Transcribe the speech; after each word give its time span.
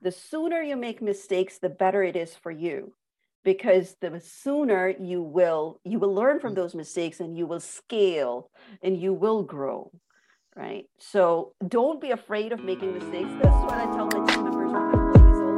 the 0.00 0.12
sooner 0.12 0.60
you 0.60 0.76
make 0.76 1.00
mistakes, 1.02 1.58
the 1.58 1.68
better 1.68 2.02
it 2.02 2.16
is 2.16 2.34
for 2.34 2.50
you. 2.50 2.94
Because 3.44 3.96
the 4.00 4.20
sooner 4.20 4.88
you 4.88 5.22
will 5.22 5.80
you 5.84 5.98
will 6.00 6.12
learn 6.12 6.40
from 6.40 6.52
mm. 6.52 6.56
those 6.56 6.74
mistakes 6.74 7.20
and 7.20 7.38
you 7.38 7.46
will 7.46 7.60
scale 7.60 8.50
and 8.82 9.00
you 9.00 9.12
will 9.12 9.42
grow 9.42 9.92
right? 10.56 10.86
So 10.98 11.52
don't 11.68 12.00
be 12.00 12.10
afraid 12.10 12.52
of 12.52 12.64
making 12.64 12.94
mistakes. 12.94 13.28
That's 13.42 13.54
what 13.62 13.74
i 13.74 13.84
tell 13.94 14.06
my 14.06 14.24
team 14.26 14.42
members 14.42 14.72
Also, 15.26 15.56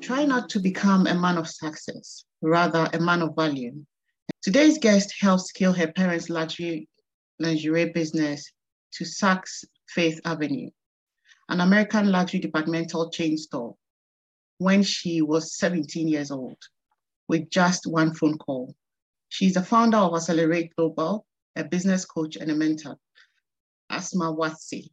Try 0.00 0.24
not 0.24 0.48
to 0.50 0.58
become 0.60 1.06
a 1.06 1.14
man 1.14 1.36
of 1.36 1.46
success, 1.46 2.24
rather 2.40 2.88
a 2.94 2.98
man 2.98 3.20
of 3.22 3.36
value. 3.36 3.84
Today's 4.42 4.78
guest 4.78 5.14
helped 5.20 5.44
scale 5.44 5.72
her 5.74 5.92
parents' 5.92 6.30
luxury 6.30 6.88
lingerie 7.38 7.92
business 7.92 8.50
to 8.92 9.04
Saks 9.04 9.64
Fifth 9.88 10.20
Avenue, 10.24 10.70
an 11.48 11.60
American 11.60 12.10
luxury 12.10 12.40
departmental 12.40 13.10
chain 13.10 13.36
store, 13.36 13.76
when 14.58 14.82
she 14.82 15.20
was 15.20 15.56
17 15.56 16.08
years 16.08 16.30
old, 16.30 16.56
with 17.28 17.50
just 17.50 17.86
one 17.86 18.14
phone 18.14 18.38
call. 18.38 18.74
She's 19.28 19.54
the 19.54 19.62
founder 19.62 19.98
of 19.98 20.14
Accelerate 20.14 20.74
Global, 20.74 21.26
a 21.56 21.64
business 21.64 22.04
coach 22.04 22.36
and 22.36 22.50
a 22.50 22.54
mentor, 22.54 22.96
Asma 23.90 24.32
Wasti. 24.32 24.90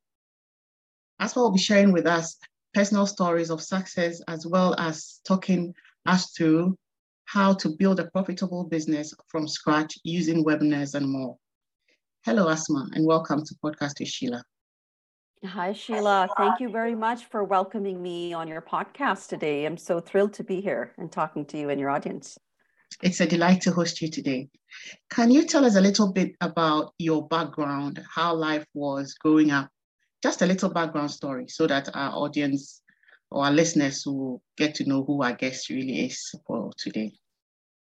Asma 1.20 1.42
will 1.42 1.52
be 1.52 1.60
sharing 1.60 1.94
with 1.94 2.06
us 2.06 2.38
personal 2.74 3.08
stories 3.08 3.50
of 3.50 3.62
success 3.62 4.22
as 4.28 4.46
well 4.46 4.76
as 4.78 5.22
talking 5.26 5.74
us 6.06 6.32
through 6.32 6.78
how 7.28 7.54
to 7.54 7.70
build 7.78 8.00
a 8.00 8.10
profitable 8.12 8.64
business 8.64 9.14
from 9.28 9.50
scratch 9.50 10.00
using 10.04 10.46
webinars 10.46 10.96
and 10.96 11.06
more. 11.10 11.36
Hello, 12.24 12.48
Asma, 12.48 12.88
and 12.94 13.06
welcome 13.06 13.44
to 13.44 13.56
Podcast 13.62 14.00
with 14.00 14.08
Sheila. 14.08 14.42
Hi, 15.44 15.74
Sheila. 15.74 16.30
Thank 16.38 16.62
you 16.62 16.70
very 16.70 16.96
much 16.96 17.26
for 17.26 17.44
welcoming 17.44 18.02
me 18.02 18.34
on 18.34 18.48
your 18.48 18.62
podcast 18.62 19.28
today. 19.28 19.66
I'm 19.66 19.76
so 19.76 20.00
thrilled 20.00 20.34
to 20.34 20.44
be 20.46 20.62
here 20.62 20.94
and 20.98 21.12
talking 21.12 21.46
to 21.48 21.58
you 21.58 21.70
and 21.70 21.82
your 21.82 21.90
audience. 21.90 22.38
It's 23.04 23.20
a 23.20 23.28
delight 23.28 23.60
to 23.64 23.72
host 23.72 24.02
you 24.02 24.10
today. 24.10 24.48
Can 25.10 25.30
you 25.30 25.46
tell 25.46 25.66
us 25.66 25.76
a 25.76 25.82
little 25.82 26.14
bit 26.14 26.32
about 26.40 26.94
your 26.98 27.28
background, 27.28 28.02
how 28.10 28.36
life 28.36 28.66
was 28.74 29.14
growing 29.16 29.52
up? 29.52 29.70
Just 30.24 30.42
a 30.42 30.46
little 30.46 30.70
background 30.70 31.12
story 31.12 31.48
so 31.50 31.68
that 31.68 31.94
our 31.94 32.14
audience 32.14 32.82
or 33.30 33.46
our 33.46 33.52
listeners 33.52 34.06
will 34.06 34.42
get 34.56 34.76
to 34.76 34.86
know 34.88 35.04
who 35.04 35.22
our 35.22 35.34
guest 35.34 35.70
really 35.70 36.06
is 36.06 36.34
for 36.46 36.72
today. 36.78 37.12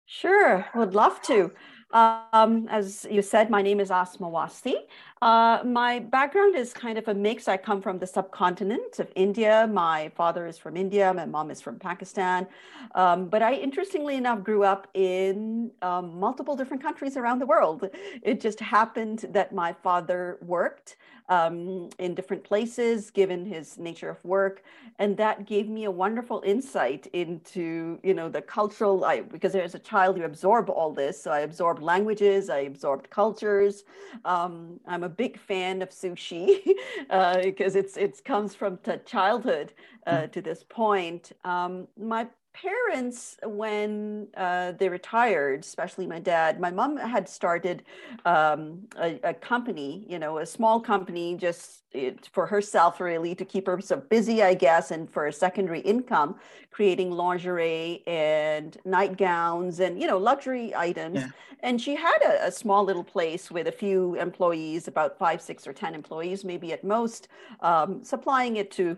Sure, 0.06 0.66
would 0.75 0.94
love 0.94 1.22
to. 1.23 1.52
Um, 1.92 2.67
as 2.70 3.08
you 3.09 3.22
said, 3.22 3.50
my 3.50 3.61
name 3.61 3.80
is 3.80 3.89
Asma 3.89 4.28
Wasti. 4.28 4.75
Uh, 5.22 5.59
my 5.64 6.00
background 6.00 6.56
is 6.56 6.73
kind 6.73 6.97
of 6.97 7.08
a 7.08 7.14
mix. 7.14 7.47
I 7.47 7.58
come 7.58 7.81
from 7.81 8.00
the 8.00 8.06
subcontinent 8.06 9.00
of 9.00 9.12
India. 9.16 9.67
My 9.72 10.12
father 10.16 10.45
is 10.45 10.58
from 10.58 10.75
India. 10.75 11.14
My 11.14 11.25
mom 11.25 11.50
is 11.52 11.62
from 11.62 11.80
Pakistan. 11.80 12.47
Um, 12.95 13.30
but 13.30 13.42
I, 13.42 13.53
interestingly 13.53 14.16
enough, 14.16 14.44
grew 14.44 14.64
up 14.64 14.88
in 14.94 15.72
um, 15.81 16.19
multiple 16.19 16.56
different 16.56 16.84
countries 16.84 17.17
around 17.17 17.40
the 17.40 17.45
world. 17.45 17.90
It 18.22 18.42
just 18.42 18.59
happened 18.59 19.25
that 19.30 19.53
my 19.53 19.73
father 19.73 20.38
worked 20.42 20.97
um, 21.30 21.90
in 22.00 22.14
different 22.14 22.44
places, 22.44 23.09
given 23.09 23.45
his 23.45 23.78
nature 23.78 24.09
of 24.09 24.23
work, 24.23 24.64
and 25.00 25.18
that 25.18 25.45
gave 25.45 25.68
me 25.68 25.86
a 25.86 25.92
wonderful 25.92 26.42
insight 26.45 27.08
into, 27.14 28.00
you 28.04 28.14
know, 28.14 28.30
the 28.30 28.42
cultural. 28.42 29.04
I, 29.06 29.22
because 29.22 29.56
as 29.56 29.76
a 29.76 29.80
child, 29.80 30.18
you 30.18 30.26
absorb 30.26 30.70
all 30.70 30.92
this. 30.92 31.22
So 31.22 31.31
I 31.31 31.40
absorbed 31.40 31.81
languages, 31.81 32.50
I 32.50 32.59
absorbed 32.59 33.09
cultures. 33.09 33.84
Um, 34.23 34.80
I'm 34.88 35.03
a 35.03 35.09
big 35.09 35.40
fan 35.40 35.81
of 35.81 35.90
sushi 35.90 36.62
uh, 37.09 37.42
because 37.42 37.76
it's 37.76 37.98
it 37.98 38.23
comes 38.23 38.56
from 38.56 38.80
childhood 39.06 39.74
uh, 40.06 40.12
mm. 40.12 40.31
to 40.31 40.42
this 40.42 40.63
point. 40.63 41.31
Um, 41.44 41.88
my 42.00 42.28
parents, 42.62 43.38
when 43.44 44.28
uh, 44.38 44.72
they 44.74 44.90
retired, 44.90 45.62
especially 45.62 46.08
my 46.08 46.20
dad, 46.20 46.60
my 46.60 46.72
mom 46.72 46.98
had 46.98 47.28
started 47.28 47.84
um, 48.26 48.88
a, 48.98 49.20
a, 49.24 49.34
company, 49.34 50.06
you 50.10 50.18
know, 50.18 50.38
a 50.38 50.46
small 50.46 50.80
company 50.80 51.36
just 51.36 51.84
it, 51.92 52.30
for 52.32 52.46
herself, 52.46 53.00
really, 53.00 53.36
to 53.36 53.46
keep 53.46 53.68
her 53.68 53.80
so 53.82 53.98
busy, 53.98 54.42
I 54.42 54.54
guess, 54.54 54.92
and 54.92 55.10
for 55.10 55.28
a 55.28 55.34
secondary 55.34 55.82
income, 55.82 56.36
creating 56.72 57.12
lingerie 57.12 58.04
and 58.08 58.78
nightgowns 58.86 59.80
and, 59.80 60.02
you 60.02 60.08
know, 60.08 60.18
luxury 60.18 60.74
items. 60.76 61.20
Yeah. 61.20 61.30
And 61.62 61.82
she 61.82 61.96
had 61.96 62.18
a, 62.24 62.48
a 62.48 62.52
small 62.52 62.84
little 62.84 63.04
place 63.04 63.52
with 63.52 63.68
a 63.68 63.72
few 63.72 64.16
employees, 64.16 64.88
about 64.88 65.18
five, 65.18 65.42
six, 65.42 65.68
or 65.68 65.74
10 65.74 65.94
employees, 65.94 66.44
maybe 66.46 66.72
at 66.72 66.84
most, 66.84 67.28
um, 67.60 68.04
supplying 68.04 68.56
it 68.58 68.72
to 68.72 68.98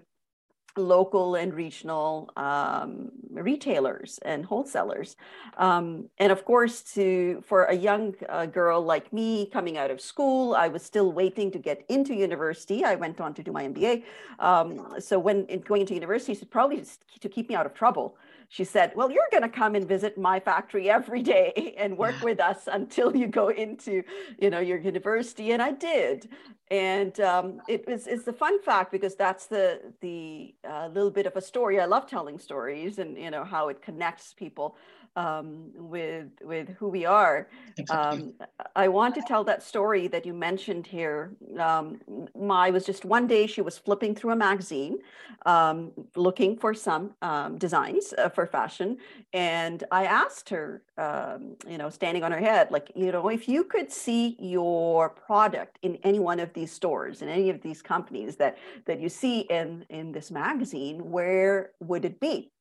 local 0.78 1.36
and 1.36 1.54
regional 1.54 2.30
um, 2.38 3.12
retailers 3.32 4.20
and 4.24 4.46
wholesalers. 4.46 5.16
Um, 5.58 6.10
and 6.18 6.32
of 6.32 6.46
course, 6.46 6.82
to 6.94 7.42
for 7.46 7.66
a 7.66 7.76
young 7.76 8.16
uh, 8.30 8.46
girl 8.46 8.82
like 8.82 9.12
me 9.12 9.48
coming 9.48 9.78
out 9.78 9.92
of 9.92 10.00
school, 10.02 10.56
I 10.56 10.68
was 10.68 10.84
still 10.84 11.12
waiting 11.12 11.52
to 11.52 11.60
get 11.60 11.86
into 11.90 12.14
university. 12.14 12.84
I 12.84 12.96
went 12.96 13.20
on 13.22 13.34
to 13.36 13.44
do 13.44 13.52
my 13.52 13.64
MBA. 13.68 14.04
Um, 14.40 14.96
so 15.00 15.20
when 15.20 15.46
going 15.66 15.82
into 15.82 15.94
university, 15.94 16.34
it's 16.34 16.44
probably 16.44 16.78
just 16.78 17.04
to 17.22 17.30
keep 17.30 17.50
me 17.50 17.56
out 17.56 17.66
of 17.66 17.74
trouble 17.74 18.18
she 18.50 18.64
said, 18.64 18.94
Well, 18.96 19.12
you're 19.12 19.28
going 19.32 19.44
to 19.44 19.50
come 19.50 19.76
and 19.76 19.88
visit 19.88 20.18
my 20.18 20.40
factory 20.40 20.90
every 20.90 21.22
day 21.22 21.76
and 21.78 21.98
work 21.98 22.22
with 22.22 22.40
us 22.40 22.68
until 22.72 23.16
you 23.16 23.28
go 23.28 23.50
into, 23.50 24.04
you 24.40 24.50
know, 24.50 24.60
your 24.60 24.78
university. 24.78 25.52
And 25.52 25.62
I 25.62 25.72
did. 25.72 26.30
And 26.70 27.18
um, 27.22 27.62
it 27.70 27.88
was 27.88 28.08
it's 28.08 28.28
a 28.28 28.34
fun 28.34 28.62
fact 28.62 28.92
because 28.92 29.16
that's 29.16 29.46
the 29.46 29.80
the 30.02 30.54
uh, 30.70 30.90
little 30.94 31.12
bit 31.12 31.26
of 31.26 31.36
a 31.38 31.42
story. 31.42 31.80
I 31.80 31.86
love 31.86 32.08
telling 32.08 32.38
stories 32.38 33.00
and 33.00 33.18
you 33.18 33.32
know 33.32 33.46
how 33.46 33.70
it 33.70 33.82
connects 33.82 34.34
people 34.34 34.76
um, 35.18 35.72
with 35.76 36.30
with 36.44 36.70
who 36.78 36.88
we 36.88 37.06
are. 37.06 37.50
Um, 37.90 38.34
I 38.76 38.88
want 38.88 39.16
to 39.16 39.22
tell 39.22 39.44
that 39.46 39.64
story 39.64 40.08
that 40.08 40.26
you 40.26 40.34
mentioned 40.34 40.86
here. 40.86 41.32
Um, 41.60 42.00
my 42.40 42.70
was 42.70 42.86
just 42.86 43.04
one 43.04 43.28
day 43.28 43.48
she 43.48 43.62
was 43.62 43.78
flipping 43.78 44.14
through 44.14 44.32
a 44.32 44.36
magazine, 44.36 45.00
um, 45.46 45.92
looking 46.16 46.56
for 46.56 46.74
some 46.74 47.16
um, 47.22 47.58
designs 47.58 48.14
uh, 48.18 48.30
for 48.38 48.46
fashion, 48.46 48.98
and 49.34 49.84
I 49.92 50.06
asked 50.06 50.48
her, 50.50 50.84
um, 50.96 51.56
you 51.68 51.80
know, 51.80 51.90
standing 51.90 52.24
on 52.24 52.32
her 52.32 52.44
head, 52.52 52.70
like, 52.70 52.92
you 52.94 53.12
know, 53.12 53.30
if 53.30 53.50
you 53.50 53.64
could 53.64 53.92
see 53.92 54.38
your 54.40 55.10
product 55.10 55.80
in 55.82 55.96
any 56.04 56.20
one 56.20 56.40
of 56.40 56.54
these 56.54 56.72
stores, 56.72 57.24
in 57.24 57.30
any 57.30 57.50
of 57.50 57.64
these 57.64 57.82
companies 57.82 58.36
that 58.36 58.60
that 58.86 59.00
you 59.02 59.10
see 59.10 59.40
in 59.58 59.86
in 59.90 60.12
this 60.12 60.30
magazine, 60.30 61.10
where 61.10 61.72
would 61.80 62.06
it 62.06 62.20
be? 62.20 62.52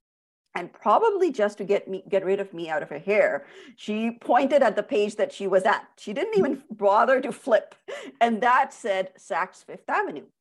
and 0.56 0.72
probably 0.72 1.30
just 1.30 1.58
to 1.58 1.64
get 1.64 1.86
me 1.86 2.02
get 2.08 2.24
rid 2.24 2.40
of 2.40 2.54
me 2.54 2.70
out 2.70 2.82
of 2.82 2.88
her 2.88 2.98
hair 2.98 3.44
she 3.76 4.12
pointed 4.32 4.62
at 4.62 4.74
the 4.74 4.82
page 4.82 5.14
that 5.16 5.30
she 5.30 5.46
was 5.46 5.64
at 5.64 5.86
she 5.98 6.12
didn't 6.14 6.38
even 6.38 6.62
bother 6.70 7.20
to 7.20 7.30
flip 7.30 7.74
and 8.22 8.40
that 8.40 8.72
said 8.72 9.10
saks 9.18 9.64
fifth 9.64 9.88
avenue 9.88 10.22
mm-hmm. 10.22 10.35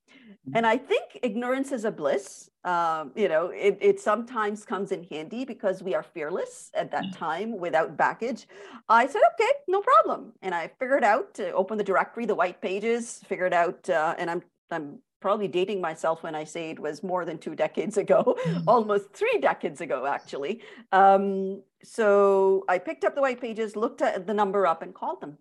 And 0.54 0.66
i 0.66 0.78
think 0.78 1.20
ignorance 1.22 1.72
is 1.72 1.86
a 1.86 1.92
bliss 1.92 2.50
um, 2.64 3.12
you 3.16 3.28
know 3.28 3.48
it, 3.48 3.78
it 3.82 4.00
sometimes 4.00 4.66
comes 4.66 4.92
in 4.92 5.04
handy 5.04 5.46
because 5.46 5.84
we 5.84 5.94
are 5.94 6.04
fearless 6.04 6.72
at 6.74 6.92
that 6.92 7.04
mm-hmm. 7.04 7.26
time 7.26 7.58
without 7.58 7.96
baggage 7.98 8.48
i 8.90 9.06
said 9.06 9.22
okay 9.34 9.52
no 9.68 9.82
problem 9.82 10.34
and 10.42 10.54
i 10.56 10.70
figured 10.80 11.04
out 11.04 11.34
to 11.34 11.52
open 11.52 11.78
the 11.78 11.84
directory 11.84 12.26
the 12.26 12.36
white 12.36 12.62
pages 12.62 13.22
figured 13.28 13.54
out 13.54 13.90
uh, 13.90 14.16
and 14.18 14.30
i'm 14.30 14.42
i'm 14.72 15.00
probably 15.26 15.48
dating 15.48 15.82
myself 15.82 16.22
when 16.22 16.36
I 16.36 16.44
say 16.44 16.70
it 16.70 16.80
was 16.80 17.02
more 17.02 17.26
than 17.26 17.40
two 17.40 17.56
decades 17.56 17.98
ago, 17.98 18.38
mm. 18.46 18.64
almost 18.68 19.12
three 19.12 19.40
decades 19.42 19.82
ago, 19.82 20.06
actually. 20.06 20.62
Um, 20.92 21.64
so 21.82 22.64
I 22.70 22.78
picked 22.78 23.04
up 23.04 23.16
the 23.16 23.22
white 23.22 23.42
pages, 23.42 23.76
looked 23.76 24.04
at 24.04 24.28
the 24.28 24.36
number 24.36 24.68
up, 24.68 24.84
and 24.84 24.94
called 24.94 25.22
them. 25.22 25.40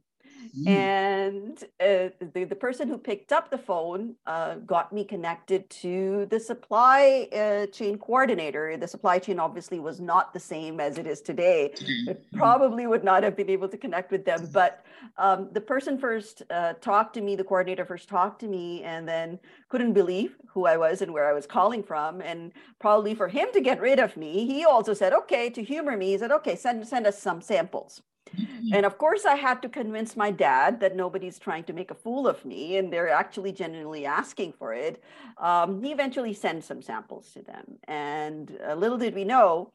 Mm. 0.59 0.67
And 0.67 1.65
uh, 1.81 2.11
the, 2.33 2.45
the 2.45 2.55
person 2.57 2.89
who 2.89 2.99
picked 2.99 3.33
up 3.33 3.51
the 3.51 3.59
phone 3.59 4.15
uh, 4.27 4.57
got 4.67 4.93
me 4.93 5.05
connected 5.05 5.69
to 5.71 6.27
the 6.27 6.41
supply 6.41 7.29
uh, 7.33 7.67
chain 7.67 7.99
coordinator. 7.99 8.77
The 8.77 8.89
supply 8.89 9.19
chain 9.19 9.39
obviously 9.39 9.81
was 9.81 10.01
not 10.01 10.33
the 10.33 10.41
same 10.41 10.81
as 10.81 10.99
it 10.99 11.07
is 11.07 11.21
today. 11.21 11.73
Mm-hmm. 11.75 12.11
It 12.11 12.25
probably 12.33 12.87
would 12.87 13.05
not 13.05 13.23
have 13.23 13.37
been 13.37 13.51
able 13.51 13.69
to 13.69 13.77
connect 13.77 14.11
with 14.11 14.25
them. 14.25 14.49
But 14.53 14.85
um, 15.17 15.49
the 15.53 15.61
person 15.61 15.99
first 15.99 16.43
uh, 16.51 16.75
talked 16.75 17.15
to 17.15 17.21
me, 17.21 17.37
the 17.37 17.45
coordinator 17.45 17.85
first 17.85 18.09
talked 18.09 18.41
to 18.41 18.49
me, 18.49 18.83
and 18.83 19.09
then 19.09 19.39
couldn't 19.69 19.93
believe 19.93 20.37
who 20.47 20.67
I 20.67 20.77
was 20.77 21.03
and 21.03 21.13
where 21.13 21.29
I 21.29 21.33
was 21.33 21.47
calling 21.47 21.83
from. 21.83 22.21
And 22.21 22.53
probably 22.79 23.15
for 23.15 23.29
him 23.29 23.49
to 23.53 23.61
get 23.61 23.81
rid 23.81 23.99
of 23.99 24.17
me, 24.17 24.47
he 24.47 24.65
also 24.65 24.95
said, 24.95 25.13
okay, 25.13 25.51
to 25.51 25.63
humor 25.63 25.97
me, 25.97 26.13
he 26.13 26.19
said, 26.19 26.31
okay, 26.33 26.57
send, 26.57 26.87
send 26.87 27.07
us 27.07 27.21
some 27.21 27.41
samples. 27.41 28.03
Mm-hmm. 28.37 28.75
And 28.75 28.87
of 28.87 28.99
course, 28.99 29.25
I 29.25 29.37
had 29.37 29.63
to 29.63 29.69
convince 29.69 30.17
my 30.17 30.31
dad 30.31 30.81
that 30.81 30.97
nobody's 30.97 31.39
trying 31.39 31.65
to 31.65 31.73
make 31.73 31.91
a 31.91 31.95
fool 31.95 32.27
of 32.27 32.45
me 32.45 32.77
and 32.77 32.93
they're 32.93 33.11
actually 33.11 33.53
genuinely 33.53 34.07
asking 34.07 34.55
for 34.59 34.73
it. 34.73 35.03
Um, 35.39 35.83
he 35.83 35.93
eventually 35.93 36.35
sent 36.35 36.65
some 36.65 36.83
samples 36.83 37.31
to 37.35 37.43
them. 37.43 37.79
And 37.87 38.59
uh, 38.67 38.75
little 38.75 38.99
did 38.99 39.15
we 39.15 39.25
know, 39.25 39.73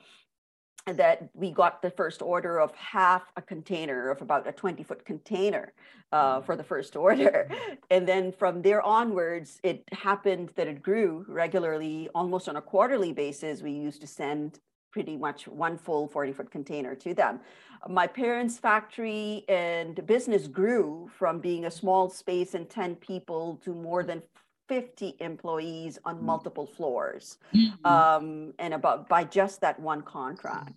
that 0.85 1.29
we 1.33 1.51
got 1.51 1.81
the 1.81 1.91
first 1.91 2.21
order 2.21 2.59
of 2.59 2.73
half 2.75 3.31
a 3.35 3.41
container 3.41 4.09
of 4.09 4.21
about 4.21 4.47
a 4.47 4.51
20 4.51 4.83
foot 4.83 5.05
container 5.05 5.73
uh, 6.11 6.41
for 6.41 6.55
the 6.55 6.63
first 6.63 6.95
order. 6.95 7.49
And 7.91 8.07
then 8.07 8.31
from 8.31 8.61
there 8.61 8.81
onwards, 8.81 9.59
it 9.63 9.83
happened 9.91 10.51
that 10.55 10.67
it 10.67 10.81
grew 10.81 11.25
regularly, 11.27 12.07
almost 12.13 12.47
on 12.47 12.55
a 12.55 12.61
quarterly 12.61 13.13
basis. 13.13 13.61
We 13.61 13.71
used 13.71 14.01
to 14.01 14.07
send 14.07 14.59
pretty 14.91 15.18
much 15.18 15.47
one 15.47 15.77
full 15.77 16.07
40 16.07 16.33
foot 16.33 16.51
container 16.51 16.95
to 16.95 17.13
them. 17.13 17.39
My 17.88 18.07
parents' 18.07 18.57
factory 18.57 19.45
and 19.47 20.06
business 20.06 20.47
grew 20.47 21.09
from 21.18 21.39
being 21.39 21.65
a 21.65 21.71
small 21.71 22.09
space 22.09 22.53
and 22.53 22.69
10 22.69 22.95
people 22.95 23.59
to 23.63 23.74
more 23.74 24.03
than 24.03 24.21
50 24.68 25.15
employees 25.19 25.97
on 26.06 26.18
mm. 26.18 26.21
multiple 26.21 26.65
floors 26.65 27.38
mm-hmm. 27.53 27.86
um, 27.86 28.53
and 28.59 28.74
about 28.74 29.09
by 29.09 29.24
just 29.24 29.62
that 29.62 29.80
one 29.80 30.01
contract. 30.01 30.74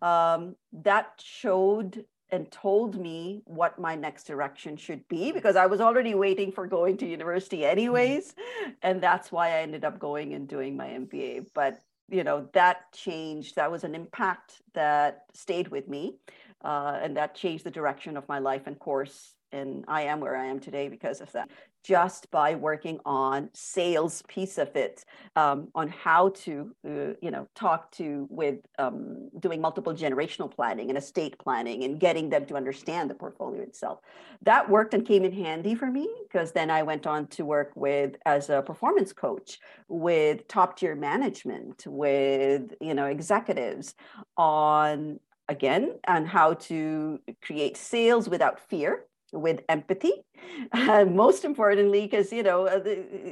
Um, 0.00 0.56
that 0.72 1.20
showed 1.22 2.04
and 2.30 2.50
told 2.50 3.00
me 3.00 3.42
what 3.44 3.78
my 3.78 3.94
next 3.94 4.24
direction 4.24 4.76
should 4.76 5.06
be 5.08 5.30
because 5.30 5.56
I 5.56 5.66
was 5.66 5.80
already 5.80 6.14
waiting 6.14 6.50
for 6.50 6.66
going 6.66 6.96
to 6.98 7.06
university 7.06 7.58
mm-hmm. 7.58 7.70
anyways. 7.70 8.34
And 8.82 9.00
that's 9.00 9.30
why 9.30 9.48
I 9.48 9.60
ended 9.60 9.84
up 9.84 9.98
going 9.98 10.34
and 10.34 10.48
doing 10.48 10.76
my 10.76 10.88
MBA. 10.88 11.48
But 11.54 11.80
you 12.08 12.24
know 12.24 12.48
that 12.52 12.92
changed 12.92 13.56
that 13.56 13.70
was 13.70 13.84
an 13.84 13.94
impact 13.94 14.62
that 14.74 15.24
stayed 15.32 15.68
with 15.68 15.88
me 15.88 16.16
uh, 16.64 16.98
and 17.02 17.16
that 17.16 17.34
changed 17.34 17.64
the 17.64 17.70
direction 17.70 18.16
of 18.16 18.28
my 18.28 18.38
life 18.38 18.62
and 18.66 18.78
course 18.78 19.34
and 19.54 19.84
I 19.86 20.02
am 20.02 20.20
where 20.20 20.36
I 20.36 20.46
am 20.46 20.58
today 20.58 20.88
because 20.88 21.20
of 21.20 21.30
that. 21.32 21.48
Just 21.84 22.30
by 22.30 22.54
working 22.54 22.98
on 23.04 23.50
sales 23.52 24.22
piece 24.26 24.56
of 24.56 24.74
it, 24.74 25.04
um, 25.36 25.68
on 25.74 25.88
how 25.88 26.30
to, 26.30 26.74
uh, 26.86 27.12
you 27.20 27.30
know, 27.30 27.46
talk 27.54 27.90
to 27.92 28.26
with 28.30 28.60
um, 28.78 29.28
doing 29.38 29.60
multiple 29.60 29.92
generational 29.92 30.50
planning 30.50 30.88
and 30.88 30.96
estate 30.96 31.38
planning 31.38 31.84
and 31.84 32.00
getting 32.00 32.30
them 32.30 32.46
to 32.46 32.56
understand 32.56 33.10
the 33.10 33.14
portfolio 33.14 33.60
itself. 33.60 34.00
That 34.42 34.70
worked 34.70 34.94
and 34.94 35.06
came 35.06 35.24
in 35.24 35.32
handy 35.32 35.74
for 35.74 35.90
me 35.90 36.08
because 36.22 36.52
then 36.52 36.70
I 36.70 36.82
went 36.82 37.06
on 37.06 37.26
to 37.28 37.44
work 37.44 37.72
with 37.74 38.16
as 38.24 38.48
a 38.48 38.62
performance 38.62 39.12
coach 39.12 39.58
with 39.88 40.48
top 40.48 40.78
tier 40.78 40.96
management, 40.96 41.84
with 41.86 42.72
you 42.80 42.94
know 42.94 43.06
executives 43.06 43.94
on 44.38 45.20
again 45.48 45.98
on 46.08 46.24
how 46.24 46.54
to 46.54 47.20
create 47.42 47.76
sales 47.76 48.28
without 48.28 48.58
fear 48.58 49.04
with 49.34 49.60
empathy. 49.68 50.24
Uh, 50.72 51.04
most 51.04 51.44
importantly 51.44 52.02
because 52.02 52.32
you 52.32 52.42
know 52.42 52.66
uh, 52.66 52.80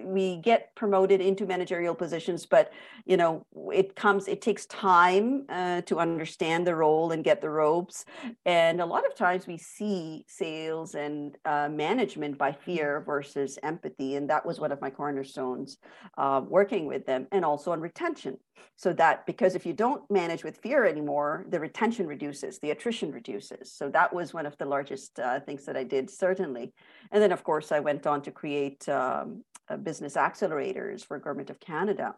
we 0.05 0.37
get 0.37 0.75
promoted 0.75 1.21
into 1.21 1.47
managerial 1.47 1.95
positions 1.95 2.47
but 2.47 2.73
you 3.05 3.17
know 3.17 3.45
it 3.73 3.95
comes 3.95 4.29
it 4.29 4.41
takes 4.41 4.67
time 4.67 5.45
uh, 5.49 5.81
to 5.83 5.99
understand 5.99 6.67
the 6.67 6.75
role 6.75 7.13
and 7.13 7.25
get 7.25 7.41
the 7.41 7.51
ropes. 7.51 8.05
And 8.45 8.81
a 8.81 8.87
lot 8.87 9.07
of 9.07 9.15
times 9.15 9.47
we 9.47 9.59
see 9.59 10.25
sales 10.27 10.95
and 10.95 11.37
uh, 11.45 11.69
management 11.69 12.39
by 12.39 12.53
fear 12.53 13.03
versus 13.05 13.59
empathy 13.63 14.17
and 14.17 14.29
that 14.31 14.45
was 14.45 14.61
one 14.61 14.73
of 14.73 14.81
my 14.81 14.91
cornerstones 14.91 15.79
uh, 16.19 16.43
working 16.47 16.87
with 16.87 17.07
them 17.07 17.27
and 17.33 17.45
also 17.45 17.73
on 17.73 17.81
retention. 17.81 18.39
So 18.77 18.93
that 18.95 19.27
because 19.27 19.55
if 19.55 19.67
you 19.67 19.73
don't 19.73 20.09
manage 20.11 20.45
with 20.45 20.57
fear 20.59 20.85
anymore 20.85 21.47
the 21.49 21.61
retention 21.61 22.07
reduces 22.07 22.59
the 22.59 22.71
attrition 22.71 23.13
reduces. 23.13 23.73
So 23.73 23.89
that 23.91 24.13
was 24.13 24.33
one 24.35 24.47
of 24.47 24.57
the 24.59 24.67
largest 24.67 25.19
uh, 25.19 25.41
things 25.41 25.65
that 25.67 25.77
i 25.77 25.85
did 25.95 26.07
certainly 26.25 26.67
and 27.13 27.23
then, 27.23 27.31
of 27.31 27.45
course, 27.45 27.71
I 27.71 27.81
went 27.81 28.07
on 28.07 28.23
to 28.23 28.31
create 28.31 28.89
um, 28.89 29.45
business 29.83 30.15
accelerators 30.15 31.05
for 31.05 31.19
Government 31.19 31.51
of 31.51 31.61
Canada 31.61 32.15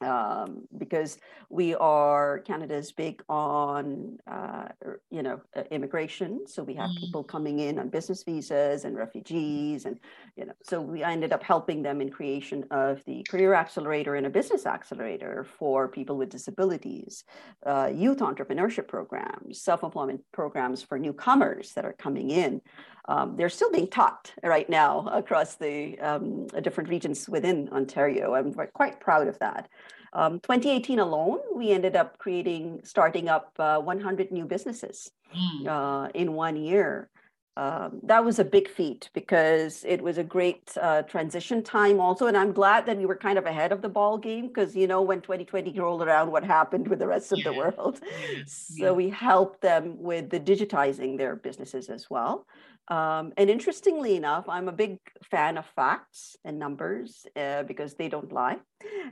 um, 0.00 0.62
because 0.78 1.18
we 1.48 1.74
are 1.74 2.40
Canada's 2.40 2.90
big 2.92 3.22
on 3.28 4.18
uh, 4.26 4.68
er, 4.84 5.00
you 5.10 5.22
know 5.22 5.40
uh, 5.54 5.62
immigration, 5.70 6.46
so 6.46 6.62
we 6.62 6.74
have 6.74 6.90
mm. 6.90 6.98
people 6.98 7.22
coming 7.22 7.60
in 7.60 7.78
on 7.78 7.88
business 7.88 8.24
visas 8.24 8.84
and 8.84 8.96
refugees, 8.96 9.84
and 9.84 10.00
you 10.34 10.46
know 10.46 10.54
so 10.64 10.80
we 10.80 11.04
ended 11.04 11.32
up 11.32 11.42
helping 11.42 11.82
them 11.82 12.00
in 12.00 12.10
creation 12.10 12.64
of 12.70 13.04
the 13.04 13.22
career 13.28 13.54
accelerator 13.54 14.16
and 14.16 14.26
a 14.26 14.30
business 14.30 14.66
accelerator 14.66 15.44
for 15.44 15.88
people 15.88 16.16
with 16.16 16.30
disabilities, 16.30 17.24
uh, 17.66 17.90
youth 17.94 18.18
entrepreneurship 18.18 18.88
programs, 18.88 19.60
self 19.60 19.82
employment 19.84 20.22
programs 20.32 20.82
for 20.82 20.98
newcomers 20.98 21.74
that 21.74 21.84
are 21.84 21.94
coming 21.94 22.30
in. 22.30 22.60
Um, 23.08 23.36
they're 23.36 23.48
still 23.48 23.70
being 23.70 23.88
taught 23.88 24.32
right 24.44 24.68
now 24.70 25.08
across 25.12 25.56
the 25.56 25.98
um, 25.98 26.46
different 26.62 26.88
regions 26.88 27.28
within 27.28 27.68
Ontario. 27.72 28.34
I'm 28.34 28.52
quite 28.52 29.00
proud 29.00 29.28
of 29.28 29.38
that. 29.40 29.68
Um, 30.12 30.40
2018 30.40 30.98
alone, 30.98 31.40
we 31.54 31.70
ended 31.70 31.96
up 31.96 32.18
creating, 32.18 32.80
starting 32.84 33.28
up 33.28 33.52
uh, 33.58 33.78
100 33.78 34.30
new 34.30 34.44
businesses 34.44 35.10
mm. 35.34 35.66
uh, 35.66 36.10
in 36.14 36.34
one 36.34 36.56
year. 36.56 37.08
Um, 37.54 38.00
that 38.04 38.24
was 38.24 38.38
a 38.38 38.44
big 38.44 38.66
feat 38.66 39.10
because 39.12 39.84
it 39.86 40.00
was 40.00 40.16
a 40.16 40.24
great 40.24 40.74
uh, 40.80 41.02
transition 41.02 41.62
time 41.62 42.00
also 42.00 42.26
and 42.26 42.34
i'm 42.34 42.50
glad 42.50 42.86
that 42.86 42.96
we 42.96 43.04
were 43.04 43.14
kind 43.14 43.36
of 43.36 43.44
ahead 43.44 43.72
of 43.72 43.82
the 43.82 43.90
ball 43.90 44.16
game 44.16 44.48
because 44.48 44.74
you 44.74 44.86
know 44.86 45.02
when 45.02 45.20
2020 45.20 45.78
rolled 45.78 46.00
around 46.00 46.32
what 46.32 46.44
happened 46.44 46.88
with 46.88 46.98
the 46.98 47.06
rest 47.06 47.30
of 47.30 47.44
the 47.44 47.52
world 47.52 48.00
so 48.46 48.94
we 48.94 49.10
helped 49.10 49.60
them 49.60 50.02
with 50.02 50.30
the 50.30 50.40
digitizing 50.40 51.18
their 51.18 51.36
businesses 51.36 51.90
as 51.90 52.08
well 52.08 52.46
um, 52.88 53.32
and 53.36 53.48
interestingly 53.48 54.16
enough, 54.16 54.48
I'm 54.48 54.68
a 54.68 54.72
big 54.72 54.98
fan 55.30 55.56
of 55.56 55.66
facts 55.76 56.36
and 56.44 56.58
numbers 56.58 57.26
uh, 57.36 57.62
because 57.62 57.94
they 57.94 58.08
don't 58.08 58.32
lie. 58.32 58.58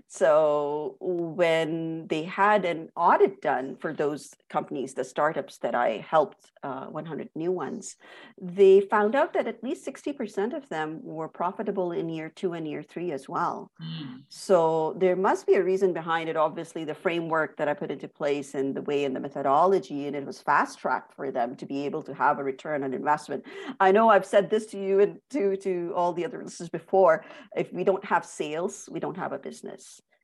So 0.08 0.96
when 1.00 2.06
they 2.08 2.24
had 2.24 2.64
an 2.64 2.90
audit 2.96 3.40
done 3.40 3.76
for 3.76 3.92
those 3.92 4.34
companies, 4.48 4.94
the 4.94 5.04
startups 5.04 5.58
that 5.58 5.74
I 5.74 6.04
helped, 6.08 6.50
uh, 6.62 6.86
100 6.86 7.28
new 7.36 7.52
ones, 7.52 7.96
they 8.40 8.80
found 8.80 9.14
out 9.14 9.32
that 9.34 9.46
at 9.46 9.62
least 9.62 9.86
60% 9.86 10.52
of 10.56 10.68
them 10.68 10.98
were 11.02 11.28
profitable 11.28 11.92
in 11.92 12.08
year 12.08 12.28
two 12.28 12.54
and 12.54 12.66
year 12.66 12.82
three 12.82 13.12
as 13.12 13.28
well. 13.28 13.70
Mm. 13.80 14.22
So 14.28 14.96
there 14.98 15.16
must 15.16 15.46
be 15.46 15.54
a 15.54 15.62
reason 15.62 15.92
behind 15.92 16.28
it. 16.28 16.36
Obviously, 16.36 16.84
the 16.84 16.94
framework 16.94 17.56
that 17.58 17.68
I 17.68 17.74
put 17.74 17.92
into 17.92 18.08
place 18.08 18.54
and 18.54 18.74
the 18.74 18.82
way 18.82 19.04
and 19.04 19.14
the 19.14 19.20
methodology, 19.20 20.06
and 20.08 20.16
it 20.16 20.26
was 20.26 20.40
fast 20.40 20.80
tracked 20.80 21.14
for 21.14 21.30
them 21.30 21.54
to 21.56 21.66
be 21.66 21.86
able 21.86 22.02
to 22.02 22.14
have 22.14 22.38
a 22.38 22.44
return 22.44 22.82
on 22.82 22.92
investment. 22.94 23.44
I 23.78 23.92
know 23.92 24.08
I've 24.08 24.26
said 24.26 24.50
this 24.50 24.66
to 24.66 24.78
you 24.82 25.00
and 25.00 25.20
to, 25.30 25.56
to 25.58 25.92
all 25.94 26.12
the 26.12 26.24
other 26.24 26.42
listeners 26.42 26.68
before. 26.68 27.24
If 27.56 27.72
we 27.72 27.84
don't 27.84 28.04
have 28.04 28.24
sales, 28.24 28.88
we 28.90 28.98
don't 28.98 29.16
have 29.16 29.32
a 29.32 29.38
business. 29.38 29.59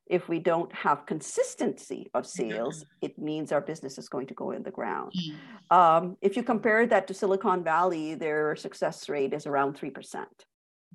If 0.09 0.29
we 0.29 0.39
don't 0.39 0.73
have 0.73 1.05
consistency 1.05 2.09
of 2.13 2.25
sales, 2.25 2.85
it 3.01 3.19
means 3.19 3.51
our 3.51 3.59
business 3.59 3.97
is 3.97 4.07
going 4.07 4.27
to 4.27 4.33
go 4.33 4.51
in 4.51 4.63
the 4.63 4.71
ground. 4.71 5.11
Mm. 5.71 5.75
Um, 5.77 6.17
if 6.21 6.37
you 6.37 6.43
compare 6.43 6.85
that 6.87 7.07
to 7.07 7.13
Silicon 7.13 7.61
Valley, 7.63 8.15
their 8.15 8.55
success 8.55 9.09
rate 9.09 9.33
is 9.33 9.45
around 9.45 9.77
3% 9.77 9.91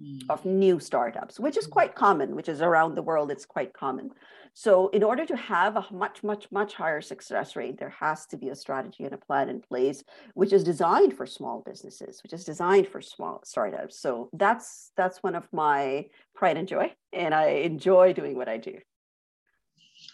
mm. 0.02 0.20
of 0.30 0.44
new 0.46 0.80
startups, 0.80 1.38
which 1.38 1.58
is 1.58 1.66
mm. 1.66 1.70
quite 1.70 1.94
common, 1.94 2.34
which 2.34 2.48
is 2.48 2.62
around 2.62 2.94
the 2.94 3.02
world, 3.02 3.30
it's 3.30 3.44
quite 3.44 3.74
common. 3.74 4.10
So 4.54 4.88
in 4.88 5.02
order 5.02 5.24
to 5.26 5.36
have 5.36 5.76
a 5.76 5.86
much, 5.90 6.22
much, 6.22 6.50
much 6.50 6.74
higher 6.74 7.00
success 7.00 7.56
rate, 7.56 7.78
there 7.78 7.94
has 8.00 8.26
to 8.26 8.36
be 8.36 8.50
a 8.50 8.54
strategy 8.54 9.04
and 9.04 9.14
a 9.14 9.18
plan 9.18 9.48
in 9.48 9.60
place, 9.60 10.04
which 10.34 10.52
is 10.52 10.62
designed 10.62 11.16
for 11.16 11.26
small 11.26 11.62
businesses, 11.64 12.22
which 12.22 12.32
is 12.32 12.44
designed 12.44 12.88
for 12.88 13.00
small 13.00 13.40
startups. 13.44 13.98
So 13.98 14.28
that's 14.32 14.92
that's 14.96 15.22
one 15.22 15.34
of 15.34 15.50
my 15.52 16.06
pride 16.34 16.58
and 16.58 16.68
joy, 16.68 16.92
and 17.12 17.34
I 17.34 17.46
enjoy 17.64 18.12
doing 18.12 18.36
what 18.36 18.48
I 18.48 18.58
do. 18.58 18.78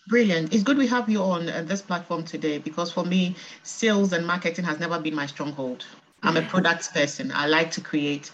Brilliant. 0.08 0.54
It's 0.54 0.62
good 0.62 0.78
we 0.78 0.86
have 0.86 1.08
you 1.08 1.22
on 1.22 1.48
uh, 1.48 1.62
this 1.66 1.82
platform 1.82 2.24
today 2.24 2.58
because 2.58 2.92
for 2.92 3.04
me, 3.04 3.34
sales 3.62 4.12
and 4.12 4.26
marketing 4.26 4.64
has 4.64 4.78
never 4.78 4.98
been 5.00 5.14
my 5.14 5.26
stronghold. 5.26 5.84
I'm 6.22 6.36
a 6.36 6.42
product 6.42 6.92
person. 6.92 7.32
I 7.32 7.46
like 7.46 7.70
to 7.72 7.80
create. 7.80 8.30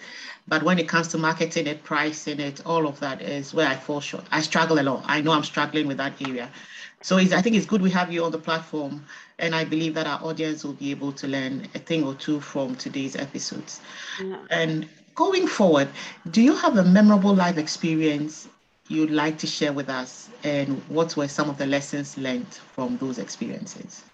But 0.46 0.62
when 0.62 0.78
it 0.78 0.88
comes 0.88 1.08
to 1.08 1.18
marketing 1.18 1.66
it, 1.66 1.84
pricing 1.84 2.38
it, 2.40 2.64
all 2.66 2.86
of 2.86 3.00
that 3.00 3.22
is 3.22 3.54
where 3.54 3.66
I 3.66 3.76
fall 3.76 4.00
short. 4.00 4.24
I 4.30 4.40
struggle 4.42 4.78
a 4.78 4.82
lot. 4.82 5.02
I 5.06 5.20
know 5.20 5.32
I'm 5.32 5.44
struggling 5.44 5.86
with 5.86 5.96
that 5.98 6.20
area. 6.20 6.50
So 7.02 7.18
I 7.18 7.26
think 7.26 7.56
it's 7.56 7.66
good 7.66 7.82
we 7.82 7.90
have 7.90 8.12
you 8.12 8.24
on 8.24 8.32
the 8.32 8.38
platform. 8.38 9.04
And 9.38 9.54
I 9.54 9.64
believe 9.64 9.94
that 9.94 10.06
our 10.06 10.22
audience 10.22 10.64
will 10.64 10.74
be 10.74 10.90
able 10.90 11.12
to 11.12 11.26
learn 11.26 11.66
a 11.74 11.78
thing 11.78 12.04
or 12.04 12.14
two 12.14 12.40
from 12.40 12.76
today's 12.76 13.16
episodes. 13.16 13.80
Yeah. 14.22 14.38
And 14.50 14.88
going 15.14 15.46
forward, 15.46 15.88
do 16.30 16.42
you 16.42 16.54
have 16.54 16.76
a 16.76 16.84
memorable 16.84 17.34
life 17.34 17.58
experience 17.58 18.48
you'd 18.88 19.10
like 19.10 19.38
to 19.38 19.46
share 19.46 19.72
with 19.72 19.88
us? 19.88 20.28
And 20.44 20.82
what 20.88 21.16
were 21.16 21.28
some 21.28 21.48
of 21.48 21.58
the 21.58 21.66
lessons 21.66 22.16
learned 22.18 22.52
from 22.54 22.98
those 22.98 23.18
experiences? 23.18 24.04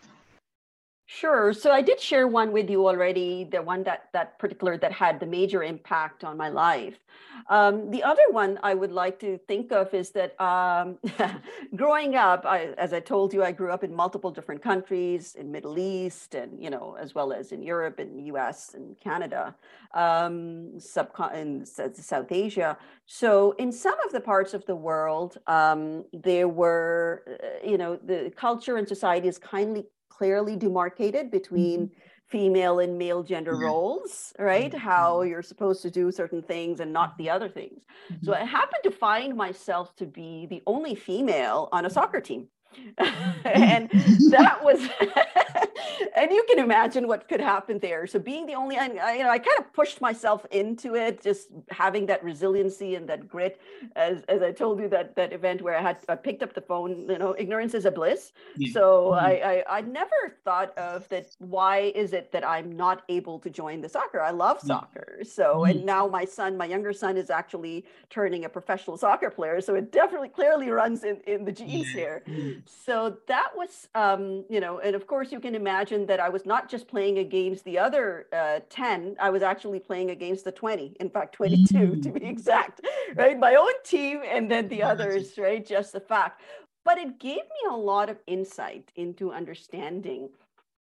Sure. 1.13 1.53
So 1.53 1.73
I 1.73 1.83
did 1.83 1.99
share 1.99 2.29
one 2.29 2.53
with 2.53 2.71
you 2.71 2.87
already, 2.87 3.43
the 3.43 3.61
one 3.61 3.83
that 3.83 4.11
that 4.13 4.39
particular 4.39 4.79
that 4.79 4.93
had 4.93 5.19
the 5.19 5.27
major 5.27 5.65
impact 5.65 6.23
on 6.23 6.37
my 6.37 6.49
life. 6.49 7.01
Um, 7.49 7.91
the 7.91 8.05
other 8.05 8.23
one 8.31 8.61
I 8.63 8.75
would 8.75 8.93
like 8.93 9.19
to 9.19 9.37
think 9.49 9.73
of 9.73 9.93
is 9.93 10.11
that 10.11 10.41
um, 10.41 10.99
growing 11.75 12.15
up, 12.15 12.47
I, 12.47 12.75
as 12.79 12.93
I 12.93 13.01
told 13.01 13.35
you, 13.35 13.43
I 13.43 13.51
grew 13.51 13.73
up 13.73 13.83
in 13.83 13.93
multiple 13.93 14.31
different 14.31 14.63
countries, 14.63 15.35
in 15.35 15.51
Middle 15.51 15.81
East, 15.81 16.37
and 16.37 16.63
you 16.63 16.71
know, 16.71 16.97
as 17.01 17.13
well 17.13 17.33
as 17.33 17.51
in 17.51 17.61
Europe 17.61 17.99
and 17.99 18.25
U.S. 18.29 18.75
and 18.75 18.97
Canada, 19.01 19.57
um, 19.95 20.75
subcon- 20.79 21.35
in 21.35 21.67
South 21.67 22.31
Asia. 22.31 22.79
So 23.07 23.51
in 23.59 23.73
some 23.73 23.99
of 24.07 24.13
the 24.13 24.21
parts 24.21 24.55
of 24.55 24.65
the 24.65 24.77
world, 24.77 25.39
um, 25.49 26.05
there 26.13 26.47
were, 26.47 27.25
uh, 27.43 27.69
you 27.69 27.79
know, 27.79 27.97
the 27.97 28.33
culture 28.37 28.77
and 28.77 28.87
society 28.87 29.27
is 29.27 29.39
kindly 29.39 29.87
clearly 30.21 30.57
demarcated 30.57 31.31
between 31.31 31.81
mm-hmm 31.81 32.11
female 32.31 32.79
and 32.79 32.97
male 32.97 33.23
gender 33.23 33.55
mm-hmm. 33.55 33.65
roles, 33.65 34.33
right? 34.39 34.71
Mm-hmm. 34.71 34.79
How 34.79 35.23
you're 35.23 35.43
supposed 35.43 35.83
to 35.83 35.91
do 35.91 36.13
certain 36.13 36.43
things 36.43 36.81
and 36.81 36.93
not 36.93 37.19
the 37.19 37.29
other 37.29 37.49
things. 37.49 37.81
Mm-hmm. 37.83 38.25
So 38.25 38.35
I 38.35 38.45
happened 38.45 38.85
to 38.85 38.91
find 38.91 39.37
myself 39.37 39.97
to 39.97 40.07
be 40.07 40.47
the 40.47 40.63
only 40.67 40.95
female 40.95 41.69
on 41.73 41.85
a 41.87 41.91
soccer 41.91 42.21
team. 42.21 42.47
and 43.45 43.91
that 44.31 44.61
was 44.63 44.81
and 46.17 46.31
you 46.31 46.45
can 46.49 46.59
imagine 46.59 47.07
what 47.07 47.29
could 47.29 47.41
happen 47.41 47.79
there 47.79 48.07
so 48.07 48.19
being 48.19 48.47
the 48.47 48.55
only 48.55 48.77
I, 48.77 48.87
you 49.15 49.23
know 49.23 49.31
i 49.31 49.39
kind 49.39 49.59
of 49.59 49.73
pushed 49.73 50.01
myself 50.01 50.47
into 50.51 50.95
it 50.95 51.23
just 51.23 51.49
having 51.71 52.07
that 52.07 52.23
resiliency 52.23 52.95
and 52.95 53.09
that 53.09 53.29
grit 53.29 53.61
as, 53.97 54.23
as 54.29 54.43
i 54.43 54.53
told 54.53 54.81
you 54.81 54.89
that 54.89 55.17
that 55.17 55.33
event 55.33 55.63
where 55.63 55.77
i 55.77 55.83
had 55.83 55.99
I 56.09 56.17
picked 56.17 56.43
up 56.43 56.55
the 56.55 56.61
phone 56.61 57.09
you 57.09 57.19
know 57.19 57.35
ignorance 57.39 57.75
is 57.75 57.85
a 57.85 57.91
bliss 57.91 58.33
yeah. 58.57 58.73
so 58.73 59.13
mm-hmm. 59.13 59.25
I, 59.25 59.63
I, 59.69 59.79
I 59.79 59.81
never 59.83 60.37
thought 60.45 60.77
of 60.79 61.09
that 61.09 61.27
why 61.39 61.93
is 61.95 62.13
it 62.13 62.33
that 62.33 62.47
i'm 62.47 62.73
not 62.73 63.03
able 63.09 63.39
to 63.41 63.51
join 63.51 63.81
the 63.81 63.89
soccer 63.89 64.21
i 64.21 64.31
love 64.31 64.61
soccer 64.61 65.21
so 65.23 65.45
mm-hmm. 65.45 65.71
and 65.71 65.87
now 65.87 66.07
my 66.07 66.25
son 66.25 66.57
my 66.57 66.67
younger 66.67 66.93
son 66.93 67.17
is 67.17 67.31
actually 67.31 67.85
turning 68.11 68.45
a 68.45 68.49
professional 68.49 68.97
soccer 68.97 69.31
player 69.31 69.61
so 69.61 69.75
it 69.75 69.93
definitely 69.93 70.29
clearly 70.29 70.71
runs 70.71 71.05
in 71.05 71.21
in 71.27 71.45
the 71.45 71.53
genes 71.53 71.89
yeah. 71.89 72.01
here 72.01 72.23
mm-hmm. 72.27 72.59
so 72.67 73.17
that 73.27 73.51
was 73.57 73.89
um 73.95 74.45
you 74.49 74.61
know 74.61 74.79
and 74.81 74.95
of 74.95 75.07
course 75.07 75.33
you 75.33 75.41
can 75.41 75.55
imagine 75.55 75.70
that 76.07 76.21
I 76.21 76.29
was 76.29 76.47
not 76.47 76.69
just 76.69 76.89
playing 76.89 77.19
against 77.19 77.65
the 77.65 77.79
other 77.79 78.27
uh, 78.33 78.61
10, 78.69 79.17
I 79.21 79.31
was 79.31 79.43
actually 79.43 79.81
playing 79.81 80.11
against 80.11 80.45
the 80.45 80.53
20, 80.53 80.97
in 81.01 81.11
fact, 81.11 81.35
22 81.35 81.75
mm. 81.75 82.03
to 82.03 82.11
be 82.11 82.21
mm. 82.21 82.29
exact, 82.29 82.81
right? 83.15 83.39
My 83.39 83.55
own 83.55 83.73
team 83.85 84.21
and 84.27 84.51
then 84.51 84.69
the 84.69 84.83
others, 84.83 85.39
right? 85.39 85.65
Just 85.65 85.93
the 85.93 86.01
fact. 86.01 86.41
But 86.85 86.99
it 86.99 87.19
gave 87.19 87.37
me 87.37 87.63
a 87.71 87.77
lot 87.77 88.09
of 88.09 88.19
insight 88.27 88.91
into 88.97 89.33
understanding 89.33 90.31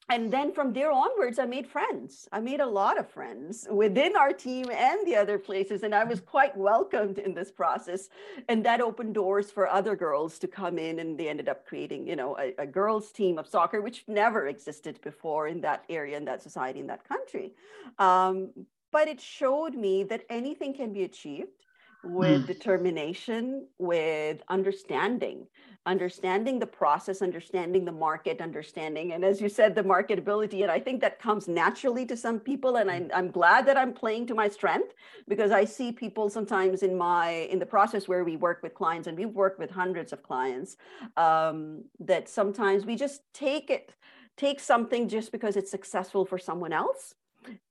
and 0.10 0.32
then 0.32 0.52
from 0.52 0.74
there 0.74 0.92
onwards 0.92 1.40
i 1.40 1.46
made 1.46 1.68
friends. 1.68 2.28
I 2.32 2.40
made 2.40 2.60
a 2.60 2.66
lot 2.66 3.00
of 3.00 3.10
friends 3.10 3.68
within 3.72 4.16
our 4.16 4.34
team 4.34 4.66
and 4.72 5.06
the 5.08 5.16
other 5.16 5.38
places 5.38 5.84
and 5.84 5.94
i 5.96 6.04
was 6.04 6.20
quite 6.20 6.56
welcomed 6.58 7.18
in 7.18 7.34
this 7.34 7.52
process. 7.52 8.10
And 8.50 8.66
that 8.66 8.82
opened 8.82 9.14
doors 9.14 9.52
for 9.52 9.68
other 9.68 9.96
girls 9.96 10.40
to 10.40 10.48
come 10.48 10.78
in 10.78 11.00
and 11.00 11.18
they 11.18 11.30
ended 11.30 11.50
up 11.50 11.66
creating 11.66 12.08
you 12.08 12.16
know 12.16 12.38
a, 12.38 12.54
a 12.58 12.68
girls 12.68 13.12
team 13.12 13.38
of 13.38 13.48
soccer 13.48 13.82
which 13.82 14.04
never 14.08 14.48
existed 14.48 15.00
before 15.02 15.48
in 15.48 15.62
that 15.62 15.84
area 15.90 16.18
in 16.18 16.26
that 16.26 16.42
society 16.42 16.80
in 16.80 16.88
that 16.88 17.08
country. 17.08 17.54
Um, 18.00 18.52
but 18.92 19.08
it 19.08 19.20
showed 19.20 19.74
me 19.74 20.04
that 20.04 20.24
anything 20.30 20.74
can 20.74 20.94
be 20.94 21.04
achieved 21.04 21.64
with 22.04 22.44
mm. 22.44 22.48
determination, 22.48 23.68
with 23.78 24.42
understanding, 24.50 25.48
understanding 25.86 26.60
the 26.60 26.68
process, 26.68 27.22
understanding 27.22 27.86
the 27.86 27.92
market, 27.92 28.42
understanding, 28.42 29.14
and 29.14 29.24
as 29.24 29.40
you 29.40 29.50
said, 29.50 29.74
the 29.74 29.84
marketability. 29.84 30.62
And 30.64 30.72
I 30.72 30.80
think 30.80 31.02
that 31.02 31.20
comes 31.20 31.48
naturally 31.48 32.06
to 32.08 32.18
some 32.18 32.40
people. 32.40 32.78
And 32.78 32.92
I'm, 32.92 33.10
I'm 33.14 33.32
glad 33.32 33.66
that 33.68 33.78
I'm 33.78 33.94
playing 33.94 34.28
to 34.28 34.36
my 34.36 34.50
strength 34.50 34.94
because 35.28 35.52
I 35.52 35.64
see 35.66 35.92
people 35.92 36.30
sometimes 36.30 36.84
in 36.84 36.98
my 36.98 37.30
in 37.52 37.60
the 37.60 37.66
process 37.66 38.08
where 38.08 38.24
we 38.24 38.36
work 38.36 38.62
with 38.64 38.74
clients, 38.74 39.08
and 39.08 39.18
we've 39.18 39.30
worked 39.30 39.60
with 39.60 39.72
hundreds 39.72 40.12
of 40.12 40.24
clients, 40.24 40.78
um, 41.18 41.86
that 42.00 42.28
sometimes 42.28 42.86
we 42.86 42.96
just 42.96 43.22
take 43.34 43.70
it, 43.70 43.94
take 44.36 44.60
something 44.60 45.08
just 45.08 45.32
because 45.32 45.56
it's 45.56 45.72
successful 45.72 46.26
for 46.26 46.38
someone 46.38 46.74
else 46.74 47.16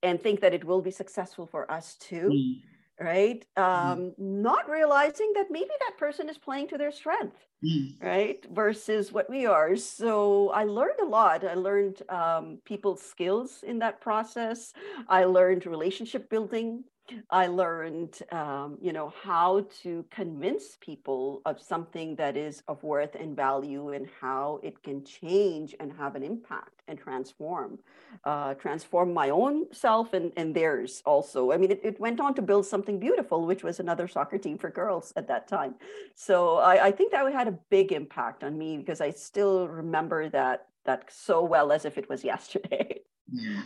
and 0.02 0.20
think 0.20 0.40
that 0.40 0.52
it 0.52 0.64
will 0.64 0.82
be 0.82 0.90
successful 0.90 1.46
for 1.46 1.70
us 1.70 1.96
too. 1.96 2.30
Mm 2.30 2.71
right 3.02 3.44
mm. 3.58 3.62
um 3.62 3.98
mm. 3.98 4.14
not 4.18 4.68
realizing 4.68 5.32
that 5.34 5.46
maybe 5.50 5.70
that 5.80 5.98
person 5.98 6.28
is 6.28 6.38
playing 6.38 6.68
to 6.68 6.78
their 6.78 6.92
strength 6.92 7.36
mm. 7.64 8.02
right 8.02 8.46
versus 8.52 9.12
what 9.12 9.28
we 9.28 9.46
are 9.46 9.76
so 9.76 10.50
i 10.50 10.64
learned 10.64 11.00
a 11.00 11.04
lot 11.04 11.44
i 11.44 11.54
learned 11.54 12.02
um, 12.08 12.58
people's 12.64 13.02
skills 13.02 13.64
in 13.66 13.78
that 13.78 14.00
process 14.00 14.72
i 15.08 15.24
learned 15.24 15.66
relationship 15.66 16.28
building 16.30 16.84
I 17.30 17.46
learned, 17.46 18.18
um, 18.30 18.78
you 18.80 18.92
know, 18.92 19.12
how 19.22 19.66
to 19.82 20.04
convince 20.10 20.78
people 20.80 21.42
of 21.44 21.60
something 21.60 22.16
that 22.16 22.36
is 22.36 22.62
of 22.68 22.82
worth 22.82 23.14
and 23.14 23.36
value, 23.36 23.90
and 23.90 24.08
how 24.20 24.60
it 24.62 24.82
can 24.82 25.04
change 25.04 25.74
and 25.80 25.92
have 25.92 26.14
an 26.14 26.22
impact 26.22 26.82
and 26.88 26.98
transform, 26.98 27.78
uh, 28.24 28.54
transform 28.54 29.12
my 29.12 29.30
own 29.30 29.72
self 29.72 30.12
and, 30.12 30.32
and 30.36 30.54
theirs 30.54 31.02
also. 31.04 31.52
I 31.52 31.56
mean, 31.56 31.72
it, 31.72 31.80
it 31.82 32.00
went 32.00 32.20
on 32.20 32.34
to 32.34 32.42
build 32.42 32.66
something 32.66 32.98
beautiful, 32.98 33.46
which 33.46 33.64
was 33.64 33.80
another 33.80 34.08
soccer 34.08 34.38
team 34.38 34.58
for 34.58 34.70
girls 34.70 35.12
at 35.16 35.28
that 35.28 35.48
time. 35.48 35.74
So 36.14 36.58
I, 36.58 36.86
I 36.86 36.90
think 36.92 37.12
that 37.12 37.30
had 37.32 37.48
a 37.48 37.58
big 37.70 37.92
impact 37.92 38.44
on 38.44 38.56
me 38.56 38.76
because 38.76 39.00
I 39.00 39.10
still 39.10 39.68
remember 39.68 40.28
that 40.30 40.68
that 40.84 41.10
so 41.12 41.42
well 41.44 41.72
as 41.72 41.84
if 41.84 41.96
it 41.98 42.08
was 42.08 42.24
yesterday. 42.32 43.00
Yeah. 43.30 43.62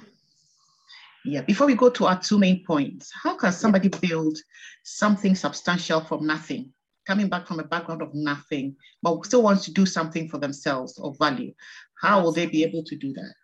Yeah, 1.27 1.43
before 1.43 1.67
we 1.67 1.75
go 1.75 1.91
to 1.91 2.07
our 2.07 2.21
two 2.21 2.39
main 2.39 2.65
points, 2.65 3.11
how 3.23 3.37
can 3.37 3.51
somebody 3.53 3.89
build 3.89 4.39
something 4.85 5.35
substantial 5.35 6.01
from 6.01 6.25
nothing? 6.25 6.73
Coming 7.05 7.29
back 7.29 7.49
from 7.49 7.59
a 7.59 7.65
background 7.65 8.01
of 8.01 8.15
nothing, 8.15 8.77
but 9.03 9.25
still 9.27 9.43
wants 9.43 9.65
to 9.65 9.73
do 9.73 9.87
something 9.87 10.29
for 10.29 10.39
themselves 10.39 10.99
of 10.99 11.19
value. 11.19 11.53
How 12.01 12.23
will 12.23 12.33
they 12.33 12.47
be 12.47 12.63
able 12.63 12.85
to 12.85 12.97
do 12.97 13.13
that? 13.15 13.35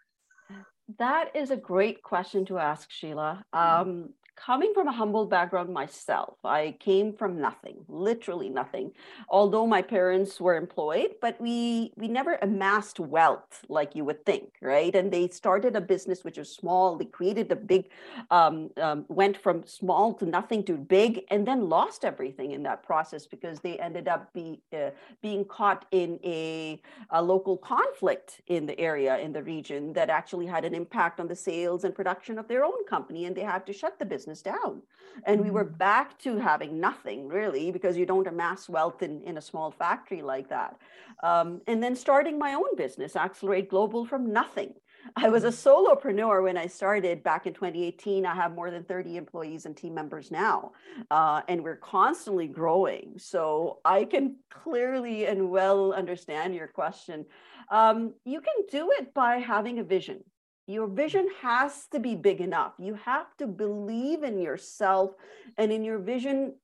That 0.99 1.35
is 1.35 1.51
a 1.51 1.57
great 1.57 2.03
question 2.03 2.45
to 2.47 2.59
ask, 2.59 2.89
Sheila. 2.91 3.45
Um, 3.53 4.11
coming 4.45 4.73
from 4.75 4.89
a 4.89 4.93
humble 4.93 5.25
background 5.25 5.73
myself, 5.73 6.35
I 6.45 6.75
came 6.81 7.13
from 7.13 7.41
nothing, 7.41 7.77
literally 7.89 8.49
nothing. 8.49 8.91
Although 9.29 9.67
my 9.67 9.83
parents 9.83 10.41
were 10.41 10.57
employed, 10.57 11.15
but 11.21 11.41
we 11.41 11.93
we 11.97 12.09
never 12.09 12.39
amassed 12.43 12.99
wealth 12.99 13.65
like 13.69 13.95
you 13.95 14.05
would 14.05 14.27
think, 14.27 14.49
right? 14.61 14.95
And 14.95 15.13
they 15.13 15.29
started 15.29 15.77
a 15.77 15.81
business 15.81 16.25
which 16.25 16.39
was 16.39 16.51
small. 16.51 16.97
They 16.97 17.05
created 17.05 17.53
a 17.53 17.57
big, 17.57 17.91
um, 18.31 18.71
um, 18.81 19.05
went 19.09 19.37
from 19.37 19.65
small 19.65 20.15
to 20.15 20.27
nothing 20.27 20.65
to 20.65 20.75
big, 20.77 21.21
and 21.31 21.47
then 21.47 21.69
lost 21.69 22.05
everything 22.05 22.51
in 22.51 22.63
that 22.65 22.83
process 22.83 23.27
because 23.27 23.61
they 23.61 23.79
ended 23.79 24.09
up 24.09 24.33
be, 24.33 24.61
uh, 24.73 24.91
being 25.23 25.45
caught 25.45 25.87
in 25.93 26.19
a, 26.25 26.81
a 27.11 27.23
local 27.23 27.57
conflict 27.57 28.41
in 28.49 28.67
the 28.67 28.79
area 28.79 29.19
in 29.19 29.33
the 29.33 29.43
region 29.43 29.93
that 29.93 30.11
actually 30.11 30.47
had 30.47 30.65
an 30.65 30.75
impact 30.75 31.21
on 31.21 31.29
the 31.29 31.37
sales 31.37 31.85
and 31.85 31.95
production 31.95 32.39
of 32.39 32.49
their 32.49 32.65
own 32.65 32.85
company, 32.87 33.27
and 33.27 33.37
they 33.37 33.43
had 33.43 33.65
to 33.67 33.73
shut 33.73 33.99
the 33.99 34.05
business 34.05 34.32
business 34.33 34.43
down. 34.43 34.83
And 35.27 35.43
we 35.43 35.51
were 35.51 35.65
mm. 35.65 35.77
back 35.77 36.19
to 36.21 36.39
having 36.39 36.81
nothing 36.81 37.29
really 37.29 37.71
because 37.71 37.99
you 37.99 38.07
don't 38.07 38.27
amass 38.27 38.69
wealth 38.69 39.03
in, 39.03 39.21
in 39.23 39.37
a 39.37 39.43
small 39.43 39.71
factory 39.71 40.23
like 40.23 40.49
that. 40.49 40.77
Um, 41.23 41.61
and 41.67 41.83
then 41.83 41.95
starting 41.95 42.39
my 42.39 42.55
own 42.55 42.77
business, 42.77 43.15
Accelerate 43.15 43.69
Global, 43.69 44.07
from 44.07 44.33
nothing. 44.33 44.73
I 45.17 45.29
was 45.29 45.45
a 45.45 45.49
mm. 45.49 45.53
solopreneur 45.53 46.45
when 46.45 46.57
I 46.57 46.67
started 46.67 47.23
back 47.23 47.47
in 47.47 47.53
2018. 47.53 48.25
I 48.25 48.35
have 48.35 48.55
more 48.55 48.71
than 48.71 48.85
30 48.85 49.17
employees 49.17 49.67
and 49.67 49.77
team 49.77 49.95
members 49.95 50.31
now, 50.31 50.73
uh, 51.11 51.43
and 51.49 51.63
we're 51.63 51.77
constantly 51.77 52.47
growing. 52.47 53.15
So 53.19 53.81
I 53.85 54.05
can 54.05 54.37
clearly 54.49 55.27
and 55.27 55.51
well 55.51 55.93
understand 55.93 56.55
your 56.55 56.69
question. 56.69 57.27
Um, 57.71 58.15
you 58.25 58.41
can 58.41 58.55
do 58.71 58.91
it 58.99 59.13
by 59.13 59.37
having 59.37 59.79
a 59.79 59.85
vision 59.85 60.25
your 60.67 60.87
vision 60.87 61.29
has 61.41 61.87
to 61.93 61.99
be 61.99 62.15
big 62.15 62.41
enough. 62.41 62.75
You 62.79 62.95
have 62.95 63.37
to 63.39 63.47
believe 63.47 64.23
in 64.23 64.39
yourself 64.39 65.13
and 65.57 65.73
in 65.73 65.83
your 65.83 65.99
vision. 65.99 66.55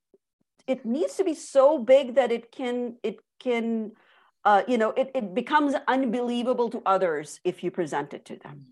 It 0.66 0.84
needs 0.84 1.16
to 1.16 1.24
be 1.24 1.34
so 1.34 1.78
big 1.78 2.14
that 2.14 2.30
it 2.30 2.52
can, 2.52 2.96
it 3.02 3.18
can, 3.40 3.92
uh, 4.44 4.62
you 4.68 4.78
know, 4.78 4.90
it, 4.90 5.10
it 5.14 5.34
becomes 5.34 5.74
unbelievable 5.88 6.70
to 6.70 6.82
others 6.86 7.40
if 7.44 7.64
you 7.64 7.70
present 7.70 8.14
it 8.14 8.24
to 8.26 8.36
them 8.36 8.66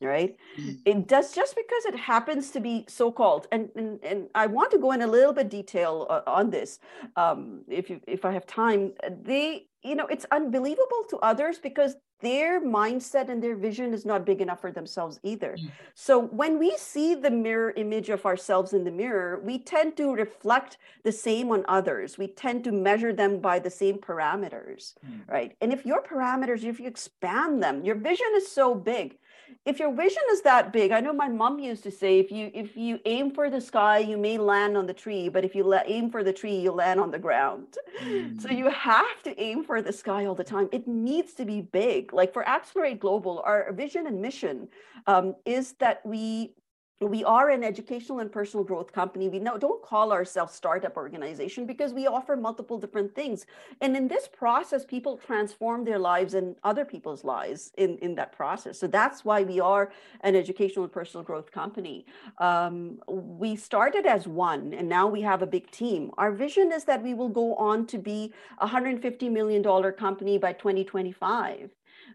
right 0.00 0.36
mm-hmm. 0.58 0.72
it 0.84 1.06
does 1.06 1.34
just 1.34 1.54
because 1.54 1.84
it 1.84 1.96
happens 1.96 2.50
to 2.50 2.60
be 2.60 2.84
so 2.88 3.12
called 3.12 3.46
and, 3.52 3.68
and 3.76 4.00
and 4.02 4.28
i 4.34 4.46
want 4.46 4.70
to 4.70 4.78
go 4.78 4.92
in 4.92 5.02
a 5.02 5.06
little 5.06 5.32
bit 5.32 5.50
detail 5.50 6.06
uh, 6.08 6.22
on 6.26 6.50
this 6.50 6.78
um, 7.16 7.62
if 7.68 7.90
you 7.90 8.00
if 8.06 8.24
i 8.24 8.32
have 8.32 8.46
time 8.46 8.92
they 9.22 9.66
you 9.82 9.94
know 9.94 10.06
it's 10.06 10.24
unbelievable 10.30 11.04
to 11.08 11.18
others 11.18 11.58
because 11.58 11.96
their 12.20 12.60
mindset 12.60 13.28
and 13.28 13.42
their 13.42 13.56
vision 13.56 13.92
is 13.92 14.04
not 14.04 14.24
big 14.24 14.40
enough 14.40 14.60
for 14.60 14.72
themselves 14.72 15.20
either. 15.22 15.56
Mm. 15.58 15.70
So 15.94 16.18
when 16.18 16.58
we 16.58 16.76
see 16.76 17.14
the 17.14 17.30
mirror 17.30 17.72
image 17.76 18.10
of 18.10 18.26
ourselves 18.26 18.72
in 18.72 18.84
the 18.84 18.90
mirror, 18.90 19.40
we 19.42 19.58
tend 19.58 19.96
to 19.96 20.14
reflect 20.14 20.78
the 21.02 21.12
same 21.12 21.50
on 21.50 21.64
others. 21.68 22.18
We 22.18 22.28
tend 22.28 22.64
to 22.64 22.72
measure 22.72 23.12
them 23.12 23.40
by 23.40 23.58
the 23.58 23.70
same 23.70 23.98
parameters, 23.98 24.94
mm. 25.06 25.28
right? 25.28 25.56
And 25.60 25.72
if 25.72 25.86
your 25.86 26.02
parameters, 26.02 26.64
if 26.64 26.78
you 26.80 26.86
expand 26.86 27.62
them, 27.62 27.84
your 27.84 27.96
vision 27.96 28.28
is 28.34 28.50
so 28.50 28.74
big 28.74 29.18
if 29.64 29.78
your 29.78 29.94
vision 29.94 30.22
is 30.32 30.42
that 30.42 30.72
big 30.72 30.90
i 30.92 31.00
know 31.00 31.12
my 31.12 31.28
mom 31.28 31.58
used 31.58 31.82
to 31.82 31.90
say 31.90 32.18
if 32.18 32.30
you 32.30 32.50
if 32.54 32.76
you 32.76 32.98
aim 33.04 33.30
for 33.30 33.50
the 33.50 33.60
sky 33.60 33.98
you 33.98 34.16
may 34.16 34.38
land 34.38 34.76
on 34.76 34.86
the 34.86 34.94
tree 34.94 35.28
but 35.28 35.44
if 35.44 35.54
you 35.54 35.64
aim 35.86 36.10
for 36.10 36.22
the 36.22 36.32
tree 36.32 36.56
you 36.56 36.70
land 36.70 37.00
on 37.00 37.10
the 37.10 37.18
ground. 37.18 37.76
Mm. 38.02 38.40
so 38.40 38.48
you 38.50 38.68
have 38.70 39.22
to 39.22 39.38
aim 39.40 39.64
for 39.64 39.82
the 39.82 39.92
sky 39.92 40.24
all 40.26 40.34
the 40.34 40.44
time. 40.44 40.68
It 40.72 40.86
needs 40.86 41.34
to 41.34 41.44
be 41.44 41.60
big. 41.60 42.12
Like 42.12 42.32
for 42.32 42.46
accelerate 42.48 43.00
global 43.00 43.42
our 43.44 43.72
vision 43.72 44.06
and 44.06 44.20
mission 44.20 44.68
um, 45.06 45.34
is 45.44 45.72
that 45.74 46.04
we 46.04 46.52
we 47.00 47.24
are 47.24 47.48
an 47.48 47.64
educational 47.64 48.18
and 48.18 48.30
personal 48.30 48.62
growth 48.62 48.92
company. 48.92 49.28
We 49.28 49.38
no, 49.38 49.56
don't 49.56 49.82
call 49.82 50.12
ourselves 50.12 50.54
startup 50.54 50.98
organization 50.98 51.64
because 51.64 51.94
we 51.94 52.06
offer 52.06 52.36
multiple 52.36 52.78
different 52.78 53.14
things. 53.14 53.46
And 53.80 53.96
in 53.96 54.06
this 54.06 54.28
process, 54.28 54.84
people 54.84 55.16
transform 55.16 55.84
their 55.84 55.98
lives 55.98 56.34
and 56.34 56.56
other 56.62 56.84
people's 56.84 57.24
lives 57.24 57.72
in, 57.78 57.96
in 57.98 58.14
that 58.16 58.32
process. 58.32 58.78
So 58.78 58.86
that's 58.86 59.24
why 59.24 59.42
we 59.42 59.60
are 59.60 59.90
an 60.20 60.36
educational 60.36 60.84
and 60.84 60.92
personal 60.92 61.24
growth 61.24 61.50
company. 61.50 62.04
Um, 62.36 62.98
we 63.08 63.56
started 63.56 64.04
as 64.04 64.28
one, 64.28 64.74
and 64.74 64.86
now 64.86 65.06
we 65.06 65.22
have 65.22 65.40
a 65.40 65.46
big 65.46 65.70
team. 65.70 66.10
Our 66.18 66.32
vision 66.32 66.70
is 66.70 66.84
that 66.84 67.02
we 67.02 67.14
will 67.14 67.30
go 67.30 67.54
on 67.54 67.86
to 67.86 67.98
be 67.98 68.34
a 68.58 68.68
$150 68.68 69.30
million 69.30 69.62
company 69.94 70.36
by 70.36 70.52
2025 70.52 71.70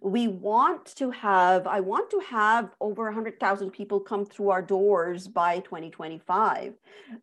we 0.05 0.27
want 0.27 0.85
to 0.85 1.09
have 1.09 1.65
i 1.65 1.79
want 1.79 2.11
to 2.11 2.19
have 2.19 2.69
over 2.79 3.05
100000 3.05 3.71
people 3.71 3.99
come 3.99 4.23
through 4.23 4.49
our 4.51 4.61
doors 4.61 5.27
by 5.27 5.59
2025 5.61 6.73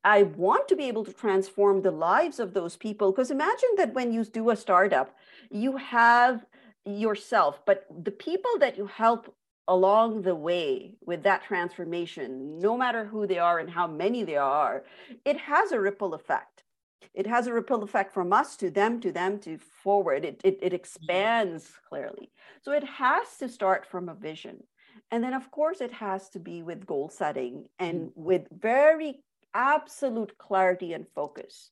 i 0.04 0.22
want 0.24 0.66
to 0.66 0.74
be 0.74 0.88
able 0.88 1.04
to 1.04 1.12
transform 1.12 1.80
the 1.82 1.92
lives 1.92 2.40
of 2.40 2.54
those 2.54 2.76
people 2.76 3.12
because 3.12 3.30
imagine 3.30 3.68
that 3.76 3.94
when 3.94 4.12
you 4.12 4.24
do 4.24 4.50
a 4.50 4.56
startup 4.56 5.16
you 5.48 5.76
have 5.76 6.44
yourself 6.84 7.64
but 7.64 7.86
the 8.02 8.10
people 8.10 8.50
that 8.58 8.76
you 8.76 8.86
help 8.86 9.32
along 9.68 10.22
the 10.22 10.34
way 10.34 10.92
with 11.06 11.22
that 11.22 11.44
transformation 11.44 12.58
no 12.58 12.76
matter 12.76 13.04
who 13.04 13.28
they 13.28 13.38
are 13.38 13.60
and 13.60 13.70
how 13.70 13.86
many 13.86 14.24
they 14.24 14.36
are 14.36 14.82
it 15.24 15.36
has 15.36 15.70
a 15.70 15.80
ripple 15.80 16.14
effect 16.14 16.64
it 17.14 17.26
has 17.26 17.46
a 17.46 17.52
ripple 17.52 17.82
effect 17.82 18.12
from 18.12 18.32
us 18.32 18.56
to 18.56 18.70
them 18.70 19.00
to 19.00 19.12
them 19.12 19.38
to 19.40 19.58
forward. 19.58 20.24
It, 20.24 20.40
it, 20.44 20.58
it 20.62 20.72
expands 20.72 21.70
clearly. 21.88 22.30
So 22.62 22.72
it 22.72 22.84
has 22.84 23.36
to 23.38 23.48
start 23.48 23.86
from 23.86 24.08
a 24.08 24.14
vision. 24.14 24.62
And 25.10 25.22
then 25.22 25.34
of 25.34 25.50
course 25.50 25.80
it 25.80 25.92
has 25.92 26.28
to 26.30 26.38
be 26.38 26.62
with 26.62 26.86
goal 26.86 27.08
setting 27.08 27.66
and 27.78 28.08
mm-hmm. 28.08 28.22
with 28.22 28.48
very 28.50 29.22
absolute 29.54 30.38
clarity 30.38 30.92
and 30.92 31.06
focus 31.14 31.70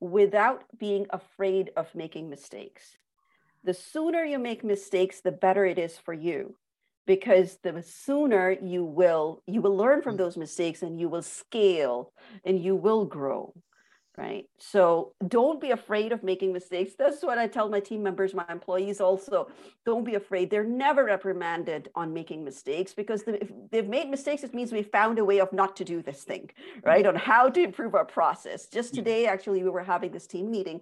without 0.00 0.64
being 0.78 1.06
afraid 1.10 1.70
of 1.76 1.94
making 1.94 2.30
mistakes. 2.30 2.96
The 3.64 3.74
sooner 3.74 4.24
you 4.24 4.38
make 4.38 4.64
mistakes 4.64 5.20
the 5.20 5.32
better 5.32 5.66
it 5.66 5.78
is 5.78 5.98
for 5.98 6.14
you 6.14 6.56
because 7.08 7.58
the 7.62 7.82
sooner 7.82 8.56
you 8.62 8.84
will 8.84 9.42
you 9.46 9.60
will 9.60 9.76
learn 9.76 10.02
from 10.02 10.14
mm. 10.14 10.18
those 10.18 10.36
mistakes 10.36 10.82
and 10.82 11.00
you 11.00 11.08
will 11.08 11.22
scale 11.22 12.12
and 12.44 12.62
you 12.62 12.76
will 12.76 13.04
grow 13.04 13.52
right? 14.18 14.46
So 14.58 15.12
don't 15.28 15.60
be 15.60 15.70
afraid 15.70 16.10
of 16.10 16.24
making 16.24 16.52
mistakes. 16.52 16.94
That's 16.98 17.22
what 17.22 17.38
I 17.38 17.46
tell 17.46 17.68
my 17.68 17.78
team 17.78 18.02
members, 18.02 18.34
my 18.34 18.44
employees 18.50 19.00
also. 19.00 19.48
Don't 19.86 20.04
be 20.04 20.16
afraid. 20.16 20.50
They're 20.50 20.64
never 20.64 21.04
reprimanded 21.04 21.88
on 21.94 22.12
making 22.12 22.44
mistakes 22.44 22.92
because 22.92 23.22
if 23.26 23.52
they've 23.70 23.88
made 23.88 24.10
mistakes, 24.10 24.42
it 24.42 24.52
means 24.54 24.72
we 24.72 24.82
found 24.82 25.20
a 25.20 25.24
way 25.24 25.38
of 25.38 25.52
not 25.52 25.76
to 25.76 25.84
do 25.84 26.02
this 26.02 26.24
thing, 26.24 26.50
right? 26.82 27.04
Mm-hmm. 27.04 27.16
On 27.16 27.22
how 27.22 27.48
to 27.48 27.62
improve 27.62 27.94
our 27.94 28.04
process. 28.04 28.66
Just 28.66 28.88
mm-hmm. 28.88 29.04
today, 29.04 29.26
actually, 29.26 29.62
we 29.62 29.70
were 29.70 29.84
having 29.84 30.10
this 30.10 30.26
team 30.26 30.50
meeting 30.50 30.80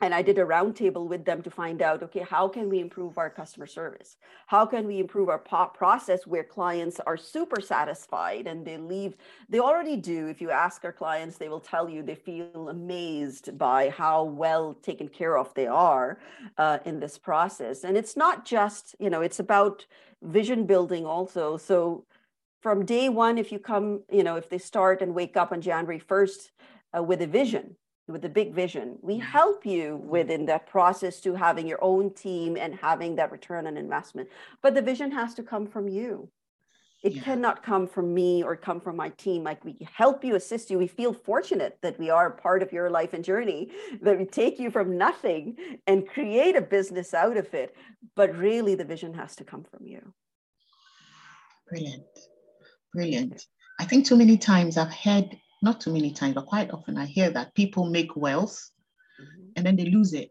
and 0.00 0.14
I 0.14 0.22
did 0.22 0.38
a 0.38 0.44
roundtable 0.44 1.08
with 1.08 1.24
them 1.24 1.42
to 1.42 1.50
find 1.50 1.80
out, 1.80 2.02
okay, 2.02 2.24
how 2.28 2.48
can 2.48 2.68
we 2.68 2.80
improve 2.80 3.16
our 3.16 3.30
customer 3.30 3.66
service? 3.66 4.16
How 4.46 4.66
can 4.66 4.86
we 4.86 4.98
improve 4.98 5.28
our 5.28 5.38
process 5.38 6.26
where 6.26 6.44
clients 6.44 7.00
are 7.06 7.16
super 7.16 7.60
satisfied 7.60 8.46
and 8.46 8.64
they 8.64 8.76
leave? 8.76 9.16
They 9.48 9.60
already 9.60 9.96
do. 9.96 10.26
If 10.26 10.40
you 10.40 10.50
ask 10.50 10.84
our 10.84 10.92
clients, 10.92 11.38
they 11.38 11.48
will 11.48 11.60
tell 11.60 11.88
you 11.88 12.02
they 12.02 12.16
feel 12.16 12.68
amazed 12.68 13.56
by 13.56 13.90
how 13.90 14.24
well 14.24 14.74
taken 14.74 15.08
care 15.08 15.38
of 15.38 15.54
they 15.54 15.66
are 15.66 16.18
uh, 16.58 16.78
in 16.84 17.00
this 17.00 17.16
process. 17.16 17.84
And 17.84 17.96
it's 17.96 18.16
not 18.16 18.44
just, 18.44 18.96
you 18.98 19.10
know, 19.10 19.22
it's 19.22 19.38
about 19.38 19.86
vision 20.22 20.66
building 20.66 21.06
also. 21.06 21.56
So 21.56 22.04
from 22.62 22.84
day 22.84 23.08
one, 23.08 23.38
if 23.38 23.52
you 23.52 23.58
come, 23.58 24.02
you 24.10 24.24
know, 24.24 24.36
if 24.36 24.48
they 24.48 24.58
start 24.58 25.02
and 25.02 25.14
wake 25.14 25.36
up 25.36 25.52
on 25.52 25.60
January 25.60 26.00
1st 26.00 26.50
uh, 26.96 27.02
with 27.02 27.22
a 27.22 27.26
vision, 27.26 27.76
with 28.06 28.24
a 28.24 28.28
big 28.28 28.54
vision. 28.54 28.98
We 29.02 29.14
mm-hmm. 29.14 29.22
help 29.22 29.64
you 29.64 29.98
mm-hmm. 29.98 30.08
within 30.08 30.46
that 30.46 30.66
process 30.66 31.20
to 31.20 31.34
having 31.34 31.66
your 31.66 31.82
own 31.82 32.12
team 32.12 32.56
and 32.56 32.74
having 32.74 33.16
that 33.16 33.32
return 33.32 33.66
on 33.66 33.76
investment. 33.76 34.28
But 34.62 34.74
the 34.74 34.82
vision 34.82 35.10
has 35.12 35.34
to 35.34 35.42
come 35.42 35.66
from 35.66 35.88
you. 35.88 36.28
It 37.02 37.12
yeah. 37.16 37.22
cannot 37.22 37.62
come 37.62 37.86
from 37.86 38.14
me 38.14 38.42
or 38.42 38.56
come 38.56 38.80
from 38.80 38.96
my 38.96 39.10
team. 39.10 39.44
Like 39.44 39.62
we 39.62 39.76
help 39.92 40.24
you, 40.24 40.36
assist 40.36 40.70
you. 40.70 40.78
We 40.78 40.86
feel 40.86 41.12
fortunate 41.12 41.76
that 41.82 41.98
we 41.98 42.08
are 42.08 42.30
part 42.30 42.62
of 42.62 42.72
your 42.72 42.88
life 42.88 43.12
and 43.12 43.22
journey, 43.22 43.72
that 44.00 44.18
we 44.18 44.24
take 44.24 44.58
you 44.58 44.70
from 44.70 44.96
nothing 44.96 45.56
and 45.86 46.08
create 46.08 46.56
a 46.56 46.62
business 46.62 47.12
out 47.12 47.36
of 47.36 47.52
it. 47.52 47.76
But 48.16 48.34
really, 48.34 48.74
the 48.74 48.86
vision 48.86 49.12
has 49.14 49.36
to 49.36 49.44
come 49.44 49.64
from 49.64 49.86
you. 49.86 50.00
Brilliant. 51.68 52.04
Brilliant. 52.94 53.46
I 53.78 53.84
think 53.84 54.06
too 54.06 54.16
many 54.16 54.38
times 54.38 54.78
I've 54.78 54.92
heard 54.92 55.36
not 55.64 55.80
too 55.80 55.92
many 55.92 56.12
times, 56.12 56.34
but 56.34 56.46
quite 56.46 56.70
often 56.70 56.96
I 56.96 57.06
hear 57.06 57.30
that 57.30 57.54
people 57.54 57.86
make 57.86 58.14
wealth 58.16 58.70
mm-hmm. 59.20 59.48
and 59.56 59.66
then 59.66 59.76
they 59.76 59.86
lose 59.86 60.12
it. 60.12 60.30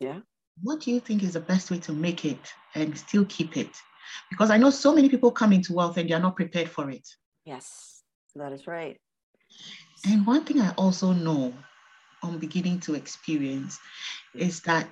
Yeah. 0.00 0.20
What 0.62 0.80
do 0.80 0.92
you 0.92 1.00
think 1.00 1.22
is 1.22 1.32
the 1.32 1.40
best 1.40 1.70
way 1.70 1.78
to 1.78 1.92
make 1.92 2.24
it 2.24 2.52
and 2.74 2.96
still 2.96 3.24
keep 3.24 3.56
it? 3.56 3.70
Because 4.30 4.50
I 4.50 4.58
know 4.58 4.70
so 4.70 4.94
many 4.94 5.08
people 5.08 5.32
come 5.32 5.52
into 5.52 5.72
wealth 5.72 5.96
and 5.96 6.08
they 6.08 6.14
are 6.14 6.20
not 6.20 6.36
prepared 6.36 6.68
for 6.68 6.90
it. 6.90 7.08
Yes, 7.44 8.02
that 8.36 8.52
is 8.52 8.66
right. 8.66 8.98
And 10.06 10.26
one 10.26 10.44
thing 10.44 10.60
I 10.60 10.70
also 10.72 11.12
know 11.12 11.52
I'm 12.22 12.38
beginning 12.38 12.80
to 12.80 12.94
experience 12.94 13.78
is 14.34 14.60
that 14.62 14.90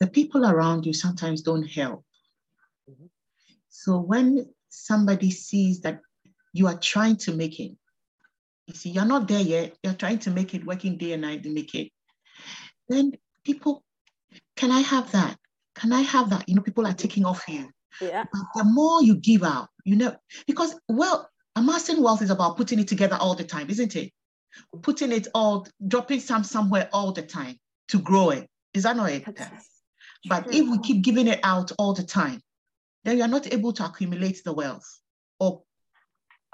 the 0.00 0.06
people 0.06 0.46
around 0.46 0.86
you 0.86 0.92
sometimes 0.92 1.42
don't 1.42 1.66
help. 1.66 2.04
Mm-hmm. 2.90 3.06
So 3.68 3.98
when 3.98 4.48
somebody 4.68 5.30
sees 5.30 5.80
that 5.80 6.00
you 6.56 6.66
are 6.66 6.78
trying 6.78 7.16
to 7.16 7.32
make 7.32 7.60
it. 7.60 7.72
You 8.66 8.74
see, 8.74 8.90
you're 8.90 9.04
not 9.04 9.28
there 9.28 9.40
yet. 9.40 9.76
You're 9.82 9.94
trying 9.94 10.18
to 10.20 10.30
make 10.30 10.54
it, 10.54 10.64
working 10.66 10.96
day 10.96 11.12
and 11.12 11.22
night 11.22 11.42
to 11.42 11.50
make 11.50 11.74
it. 11.74 11.92
Then 12.88 13.12
people, 13.44 13.84
can 14.56 14.70
I 14.70 14.80
have 14.80 15.12
that? 15.12 15.36
Can 15.74 15.92
I 15.92 16.00
have 16.00 16.30
that? 16.30 16.48
You 16.48 16.54
know, 16.54 16.62
people 16.62 16.86
are 16.86 16.94
taking 16.94 17.24
off 17.24 17.44
you. 17.46 17.68
Yeah. 18.00 18.24
But 18.32 18.42
the 18.54 18.64
more 18.64 19.02
you 19.02 19.16
give 19.16 19.42
out, 19.42 19.68
you 19.84 19.96
know, 19.96 20.16
because 20.46 20.74
well, 20.88 21.28
amassing 21.54 22.02
wealth 22.02 22.22
is 22.22 22.30
about 22.30 22.56
putting 22.56 22.78
it 22.78 22.88
together 22.88 23.16
all 23.20 23.34
the 23.34 23.44
time, 23.44 23.70
isn't 23.70 23.94
it? 23.94 24.12
Putting 24.82 25.12
it 25.12 25.28
all, 25.34 25.66
dropping 25.86 26.20
some 26.20 26.44
somewhere 26.44 26.88
all 26.92 27.12
the 27.12 27.22
time 27.22 27.56
to 27.88 27.98
grow 27.98 28.30
it. 28.30 28.48
Is 28.74 28.82
that 28.84 28.96
not 28.96 29.10
it? 29.10 29.24
But 30.28 30.52
if 30.52 30.68
we 30.68 30.78
keep 30.78 31.04
giving 31.04 31.28
it 31.28 31.40
out 31.42 31.72
all 31.78 31.92
the 31.92 32.02
time, 32.02 32.40
then 33.04 33.18
you're 33.18 33.28
not 33.28 33.52
able 33.52 33.72
to 33.74 33.84
accumulate 33.84 34.42
the 34.44 34.52
wealth 34.52 35.00
or 35.38 35.62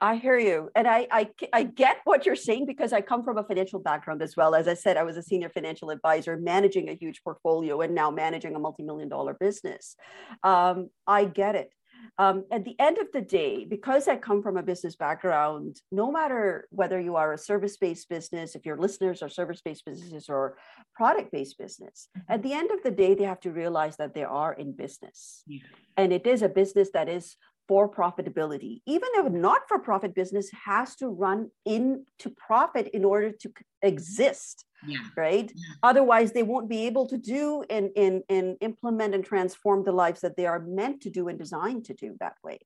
I 0.03 0.17
hear 0.17 0.37
you. 0.37 0.69
And 0.75 0.89
I, 0.89 1.07
I, 1.13 1.31
I 1.53 1.63
get 1.63 1.99
what 2.03 2.27
you're 2.27 2.35
saying 2.35 2.67
because 2.67 2.93
I 2.93 3.01
come 3.01 3.23
from 3.23 3.39
a 3.39 3.45
financial 3.45 3.79
background 3.79 4.21
as 4.21 4.37
well. 4.37 4.57
As 4.57 4.67
I 4.67 4.75
said, 4.75 4.97
I 4.97 5.05
was 5.05 5.17
a 5.17 5.23
senior 5.23 5.49
financial 5.49 5.91
advisor 5.91 6.37
managing 6.37 6.89
a 6.89 6.95
huge 6.95 7.23
portfolio 7.23 7.81
and 7.83 7.95
now 7.95 8.11
managing 8.11 8.57
a 8.57 8.59
multi-million 8.59 9.09
dollar 9.09 9.35
business. 9.35 9.95
Um, 10.43 10.91
I 11.07 11.25
get 11.25 11.55
it. 11.55 11.71
Um, 12.19 12.45
at 12.51 12.65
the 12.65 12.75
end 12.81 12.99
of 12.99 13.07
the 13.13 13.21
day, 13.21 13.65
because 13.65 14.09
I 14.09 14.17
come 14.17 14.43
from 14.43 14.57
a 14.57 14.63
business 14.63 14.97
background, 14.97 15.81
no 15.93 16.11
matter 16.11 16.67
whether 16.71 17.01
you 17.01 17.15
are 17.15 17.33
a 17.33 17.39
service 17.39 17.77
based 17.77 18.09
business, 18.09 18.57
if 18.57 18.67
your 18.67 18.77
listeners 18.77 19.23
are 19.23 19.29
service 19.29 19.63
based 19.65 19.85
businesses 19.85 20.29
or 20.29 20.59
product 20.97 21.31
based 21.31 21.59
business, 21.59 22.09
mm-hmm. 22.19 22.33
at 22.33 22.43
the 22.43 22.55
end 22.55 22.73
of 22.73 22.83
the 22.83 22.91
day, 22.91 23.15
they 23.15 23.23
have 23.23 23.41
to 23.41 23.53
realize 23.53 23.97
that 23.99 24.15
they 24.15 24.25
are 24.25 24.53
in 24.53 24.73
business. 24.73 25.45
Yeah. 25.47 25.61
And 25.97 26.13
it 26.13 26.27
is 26.27 26.43
a 26.43 26.49
business 26.49 26.91
that 26.93 27.09
is 27.09 27.37
for 27.69 27.89
profitability. 27.89 28.81
Even 28.87 29.09
a 29.17 29.29
not 29.29 29.63
for 29.69 29.79
profit 29.79 30.15
business 30.15 30.51
has 30.65 30.97
to 30.97 31.09
run 31.09 31.51
into 31.65 32.31
profit 32.37 32.89
in 32.93 33.05
order 33.05 33.31
to 33.31 33.53
exist. 33.83 34.65
Yeah. 34.87 34.99
Right. 35.17 35.53
Yeah. 35.55 35.75
Otherwise, 35.85 36.33
they 36.33 36.43
won't 36.43 36.69
be 36.69 36.87
able 36.87 37.07
to 37.07 37.17
do 37.17 37.65
and, 37.71 37.91
and, 37.97 38.23
and 38.29 38.57
implement 38.61 39.15
and 39.15 39.25
transform 39.25 39.85
the 39.85 39.93
lives 39.93 40.23
that 40.23 40.37
they 40.37 40.47
are 40.47 40.59
meant 40.59 41.03
to 41.03 41.11
do 41.11 41.29
and 41.29 41.39
designed 41.39 41.85
to 41.85 41.95
do 41.95 42.17
that 42.19 42.35
way. 42.43 42.59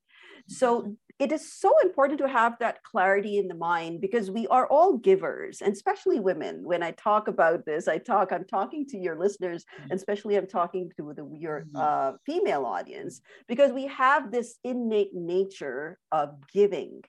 So 0.48 0.96
it 1.18 1.32
is 1.32 1.50
so 1.50 1.72
important 1.82 2.18
to 2.18 2.28
have 2.28 2.58
that 2.58 2.82
clarity 2.82 3.38
in 3.38 3.48
the 3.48 3.54
mind 3.54 4.00
because 4.00 4.30
we 4.30 4.46
are 4.48 4.66
all 4.66 4.98
givers, 4.98 5.62
and 5.62 5.72
especially 5.72 6.20
women. 6.20 6.62
When 6.62 6.82
I 6.82 6.90
talk 6.90 7.28
about 7.28 7.64
this, 7.64 7.88
I 7.88 7.98
talk, 7.98 8.32
I'm 8.32 8.44
talking 8.44 8.86
to 8.88 8.98
your 8.98 9.18
listeners, 9.18 9.64
and 9.76 9.84
mm-hmm. 9.84 9.94
especially 9.94 10.36
I'm 10.36 10.46
talking 10.46 10.90
to 10.98 11.14
the, 11.16 11.28
your 11.34 11.60
mm-hmm. 11.62 11.76
uh, 11.76 12.12
female 12.26 12.66
audience 12.66 13.22
because 13.48 13.72
we 13.72 13.86
have 13.86 14.30
this 14.30 14.58
innate 14.62 15.14
nature 15.14 15.98
of 16.12 16.34
giving 16.52 17.02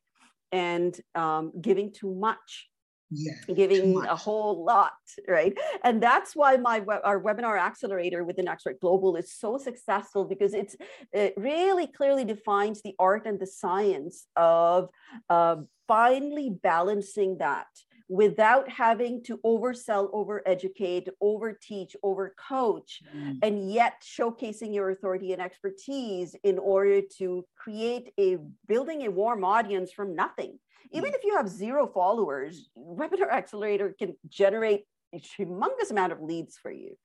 and 0.53 0.97
um, 1.15 1.51
giving 1.59 1.91
too 1.91 2.15
much 2.15 2.67
yeah, 3.09 3.33
giving 3.53 3.97
a 4.05 4.15
whole 4.15 4.63
lot, 4.65 4.91
right? 5.27 5.57
And 5.83 6.01
that's 6.01 6.35
why 6.35 6.57
my 6.57 6.79
web, 6.79 7.01
our 7.03 7.21
webinar 7.21 7.59
accelerator 7.59 8.23
within 8.23 8.47
Accelerate 8.47 8.81
Global 8.81 9.15
is 9.15 9.31
so 9.33 9.57
successful 9.57 10.25
because 10.25 10.53
it's 10.53 10.75
it 11.13 11.33
really 11.37 11.87
clearly 11.87 12.25
defines 12.25 12.81
the 12.81 12.95
art 12.99 13.25
and 13.25 13.39
the 13.39 13.47
science 13.47 14.27
of 14.35 14.89
uh, 15.29 15.57
finally 15.87 16.49
balancing 16.49 17.37
that 17.37 17.67
without 18.09 18.69
having 18.69 19.21
to 19.23 19.37
oversell, 19.45 20.11
overeducate, 20.13 21.09
overteach, 21.21 21.95
overcoach, 22.03 23.01
mm. 23.15 23.37
and 23.41 23.71
yet 23.71 24.01
showcasing 24.01 24.73
your 24.73 24.91
authority 24.91 25.33
and 25.33 25.41
expertise 25.41 26.35
in 26.43 26.57
order 26.57 27.01
to 27.17 27.45
create 27.57 28.13
a 28.17 28.37
building 28.67 29.05
a 29.05 29.11
warm 29.11 29.43
audience 29.43 29.91
from 29.91 30.15
nothing. 30.15 30.57
Even 30.91 31.13
if 31.13 31.23
you 31.23 31.35
have 31.35 31.49
zero 31.49 31.87
followers, 31.87 32.69
Webinar 32.77 33.29
Accelerator 33.31 33.95
can 33.97 34.15
generate 34.27 34.85
a 35.13 35.19
humongous 35.19 35.91
amount 35.91 36.11
of 36.11 36.21
leads 36.21 36.57
for 36.57 36.71
you. 36.71 36.97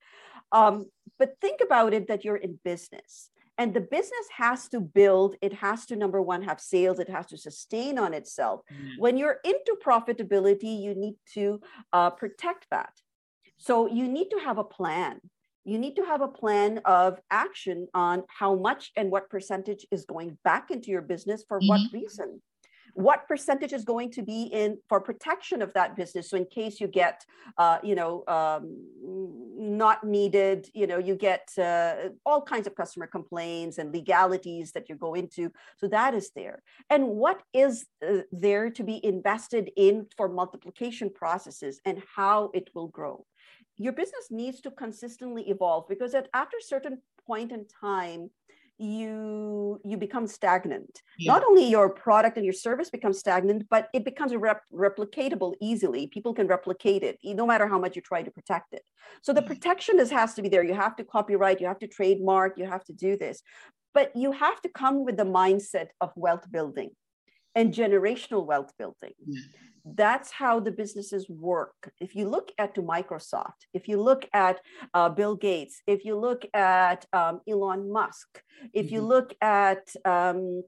Um, 0.50 0.86
but 1.18 1.34
think 1.40 1.60
about 1.64 1.94
it 1.94 2.08
that 2.08 2.24
you're 2.24 2.36
in 2.36 2.58
business 2.64 3.30
and 3.58 3.74
the 3.74 3.80
business 3.80 4.26
has 4.36 4.68
to 4.68 4.80
build 4.80 5.36
it 5.40 5.52
has 5.52 5.86
to 5.86 5.96
number 5.96 6.20
one 6.20 6.42
have 6.42 6.60
sales 6.60 6.98
it 6.98 7.08
has 7.08 7.26
to 7.26 7.36
sustain 7.36 7.98
on 7.98 8.14
itself 8.14 8.62
mm-hmm. 8.72 8.88
when 8.98 9.16
you're 9.16 9.38
into 9.44 9.76
profitability 9.84 10.82
you 10.82 10.94
need 10.94 11.16
to 11.34 11.60
uh, 11.92 12.10
protect 12.10 12.66
that 12.70 12.92
so 13.58 13.86
you 13.86 14.08
need 14.08 14.28
to 14.30 14.38
have 14.38 14.58
a 14.58 14.64
plan 14.64 15.20
you 15.64 15.78
need 15.78 15.94
to 15.94 16.04
have 16.04 16.22
a 16.22 16.28
plan 16.28 16.80
of 16.84 17.20
action 17.30 17.86
on 17.94 18.24
how 18.28 18.54
much 18.56 18.90
and 18.96 19.10
what 19.10 19.30
percentage 19.30 19.86
is 19.92 20.04
going 20.04 20.36
back 20.42 20.70
into 20.70 20.90
your 20.90 21.02
business 21.02 21.44
for 21.46 21.60
mm-hmm. 21.60 21.68
what 21.68 21.92
reason 21.92 22.42
what 22.94 23.26
percentage 23.26 23.72
is 23.72 23.84
going 23.84 24.10
to 24.12 24.22
be 24.22 24.44
in 24.44 24.78
for 24.88 25.00
protection 25.00 25.62
of 25.62 25.72
that 25.74 25.96
business? 25.96 26.28
So 26.30 26.36
in 26.36 26.46
case 26.46 26.80
you 26.80 26.88
get 26.88 27.24
uh, 27.58 27.78
you 27.82 27.94
know 27.94 28.24
um, 28.28 28.62
not 29.56 30.04
needed 30.04 30.68
you 30.74 30.86
know 30.86 30.98
you 30.98 31.14
get 31.14 31.48
uh, 31.58 32.10
all 32.26 32.42
kinds 32.42 32.66
of 32.66 32.74
customer 32.74 33.06
complaints 33.06 33.78
and 33.78 33.92
legalities 33.92 34.72
that 34.72 34.88
you 34.88 34.94
go 34.94 35.14
into. 35.14 35.50
So 35.76 35.88
that 35.88 36.14
is 36.14 36.30
there. 36.34 36.62
And 36.90 37.08
what 37.08 37.42
is 37.52 37.86
uh, 38.06 38.18
there 38.30 38.70
to 38.70 38.82
be 38.82 39.04
invested 39.04 39.70
in 39.76 40.06
for 40.16 40.28
multiplication 40.28 41.10
processes 41.10 41.80
and 41.84 42.02
how 42.14 42.50
it 42.54 42.70
will 42.74 42.88
grow? 42.88 43.24
Your 43.76 43.92
business 43.92 44.28
needs 44.30 44.60
to 44.60 44.70
consistently 44.70 45.48
evolve 45.48 45.88
because 45.88 46.14
at 46.14 46.28
after 46.34 46.58
certain 46.60 46.98
point 47.26 47.52
in 47.52 47.66
time 47.66 48.30
you 48.82 49.80
you 49.84 49.96
become 49.96 50.26
stagnant. 50.26 51.02
Yeah. 51.18 51.32
not 51.32 51.44
only 51.44 51.64
your 51.64 51.88
product 51.88 52.36
and 52.36 52.44
your 52.44 52.52
service 52.52 52.90
becomes 52.90 53.18
stagnant 53.18 53.68
but 53.70 53.88
it 53.94 54.04
becomes 54.04 54.34
rep- 54.34 54.64
replicatable 54.72 55.54
easily. 55.60 56.08
People 56.08 56.34
can 56.34 56.46
replicate 56.46 57.02
it 57.02 57.18
no 57.24 57.46
matter 57.46 57.66
how 57.68 57.78
much 57.78 57.96
you 57.96 58.02
try 58.02 58.22
to 58.22 58.30
protect 58.30 58.72
it. 58.74 58.82
So 59.22 59.32
the 59.32 59.40
mm-hmm. 59.40 59.48
protection 59.48 60.00
is, 60.00 60.10
has 60.10 60.34
to 60.34 60.42
be 60.42 60.48
there. 60.48 60.64
You 60.64 60.74
have 60.74 60.96
to 60.96 61.04
copyright 61.04 61.60
you 61.60 61.66
have 61.66 61.78
to 61.80 61.86
trademark 61.86 62.58
you 62.58 62.66
have 62.66 62.84
to 62.84 62.92
do 62.92 63.16
this. 63.16 63.42
But 63.94 64.16
you 64.16 64.32
have 64.32 64.60
to 64.62 64.68
come 64.68 65.04
with 65.04 65.16
the 65.16 65.24
mindset 65.24 65.88
of 66.00 66.10
wealth 66.16 66.50
building 66.50 66.90
and 67.54 67.72
generational 67.74 68.46
wealth 68.46 68.72
building 68.78 69.12
that's 69.84 70.30
how 70.30 70.60
the 70.60 70.70
businesses 70.70 71.28
work. 71.28 71.92
If 72.00 72.14
you 72.14 72.28
look 72.28 72.52
at 72.58 72.74
to 72.76 72.82
Microsoft, 72.82 73.66
if 73.74 73.88
you 73.88 74.00
look 74.00 74.28
at 74.32 74.60
uh, 74.94 75.08
Bill 75.08 75.34
Gates, 75.34 75.82
if 75.86 76.04
you 76.04 76.16
look 76.16 76.44
at 76.54 77.04
um, 77.12 77.40
Elon 77.48 77.92
Musk, 77.92 78.42
if 78.72 78.86
mm-hmm. 78.86 78.94
you 78.94 79.02
look 79.02 79.34
at 79.40 79.94
um, 80.04 80.62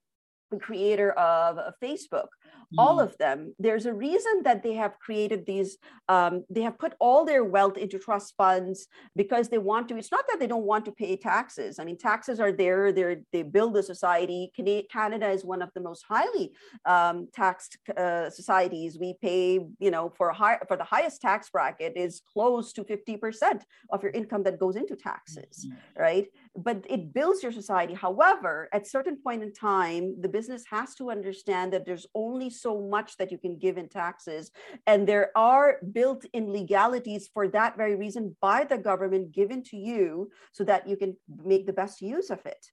the 0.50 0.58
creator 0.58 1.12
of 1.12 1.58
Facebook, 1.82 2.28
all 2.76 2.96
mm-hmm. 2.96 3.08
of 3.08 3.18
them 3.18 3.54
there's 3.58 3.86
a 3.86 3.94
reason 3.94 4.42
that 4.42 4.62
they 4.62 4.74
have 4.74 4.98
created 4.98 5.46
these 5.46 5.78
um, 6.08 6.44
they 6.50 6.60
have 6.62 6.78
put 6.78 6.94
all 7.00 7.24
their 7.24 7.44
wealth 7.44 7.76
into 7.76 7.98
trust 7.98 8.34
funds 8.36 8.88
because 9.16 9.48
they 9.48 9.58
want 9.58 9.88
to 9.88 9.96
it's 9.96 10.12
not 10.12 10.24
that 10.28 10.38
they 10.38 10.46
don't 10.46 10.64
want 10.64 10.84
to 10.84 10.92
pay 10.92 11.16
taxes. 11.16 11.78
I 11.78 11.84
mean 11.84 11.96
taxes 11.96 12.40
are 12.40 12.52
there 12.52 12.92
They're, 12.92 13.16
they 13.32 13.42
build 13.42 13.74
the 13.74 13.82
society. 13.82 14.52
Canada 14.90 15.28
is 15.30 15.44
one 15.44 15.62
of 15.62 15.70
the 15.74 15.80
most 15.80 16.04
highly 16.08 16.52
um, 16.84 17.28
taxed 17.32 17.78
uh, 17.96 18.30
societies. 18.30 18.98
We 18.98 19.14
pay 19.20 19.60
you 19.78 19.90
know 19.90 20.10
for 20.10 20.32
high 20.32 20.58
for 20.68 20.76
the 20.76 20.84
highest 20.84 21.20
tax 21.22 21.50
bracket 21.50 21.94
is 21.96 22.22
close 22.32 22.72
to 22.74 22.84
50% 22.84 23.62
of 23.90 24.02
your 24.02 24.12
income 24.12 24.42
that 24.44 24.58
goes 24.58 24.76
into 24.76 24.96
taxes 24.96 25.66
mm-hmm. 25.66 26.02
right? 26.02 26.26
But 26.56 26.84
it 26.88 27.12
builds 27.12 27.42
your 27.42 27.52
society. 27.52 27.94
However 27.94 28.68
at 28.72 28.86
certain 28.86 29.16
point 29.16 29.42
in 29.42 29.52
time 29.52 30.20
the 30.20 30.28
business 30.28 30.64
has 30.70 30.94
to 30.96 31.10
understand 31.10 31.72
that 31.72 31.84
there's 31.86 32.06
only 32.14 32.43
so 32.50 32.80
much 32.80 33.16
that 33.16 33.30
you 33.30 33.38
can 33.38 33.58
give 33.58 33.78
in 33.78 33.88
taxes. 33.88 34.50
And 34.86 35.06
there 35.06 35.30
are 35.36 35.78
built 35.92 36.24
in 36.32 36.52
legalities 36.52 37.28
for 37.32 37.48
that 37.48 37.76
very 37.76 37.94
reason 37.94 38.36
by 38.40 38.64
the 38.64 38.78
government 38.78 39.32
given 39.32 39.62
to 39.64 39.76
you 39.76 40.30
so 40.52 40.64
that 40.64 40.88
you 40.88 40.96
can 40.96 41.16
make 41.44 41.66
the 41.66 41.72
best 41.72 42.00
use 42.00 42.30
of 42.30 42.44
it. 42.46 42.66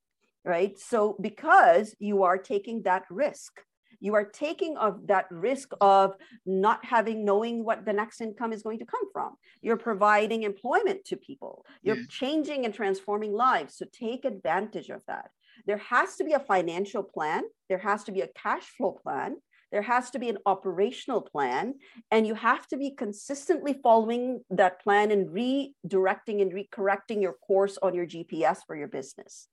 Right. 0.44 0.78
So, 0.80 1.16
because 1.22 1.96
you 2.00 2.24
are 2.24 2.38
taking 2.40 2.82
that 2.84 3.04
risk, 3.12 3.62
you 4.02 4.16
are 4.16 4.26
taking 4.26 4.76
of 4.76 5.08
that 5.08 5.28
risk 5.30 5.70
of 5.80 6.16
not 6.46 6.84
having 6.84 7.24
knowing 7.24 7.64
what 7.64 7.86
the 7.86 7.94
next 7.94 8.20
income 8.20 8.52
is 8.52 8.64
going 8.64 8.80
to 8.80 8.86
come 8.86 9.10
from 9.14 9.36
you're 9.62 9.78
providing 9.78 10.44
employment 10.44 11.06
to 11.06 11.16
people 11.16 11.66
you're 11.82 11.96
yeah. 11.96 12.04
changing 12.10 12.66
and 12.66 12.74
transforming 12.74 13.32
lives 13.32 13.78
so 13.78 13.86
take 13.94 14.26
advantage 14.26 14.90
of 14.90 15.02
that 15.08 15.30
there 15.66 15.78
has 15.78 16.16
to 16.16 16.24
be 16.24 16.34
a 16.34 16.40
financial 16.40 17.04
plan 17.04 17.44
there 17.70 17.78
has 17.78 18.04
to 18.04 18.12
be 18.12 18.22
a 18.22 18.30
cash 18.36 18.64
flow 18.78 18.92
plan 18.92 19.38
there 19.72 19.82
has 19.82 20.10
to 20.12 20.20
be 20.20 20.30
an 20.30 20.38
operational 20.46 21.22
plan, 21.22 21.76
and 22.12 22.28
you 22.28 22.36
have 22.36 22.68
to 22.68 22.78
be 22.78 22.92
consistently 22.92 23.80
following 23.82 24.42
that 24.50 24.82
plan 24.82 25.12
and 25.12 25.30
redirecting 25.30 26.42
and 26.42 26.52
recorrecting 26.52 27.22
your 27.22 27.34
course 27.34 27.78
on 27.82 27.94
your 27.94 28.06
GPS 28.06 28.60
for 28.68 28.76
your 28.76 28.88
business. 28.88 29.48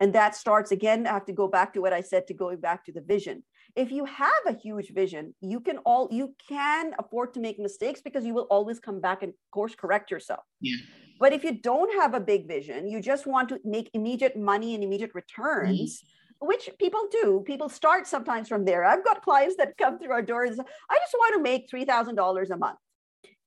And 0.00 0.12
that 0.14 0.34
starts 0.34 0.72
again, 0.72 1.06
I 1.06 1.12
have 1.12 1.26
to 1.26 1.32
go 1.32 1.48
back 1.48 1.72
to 1.74 1.80
what 1.80 1.92
I 1.92 2.00
said 2.00 2.26
to 2.26 2.34
going 2.34 2.60
back 2.60 2.84
to 2.84 2.92
the 2.92 3.00
vision. 3.00 3.42
If 3.74 3.90
you 3.90 4.04
have 4.04 4.42
a 4.46 4.52
huge 4.52 4.92
vision, 4.92 5.34
you 5.40 5.60
can 5.60 5.78
all 5.78 6.08
you 6.10 6.34
can 6.48 6.92
afford 6.98 7.34
to 7.34 7.40
make 7.40 7.58
mistakes 7.58 8.00
because 8.00 8.24
you 8.24 8.34
will 8.34 8.46
always 8.50 8.80
come 8.80 9.00
back 9.00 9.22
and 9.22 9.32
course 9.52 9.74
correct 9.74 10.10
yourself. 10.10 10.44
Yeah. 10.60 10.76
But 11.18 11.32
if 11.32 11.44
you 11.44 11.60
don't 11.60 12.00
have 12.00 12.14
a 12.14 12.20
big 12.20 12.46
vision, 12.46 12.88
you 12.88 13.00
just 13.00 13.26
want 13.26 13.48
to 13.50 13.60
make 13.64 13.90
immediate 13.94 14.36
money 14.36 14.74
and 14.74 14.84
immediate 14.84 15.12
returns. 15.14 15.98
Mm-hmm. 15.98 16.15
Which 16.40 16.68
people 16.78 17.08
do. 17.10 17.42
People 17.46 17.68
start 17.68 18.06
sometimes 18.06 18.48
from 18.48 18.64
there. 18.64 18.84
I've 18.84 19.04
got 19.04 19.22
clients 19.22 19.56
that 19.56 19.76
come 19.78 19.98
through 19.98 20.12
our 20.12 20.22
doors. 20.22 20.58
I 20.58 20.98
just 20.98 21.14
want 21.14 21.34
to 21.34 21.42
make 21.42 21.70
$3,000 21.70 22.50
a 22.50 22.56
month. 22.56 22.78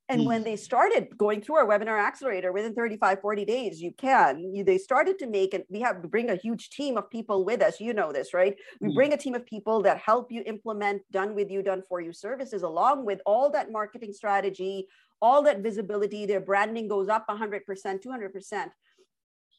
And 0.10 0.22
mm. 0.22 0.26
when 0.26 0.44
they 0.44 0.56
started 0.56 1.16
going 1.18 1.42
through 1.42 1.58
our 1.58 1.68
webinar 1.68 2.04
accelerator 2.04 2.52
within 2.52 2.74
35, 2.74 3.22
40 3.22 3.46
days, 3.46 3.80
you 3.80 3.92
can, 3.96 4.44
you, 4.56 4.64
they 4.64 4.80
started 4.80 5.20
to 5.20 5.28
make, 5.28 5.54
and 5.54 5.64
we 5.70 5.82
have 5.82 6.02
bring 6.10 6.32
a 6.32 6.36
huge 6.36 6.72
team 6.72 6.98
of 6.98 7.12
people 7.12 7.46
with 7.46 7.62
us. 7.62 7.80
You 7.80 7.94
know 7.94 8.12
this, 8.12 8.34
right? 8.34 8.56
We 8.82 8.90
mm. 8.90 8.96
bring 8.96 9.14
a 9.14 9.18
team 9.18 9.36
of 9.36 9.46
people 9.46 9.84
that 9.84 10.00
help 10.00 10.32
you 10.32 10.42
implement 10.48 11.04
done 11.12 11.36
with 11.36 11.52
you, 11.52 11.62
done 11.62 11.84
for 11.88 12.02
you 12.02 12.12
services, 12.12 12.64
along 12.64 13.06
with 13.06 13.22
all 13.28 13.52
that 13.52 13.72
marketing 13.72 14.14
strategy, 14.14 14.88
all 15.22 15.44
that 15.44 15.60
visibility, 15.60 16.26
their 16.26 16.42
branding 16.42 16.88
goes 16.88 17.08
up 17.08 17.28
100%, 17.30 17.62
200%. 17.68 18.66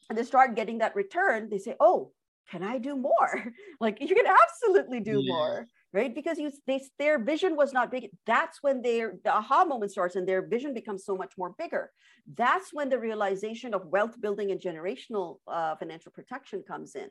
And 0.09 0.19
they 0.19 0.25
start 0.25 0.57
getting 0.57 0.79
that 0.79 0.97
return. 0.97 1.49
They 1.49 1.59
say, 1.59 1.77
oh, 1.79 2.11
can 2.51 2.63
I 2.63 2.79
do 2.79 2.97
more? 2.97 3.45
like 3.81 4.01
you 4.01 4.15
can 4.15 4.27
absolutely 4.27 5.01
do 5.01 5.21
yeah. 5.23 5.33
more, 5.33 5.67
right? 5.93 6.15
Because 6.15 6.39
you 6.39 6.51
they 6.67 6.81
their 6.99 7.19
vision 7.19 7.57
was 7.57 7.73
not 7.73 7.91
big. 7.91 8.11
That's 8.27 8.59
when 8.63 8.83
their 8.83 9.15
the 9.25 9.33
aha 9.35 9.65
moment 9.65 9.93
starts 9.93 10.17
and 10.17 10.27
their 10.29 10.47
vision 10.47 10.75
becomes 10.75 11.05
so 11.05 11.17
much 11.17 11.35
more 11.39 11.55
bigger. 11.59 11.91
That's 12.37 12.73
when 12.73 12.89
the 12.89 12.99
realization 12.99 13.75
of 13.75 13.87
wealth 13.87 14.21
building 14.21 14.51
and 14.51 14.61
generational 14.61 15.39
uh, 15.47 15.77
financial 15.77 16.13
protection 16.13 16.63
comes 16.67 16.95
in. 16.95 17.09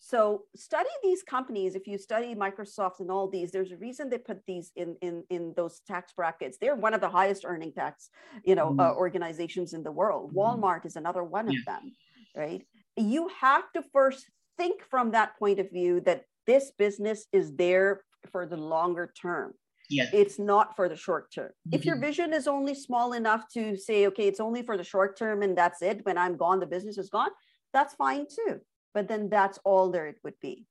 So 0.00 0.42
study 0.54 0.90
these 1.02 1.22
companies. 1.22 1.74
If 1.74 1.86
you 1.86 1.96
study 1.96 2.34
Microsoft 2.34 3.00
and 3.00 3.10
all 3.10 3.28
these, 3.28 3.50
there's 3.50 3.72
a 3.72 3.78
reason 3.78 4.10
they 4.10 4.18
put 4.18 4.44
these 4.46 4.70
in 4.76 4.96
in 5.00 5.24
in 5.30 5.54
those 5.56 5.80
tax 5.86 6.12
brackets. 6.12 6.58
They're 6.60 6.76
one 6.76 6.92
of 6.92 7.00
the 7.00 7.08
highest 7.08 7.44
earning 7.46 7.72
tax, 7.72 8.10
you 8.44 8.54
know, 8.54 8.70
mm. 8.72 8.80
uh, 8.80 8.94
organizations 8.94 9.72
in 9.72 9.82
the 9.82 9.92
world. 9.92 10.32
Mm. 10.32 10.36
Walmart 10.36 10.84
is 10.84 10.96
another 10.96 11.24
one 11.24 11.50
yeah. 11.50 11.58
of 11.58 11.64
them, 11.64 11.92
right? 12.36 12.62
You 12.96 13.30
have 13.40 13.64
to 13.72 13.82
first 13.92 14.26
think 14.56 14.82
from 14.88 15.10
that 15.12 15.38
point 15.38 15.58
of 15.58 15.70
view 15.70 16.00
that 16.02 16.24
this 16.46 16.72
business 16.78 17.26
is 17.32 17.54
there 17.56 18.02
for 18.30 18.46
the 18.46 18.56
longer 18.56 19.12
term. 19.20 19.54
Yeah. 19.90 20.08
It's 20.12 20.38
not 20.38 20.74
for 20.76 20.88
the 20.88 20.96
short 20.96 21.32
term. 21.32 21.50
Mm-hmm. 21.50 21.74
If 21.74 21.84
your 21.84 21.96
mm-hmm. 21.96 22.04
vision 22.04 22.32
is 22.32 22.48
only 22.48 22.74
small 22.74 23.12
enough 23.12 23.44
to 23.54 23.76
say, 23.76 24.06
okay, 24.06 24.26
it's 24.26 24.40
only 24.40 24.62
for 24.62 24.76
the 24.76 24.84
short 24.84 25.18
term 25.18 25.42
and 25.42 25.56
that's 25.56 25.82
it, 25.82 26.04
when 26.04 26.16
I'm 26.16 26.36
gone, 26.36 26.60
the 26.60 26.66
business 26.66 26.98
is 26.98 27.10
gone, 27.10 27.30
that's 27.72 27.94
fine 27.94 28.26
too. 28.26 28.60
But 28.94 29.08
then 29.08 29.28
that's 29.28 29.58
all 29.64 29.90
there 29.90 30.06
it 30.06 30.18
would 30.24 30.38
be. 30.40 30.66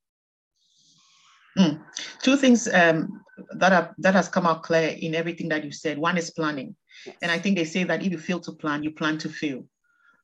Mm. 1.57 1.83
Two 2.21 2.35
things 2.35 2.67
um, 2.73 3.21
that 3.57 3.71
have, 3.71 3.93
that 3.99 4.15
has 4.15 4.27
come 4.27 4.47
out 4.47 4.63
clear 4.63 4.97
in 4.99 5.13
everything 5.13 5.49
that 5.49 5.63
you 5.63 5.71
said. 5.71 5.99
One 5.99 6.17
is 6.17 6.31
planning, 6.31 6.75
yes. 7.05 7.15
and 7.21 7.31
I 7.31 7.37
think 7.37 7.57
they 7.57 7.65
say 7.65 7.83
that 7.83 8.01
if 8.01 8.11
you 8.11 8.17
fail 8.17 8.39
to 8.39 8.53
plan, 8.53 8.81
you 8.81 8.89
plan 8.89 9.19
to 9.19 9.29
fail. 9.29 9.63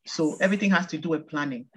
Yes. 0.05 0.15
So 0.15 0.37
everything 0.41 0.71
has 0.71 0.87
to 0.87 0.97
do 0.97 1.09
with 1.09 1.27
planning. 1.27 1.67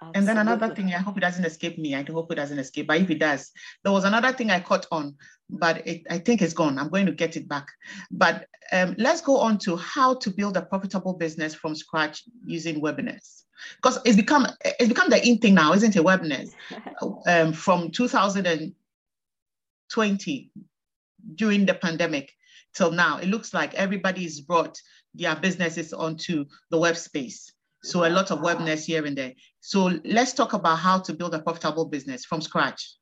Absolutely. 0.00 0.18
And 0.18 0.28
then 0.28 0.38
another 0.38 0.72
thing, 0.74 0.94
I 0.94 0.98
hope 0.98 1.16
it 1.16 1.20
doesn't 1.20 1.44
escape 1.44 1.76
me. 1.76 1.96
I 1.96 2.04
hope 2.04 2.30
it 2.30 2.36
doesn't 2.36 2.58
escape, 2.58 2.86
but 2.86 3.00
if 3.00 3.10
it 3.10 3.18
does, 3.18 3.50
there 3.82 3.92
was 3.92 4.04
another 4.04 4.32
thing 4.32 4.50
I 4.50 4.60
caught 4.60 4.86
on, 4.92 5.16
but 5.50 5.84
it, 5.86 6.06
I 6.08 6.18
think 6.18 6.40
it's 6.40 6.54
gone. 6.54 6.78
I'm 6.78 6.88
going 6.88 7.06
to 7.06 7.12
get 7.12 7.36
it 7.36 7.48
back. 7.48 7.66
But 8.12 8.46
um, 8.72 8.94
let's 8.96 9.20
go 9.20 9.38
on 9.38 9.58
to 9.58 9.74
how 9.76 10.14
to 10.14 10.30
build 10.30 10.56
a 10.56 10.62
profitable 10.62 11.14
business 11.14 11.52
from 11.52 11.74
scratch 11.74 12.22
using 12.44 12.80
webinars. 12.80 13.42
Because 13.76 13.98
it's 14.04 14.14
become 14.14 14.46
it's 14.62 14.88
become 14.88 15.10
the 15.10 15.20
in 15.26 15.38
thing 15.38 15.54
now, 15.54 15.72
isn't 15.72 15.96
it? 15.96 16.02
Webinars 16.02 16.52
um, 17.26 17.52
from 17.52 17.90
2020 17.90 20.50
during 21.34 21.66
the 21.66 21.74
pandemic 21.74 22.32
till 22.72 22.92
now. 22.92 23.18
It 23.18 23.26
looks 23.26 23.52
like 23.52 23.74
everybody's 23.74 24.40
brought 24.40 24.80
their 25.12 25.34
businesses 25.34 25.92
onto 25.92 26.44
the 26.70 26.78
web 26.78 26.96
space. 26.96 27.52
So 27.82 28.06
a 28.06 28.10
lot 28.10 28.30
of 28.30 28.40
webness 28.40 28.84
here 28.84 29.04
and 29.06 29.16
there. 29.16 29.32
So 29.60 29.92
let's 30.04 30.32
talk 30.32 30.52
about 30.52 30.76
how 30.76 30.98
to 31.00 31.14
build 31.14 31.34
a 31.34 31.40
profitable 31.40 31.86
business 31.86 32.24
from 32.24 32.40
scratch. 32.40 32.94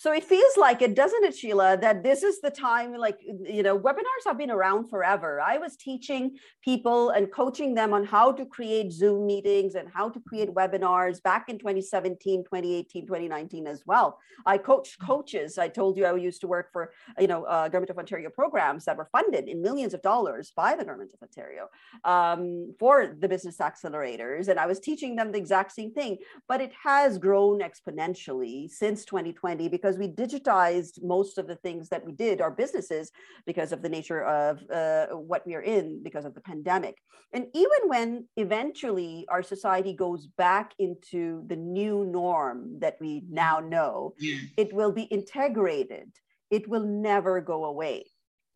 So 0.00 0.14
it 0.14 0.24
feels 0.24 0.56
like 0.56 0.80
it, 0.80 0.94
doesn't 0.96 1.24
it, 1.24 1.36
Sheila, 1.36 1.76
that 1.76 2.02
this 2.02 2.22
is 2.22 2.40
the 2.40 2.50
time, 2.50 2.94
like, 2.94 3.18
you 3.22 3.62
know, 3.62 3.78
webinars 3.78 4.24
have 4.24 4.38
been 4.38 4.50
around 4.50 4.88
forever. 4.88 5.42
I 5.42 5.58
was 5.58 5.76
teaching 5.76 6.38
people 6.64 7.10
and 7.10 7.30
coaching 7.30 7.74
them 7.74 7.92
on 7.92 8.06
how 8.06 8.32
to 8.32 8.46
create 8.46 8.92
Zoom 8.92 9.26
meetings 9.26 9.74
and 9.74 9.90
how 9.92 10.08
to 10.08 10.18
create 10.18 10.48
webinars 10.54 11.22
back 11.22 11.50
in 11.50 11.58
2017, 11.58 12.44
2018, 12.44 13.06
2019 13.06 13.66
as 13.66 13.82
well. 13.84 14.18
I 14.46 14.56
coached 14.56 14.98
coaches. 15.02 15.58
I 15.58 15.68
told 15.68 15.98
you 15.98 16.06
I 16.06 16.16
used 16.16 16.40
to 16.40 16.48
work 16.48 16.72
for, 16.72 16.92
you 17.18 17.26
know, 17.26 17.44
uh, 17.44 17.68
Government 17.68 17.90
of 17.90 17.98
Ontario 17.98 18.30
programs 18.30 18.86
that 18.86 18.96
were 18.96 19.10
funded 19.12 19.50
in 19.50 19.60
millions 19.60 19.92
of 19.92 20.00
dollars 20.00 20.50
by 20.56 20.76
the 20.76 20.84
Government 20.86 21.10
of 21.12 21.22
Ontario 21.22 21.68
um, 22.04 22.74
for 22.78 23.14
the 23.20 23.28
business 23.28 23.58
accelerators. 23.58 24.48
And 24.48 24.58
I 24.58 24.64
was 24.64 24.80
teaching 24.80 25.16
them 25.16 25.30
the 25.30 25.36
exact 25.36 25.72
same 25.72 25.92
thing, 25.92 26.16
but 26.48 26.62
it 26.62 26.72
has 26.82 27.18
grown 27.18 27.60
exponentially 27.60 28.70
since 28.70 29.04
2020 29.04 29.68
because 29.68 29.89
because 29.90 29.98
we 29.98 30.08
digitized 30.08 31.02
most 31.02 31.36
of 31.38 31.48
the 31.48 31.56
things 31.56 31.88
that 31.88 32.04
we 32.04 32.12
did, 32.12 32.40
our 32.40 32.50
businesses, 32.50 33.10
because 33.46 33.72
of 33.72 33.82
the 33.82 33.88
nature 33.88 34.22
of 34.24 34.60
uh, 34.70 35.06
what 35.16 35.44
we 35.46 35.54
are 35.54 35.62
in 35.62 36.02
because 36.02 36.24
of 36.24 36.34
the 36.34 36.40
pandemic. 36.40 36.96
And 37.32 37.46
even 37.54 37.80
when 37.86 38.28
eventually 38.36 39.26
our 39.28 39.42
society 39.42 39.92
goes 39.92 40.26
back 40.26 40.74
into 40.78 41.44
the 41.48 41.56
new 41.56 42.04
norm 42.04 42.78
that 42.80 42.96
we 43.00 43.22
now 43.28 43.58
know, 43.58 44.14
yeah. 44.18 44.38
it 44.56 44.72
will 44.72 44.92
be 44.92 45.02
integrated. 45.04 46.10
It 46.50 46.68
will 46.68 46.84
never 46.84 47.40
go 47.40 47.64
away 47.64 48.04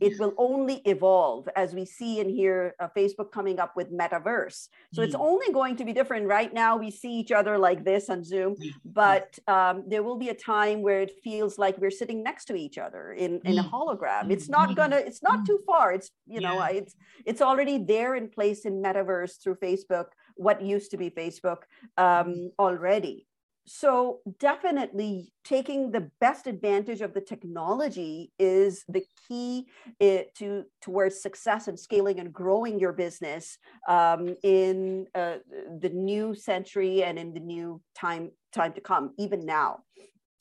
it 0.00 0.18
will 0.18 0.35
only 0.38 0.76
evolve 0.85 1.48
as 1.57 1.74
we 1.74 1.85
see 1.85 2.20
and 2.20 2.30
hear 2.30 2.74
uh, 2.80 2.88
facebook 2.96 3.30
coming 3.30 3.59
up 3.59 3.76
with 3.76 3.92
metaverse. 3.92 4.68
So 4.92 5.02
mm. 5.02 5.07
it's 5.07 5.14
only 5.14 5.52
going 5.52 5.76
to 5.76 5.85
be 5.85 5.92
different. 5.92 6.26
Right 6.26 6.52
now 6.52 6.76
we 6.76 6.90
see 6.90 7.12
each 7.12 7.33
other 7.33 7.59
like 7.59 7.85
this 7.85 8.09
on 8.11 8.24
zoom 8.24 8.57
but 8.85 9.38
um, 9.48 9.85
there 9.87 10.02
will 10.02 10.16
be 10.16 10.28
a 10.28 10.35
time 10.35 10.83
where 10.83 11.00
it 11.00 11.12
feels 11.22 11.59
like 11.59 11.78
we're 11.78 11.90
sitting 11.90 12.22
next 12.22 12.46
to 12.46 12.54
each 12.54 12.78
other 12.78 13.12
in, 13.12 13.40
in 13.44 13.59
a 13.59 13.64
mm. 13.64 13.70
hologram. 13.70 14.30
It's 14.30 14.48
not 14.48 14.68
mm-hmm. 14.68 14.76
gonna 14.76 14.96
it's 14.96 15.22
not 15.22 15.46
too 15.46 15.59
far. 15.66 15.92
It's 15.92 16.11
you 16.26 16.40
know 16.40 16.59
yeah. 16.59 16.68
it's 16.68 16.94
it's 17.24 17.42
already 17.42 17.78
there 17.78 18.14
in 18.14 18.28
place 18.28 18.64
in 18.64 18.83
metaverse 18.83 19.42
through 19.42 19.57
facebook 19.57 20.07
what 20.37 20.62
used 20.62 20.90
to 20.90 20.96
be 20.96 21.11
facebook 21.11 21.59
um, 21.96 22.50
already 22.59 23.26
so 23.66 24.20
definitely 24.38 25.33
taking 25.44 25.90
the 25.90 26.11
best 26.20 26.46
advantage 26.46 27.00
of 27.00 27.14
the 27.14 27.20
technology 27.20 28.31
is 28.38 28.85
the 28.88 29.03
key 29.27 29.66
eh, 30.00 30.24
to 30.37 30.64
towards 30.83 31.20
success 31.20 31.68
and 31.68 31.79
scaling 31.79 32.20
and 32.20 32.33
growing 32.33 32.79
your 32.79 32.92
business 32.92 33.59
um, 33.88 34.37
in 34.42 35.07
uh, 35.14 35.37
the 35.81 35.88
new 35.88 36.35
century 36.35 37.03
and 37.03 37.18
in 37.18 37.33
the 37.33 37.40
new 37.40 37.81
time 37.94 38.31
time 38.53 38.72
to 38.72 38.81
come 38.81 39.12
even 39.18 39.44
now 39.44 39.79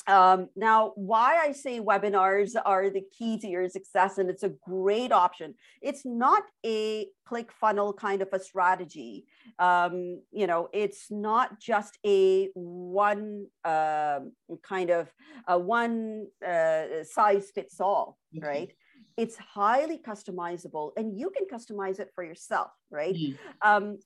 um, 0.08 0.50
now, 0.56 0.92
why 0.96 1.40
I 1.42 1.54
say 1.54 1.80
webinars 1.80 2.56
are 2.66 2.90
the 2.90 3.04
key 3.18 3.38
to 3.40 3.48
your 3.48 3.70
success, 3.70 4.18
and 4.18 4.30
it's 4.30 4.44
a 4.44 4.50
great 4.50 5.12
option. 5.12 5.56
It's 5.82 6.06
not 6.06 6.44
a 6.66 7.08
click 7.26 7.52
funnel 7.52 7.94
kind 7.94 8.22
of 8.22 8.28
a 8.34 8.40
strategy. 8.40 9.26
Um, 9.60 10.22
you 10.32 10.46
know, 10.46 10.68
it's 10.74 11.10
not 11.10 11.60
just 11.60 11.98
a 12.06 12.50
one 12.54 13.48
uh, 13.64 14.20
kind 14.62 14.90
of 14.90 15.10
a 15.48 15.58
one 15.58 16.28
uh, 16.46 17.04
size 17.04 17.52
fits 17.56 17.80
all, 17.80 18.18
mm-hmm. 18.36 18.46
right? 18.46 18.74
It's 19.16 19.38
highly 19.38 20.00
customizable, 20.00 20.92
and 20.98 21.18
you 21.18 21.30
can 21.30 21.46
customize 21.48 22.00
it 22.00 22.10
for 22.14 22.24
yourself, 22.26 22.72
right? 22.92 23.16
Mm-hmm. 23.16 23.36
Um, 23.62 24.00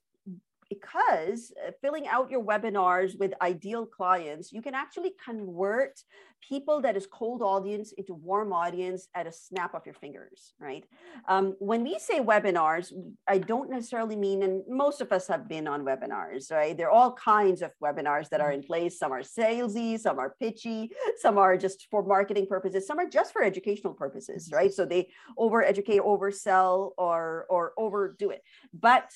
because 0.70 1.52
uh, 1.66 1.72
filling 1.82 2.08
out 2.08 2.30
your 2.30 2.44
webinars 2.44 3.18
with 3.18 3.34
ideal 3.42 3.86
clients, 3.86 4.52
you 4.52 4.62
can 4.62 4.76
actually 4.76 5.14
convert 5.24 6.00
people 6.48 6.82
that 6.82 6.96
is 6.96 7.08
cold 7.08 7.42
audience 7.42 7.94
into 7.98 8.14
warm 8.14 8.54
audience 8.54 9.08
at 9.16 9.28
a 9.28 9.32
snap 9.32 9.74
of 9.74 9.86
your 9.86 9.96
fingers, 9.96 10.54
right? 10.60 10.86
Um, 11.28 11.56
when 11.60 11.84
we 11.84 11.98
say 12.00 12.20
webinars, 12.20 12.94
I 13.28 13.40
don't 13.40 13.70
necessarily 13.70 14.16
mean, 14.16 14.44
and 14.44 14.64
most 14.68 15.02
of 15.02 15.12
us 15.12 15.28
have 15.28 15.48
been 15.48 15.68
on 15.68 15.84
webinars, 15.84 16.52
right? 16.52 16.78
There 16.78 16.88
are 16.88 16.92
all 16.92 17.14
kinds 17.14 17.62
of 17.62 17.72
webinars 17.84 18.30
that 18.30 18.42
are 18.42 18.52
in 18.52 18.62
place. 18.62 19.00
Some 19.00 19.12
are 19.12 19.22
salesy, 19.22 20.00
some 20.00 20.20
are 20.20 20.36
pitchy, 20.40 20.92
some 21.18 21.38
are 21.38 21.58
just 21.58 21.88
for 21.90 22.04
marketing 22.04 22.48
purposes, 22.48 22.86
some 22.86 23.00
are 23.00 23.10
just 23.10 23.34
for 23.34 23.44
educational 23.44 23.94
purposes, 23.94 24.50
right? 24.54 24.72
So 24.72 24.86
they 24.86 25.10
over 25.38 25.64
educate, 25.64 26.02
oversell, 26.02 26.92
or 26.98 27.46
or 27.50 27.74
overdo 27.78 28.30
it. 28.30 28.44
But 28.74 29.12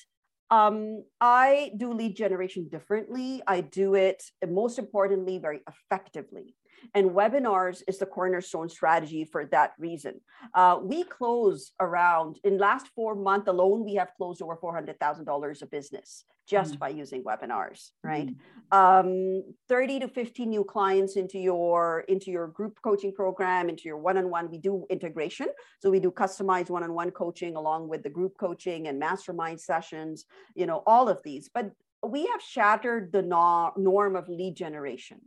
um, 0.52 1.02
I 1.18 1.72
do 1.78 1.94
lead 1.94 2.14
generation 2.14 2.68
differently. 2.68 3.42
I 3.46 3.62
do 3.62 3.94
it, 3.94 4.22
most 4.46 4.78
importantly, 4.78 5.38
very 5.38 5.60
effectively. 5.66 6.54
And 6.94 7.10
webinars 7.10 7.82
is 7.88 7.98
the 7.98 8.06
cornerstone 8.06 8.68
strategy 8.68 9.24
for 9.24 9.46
that 9.46 9.72
reason. 9.78 10.20
Uh, 10.54 10.78
we 10.82 11.04
close 11.04 11.72
around, 11.80 12.38
in 12.44 12.58
last 12.58 12.88
four 12.94 13.14
months 13.14 13.48
alone, 13.48 13.84
we 13.84 13.94
have 13.94 14.12
closed 14.16 14.42
over 14.42 14.56
$400,000 14.56 15.62
of 15.62 15.70
business 15.70 16.24
just 16.46 16.74
mm. 16.74 16.78
by 16.80 16.88
using 16.88 17.22
webinars, 17.22 17.90
right? 18.02 18.30
Mm. 18.72 19.40
Um, 19.40 19.54
30 19.68 20.00
to 20.00 20.08
50 20.08 20.46
new 20.46 20.64
clients 20.64 21.16
into 21.16 21.38
your, 21.38 22.00
into 22.08 22.30
your 22.30 22.48
group 22.48 22.78
coaching 22.82 23.12
program, 23.12 23.68
into 23.68 23.84
your 23.84 23.98
one-on-one, 23.98 24.50
we 24.50 24.58
do 24.58 24.84
integration. 24.90 25.46
So 25.80 25.90
we 25.90 26.00
do 26.00 26.10
customized 26.10 26.70
one-on-one 26.70 27.12
coaching 27.12 27.56
along 27.56 27.88
with 27.88 28.02
the 28.02 28.10
group 28.10 28.32
coaching 28.38 28.88
and 28.88 28.98
mastermind 28.98 29.60
sessions, 29.60 30.24
you 30.54 30.66
know, 30.66 30.82
all 30.86 31.08
of 31.08 31.20
these. 31.22 31.48
But 31.52 31.70
we 32.06 32.26
have 32.26 32.42
shattered 32.42 33.12
the 33.12 33.22
norm 33.22 34.16
of 34.16 34.28
lead 34.28 34.56
generation 34.56 35.20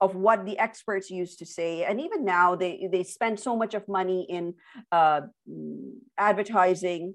of 0.00 0.14
what 0.14 0.44
the 0.44 0.58
experts 0.58 1.10
used 1.10 1.38
to 1.38 1.46
say. 1.46 1.84
And 1.84 2.00
even 2.00 2.24
now 2.24 2.54
they 2.54 2.88
they 2.90 3.02
spend 3.02 3.38
so 3.40 3.56
much 3.56 3.74
of 3.74 3.86
money 3.88 4.26
in 4.28 4.54
uh, 4.92 5.22
advertising 6.18 7.14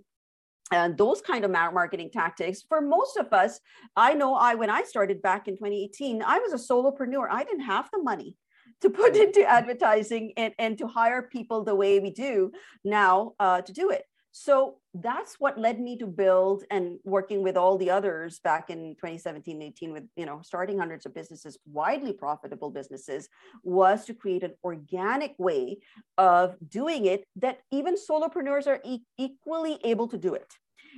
and 0.72 0.98
those 0.98 1.20
kind 1.22 1.44
of 1.46 1.52
marketing 1.52 2.12
tactics. 2.14 2.64
For 2.68 2.82
most 2.82 3.18
of 3.18 3.34
us 3.34 3.60
i 3.96 4.14
know 4.14 4.36
i 4.36 4.56
when 4.56 4.70
i 4.70 4.84
started 4.84 5.22
back 5.22 5.48
in 5.48 5.56
2018 5.56 6.24
i 6.24 6.40
was 6.40 6.54
a 6.54 6.74
solopreneur. 6.74 7.28
I 7.30 7.44
didn't 7.44 7.66
have 7.66 7.90
the 7.92 8.02
money 8.02 8.36
to 8.82 8.90
put 8.90 9.16
into 9.16 9.44
advertising 9.46 10.34
and, 10.38 10.54
and 10.58 10.78
to 10.78 10.88
hire 10.88 11.24
people 11.24 11.64
the 11.64 11.76
way 11.76 12.00
we 12.00 12.12
do 12.12 12.52
now 12.84 13.34
uh, 13.40 13.62
to 13.62 13.74
do 13.74 13.90
it 13.90 14.04
so 14.32 14.76
that's 14.94 15.36
what 15.40 15.58
led 15.58 15.80
me 15.80 15.98
to 15.98 16.06
build 16.06 16.64
and 16.70 17.00
working 17.04 17.42
with 17.42 17.58
all 17.58 17.78
the 17.78 17.90
others 17.90 18.40
back 18.40 18.70
in 18.70 18.96
2017 18.96 19.62
18 19.62 19.94
with 19.94 20.04
you 20.16 20.26
know 20.26 20.40
starting 20.44 20.78
hundreds 20.78 21.06
of 21.06 21.14
businesses 21.14 21.58
widely 21.66 22.14
profitable 22.14 22.70
businesses 22.70 23.28
was 23.64 24.06
to 24.06 24.14
create 24.14 24.44
an 24.44 24.54
organic 24.64 25.34
way 25.38 25.78
of 26.18 26.56
doing 26.68 27.06
it 27.06 27.24
that 27.36 27.60
even 27.72 27.96
solopreneurs 27.96 28.68
are 28.68 28.80
e- 28.86 29.04
equally 29.18 29.80
able 29.84 30.08
to 30.08 30.18
do 30.18 30.34
it 30.34 30.54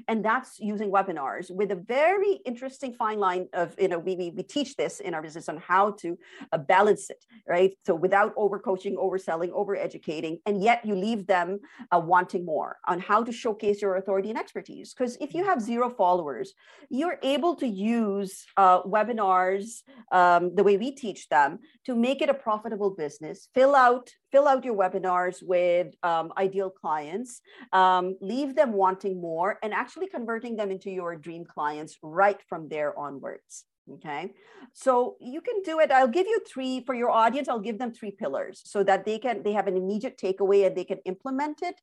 and 0.07 0.23
that's 0.23 0.59
using 0.59 0.91
webinars 0.91 1.49
with 1.51 1.71
a 1.71 1.75
very 1.75 2.39
interesting 2.45 2.93
fine 2.93 3.19
line 3.19 3.47
of 3.53 3.75
you 3.79 3.87
know 3.87 3.99
we, 3.99 4.15
we, 4.15 4.29
we 4.31 4.43
teach 4.43 4.75
this 4.75 4.99
in 4.99 5.13
our 5.13 5.21
business 5.21 5.49
on 5.49 5.57
how 5.57 5.91
to 5.91 6.17
uh, 6.51 6.57
balance 6.57 7.09
it 7.09 7.23
right? 7.47 7.73
So 7.85 7.95
without 7.95 8.33
over 8.37 8.59
coaching 8.59 8.95
overselling 8.95 9.49
over 9.51 9.75
educating 9.75 10.39
and 10.45 10.61
yet 10.63 10.85
you 10.85 10.95
leave 10.95 11.27
them 11.27 11.59
uh, 11.91 11.99
wanting 11.99 12.45
more 12.45 12.77
on 12.87 12.99
how 12.99 13.23
to 13.23 13.31
showcase 13.31 13.81
your 13.81 13.95
authority 13.95 14.29
and 14.29 14.39
expertise. 14.39 14.93
Because 14.93 15.17
if 15.19 15.33
you 15.33 15.43
have 15.43 15.61
zero 15.61 15.89
followers 15.89 16.53
you're 16.89 17.19
able 17.23 17.55
to 17.55 17.67
use 17.67 18.45
uh, 18.57 18.81
webinars 18.83 19.81
um, 20.11 20.55
the 20.55 20.63
way 20.63 20.77
we 20.77 20.91
teach 20.91 21.29
them 21.29 21.59
to 21.85 21.95
make 21.95 22.21
it 22.21 22.29
a 22.29 22.33
profitable 22.33 22.91
business 22.91 23.47
fill 23.53 23.75
out 23.75 24.09
fill 24.31 24.47
out 24.47 24.65
your 24.65 24.75
webinars 24.75 25.43
with 25.43 25.93
um, 26.03 26.31
ideal 26.37 26.69
clients, 26.69 27.41
um, 27.73 28.15
leave 28.21 28.55
them 28.55 28.73
wanting 28.73 29.19
more, 29.19 29.59
and 29.61 29.73
actually 29.73 30.07
converting 30.07 30.55
them 30.55 30.71
into 30.71 30.89
your 30.89 31.15
dream 31.15 31.43
clients 31.45 31.97
right 32.01 32.41
from 32.47 32.69
there 32.69 32.97
onwards. 32.97 33.65
Okay, 33.89 34.31
so 34.73 35.17
you 35.19 35.41
can 35.41 35.61
do 35.63 35.79
it. 35.79 35.91
I'll 35.91 36.07
give 36.07 36.27
you 36.27 36.39
three 36.47 36.83
for 36.85 36.93
your 36.93 37.09
audience. 37.09 37.49
I'll 37.49 37.59
give 37.59 37.79
them 37.79 37.91
three 37.91 38.11
pillars 38.11 38.61
so 38.63 38.83
that 38.83 39.05
they 39.05 39.17
can 39.17 39.43
they 39.43 39.53
have 39.53 39.67
an 39.67 39.75
immediate 39.75 40.17
takeaway 40.17 40.67
and 40.67 40.75
they 40.75 40.83
can 40.83 40.99
implement 41.05 41.61
it 41.61 41.75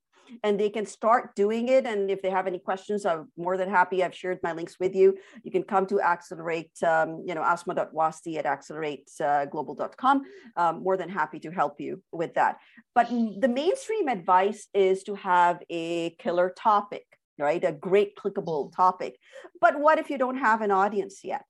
and 0.42 0.58
they 0.58 0.70
can 0.70 0.86
start 0.86 1.34
doing 1.34 1.68
it. 1.68 1.86
And 1.86 2.10
if 2.10 2.22
they 2.22 2.30
have 2.30 2.46
any 2.46 2.58
questions, 2.58 3.04
I'm 3.04 3.30
more 3.36 3.56
than 3.56 3.68
happy. 3.68 4.02
I've 4.02 4.14
shared 4.14 4.38
my 4.42 4.52
links 4.52 4.76
with 4.78 4.94
you. 4.94 5.16
You 5.42 5.50
can 5.50 5.62
come 5.62 5.86
to 5.86 6.00
accelerate, 6.00 6.70
um, 6.82 7.24
you 7.26 7.34
know, 7.34 7.42
asma.wasti 7.42 8.38
at 8.38 8.44
accelerateglobal.com. 8.44 10.22
Um, 10.56 10.82
more 10.82 10.96
than 10.96 11.08
happy 11.08 11.40
to 11.40 11.50
help 11.50 11.80
you 11.80 12.02
with 12.12 12.34
that. 12.34 12.58
But 12.94 13.08
the 13.10 13.48
mainstream 13.48 14.08
advice 14.08 14.68
is 14.74 15.02
to 15.04 15.14
have 15.16 15.60
a 15.70 16.10
killer 16.18 16.52
topic, 16.56 17.06
right? 17.38 17.62
A 17.64 17.72
great 17.72 18.16
clickable 18.16 18.74
topic. 18.74 19.16
But 19.60 19.80
what 19.80 19.98
if 19.98 20.10
you 20.10 20.18
don't 20.18 20.38
have 20.38 20.62
an 20.62 20.70
audience 20.70 21.20
yet? 21.24 21.44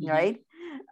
Mm-hmm. 0.00 0.08
Right. 0.10 0.38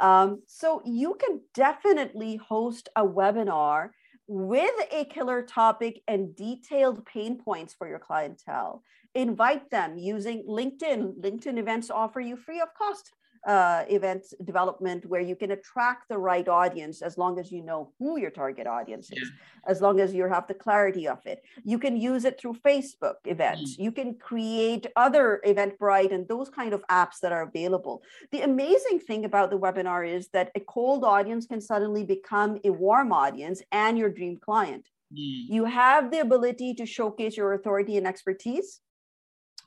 Um, 0.00 0.42
so 0.46 0.82
you 0.84 1.14
can 1.14 1.40
definitely 1.54 2.36
host 2.36 2.88
a 2.96 3.04
webinar 3.06 3.90
with 4.26 4.72
a 4.92 5.04
killer 5.06 5.42
topic 5.42 6.02
and 6.06 6.36
detailed 6.36 7.04
pain 7.06 7.38
points 7.42 7.74
for 7.74 7.88
your 7.88 7.98
clientele. 7.98 8.82
Invite 9.14 9.70
them 9.70 9.96
using 9.98 10.44
LinkedIn. 10.48 11.20
LinkedIn 11.20 11.58
events 11.58 11.90
offer 11.90 12.20
you 12.20 12.36
free 12.36 12.60
of 12.60 12.68
cost 12.74 13.10
uh, 13.46 13.84
event 13.88 14.26
development 14.44 15.06
where 15.06 15.20
you 15.20 15.34
can 15.34 15.52
attract 15.52 16.08
the 16.08 16.18
right 16.18 16.46
audience 16.48 17.00
as 17.00 17.16
long 17.16 17.38
as 17.38 17.50
you 17.50 17.62
know 17.62 17.90
who 17.98 18.18
your 18.18 18.30
target 18.30 18.66
audience 18.66 19.10
is, 19.10 19.18
yeah. 19.18 19.70
as 19.70 19.80
long 19.80 19.98
as 19.98 20.12
you 20.12 20.28
have 20.28 20.46
the 20.46 20.54
clarity 20.54 21.08
of 21.08 21.24
it. 21.24 21.42
You 21.64 21.78
can 21.78 21.96
use 21.96 22.24
it 22.24 22.38
through 22.38 22.54
Facebook 22.54 23.16
events. 23.24 23.76
Mm. 23.76 23.84
You 23.84 23.92
can 23.92 24.14
create 24.14 24.86
other 24.96 25.40
Eventbrite 25.46 26.12
and 26.12 26.28
those 26.28 26.50
kind 26.50 26.74
of 26.74 26.84
apps 26.90 27.20
that 27.22 27.32
are 27.32 27.42
available. 27.42 28.02
The 28.30 28.42
amazing 28.42 29.00
thing 29.00 29.24
about 29.24 29.50
the 29.50 29.58
webinar 29.58 30.06
is 30.06 30.28
that 30.28 30.50
a 30.54 30.60
cold 30.60 31.02
audience 31.04 31.46
can 31.46 31.60
suddenly 31.60 32.04
become 32.04 32.58
a 32.64 32.70
warm 32.70 33.12
audience 33.12 33.62
and 33.72 33.96
your 33.96 34.10
dream 34.10 34.38
client. 34.38 34.86
Mm. 35.12 35.46
You 35.48 35.64
have 35.64 36.10
the 36.10 36.20
ability 36.20 36.74
to 36.74 36.86
showcase 36.86 37.36
your 37.36 37.54
authority 37.54 37.96
and 37.96 38.06
expertise 38.06 38.80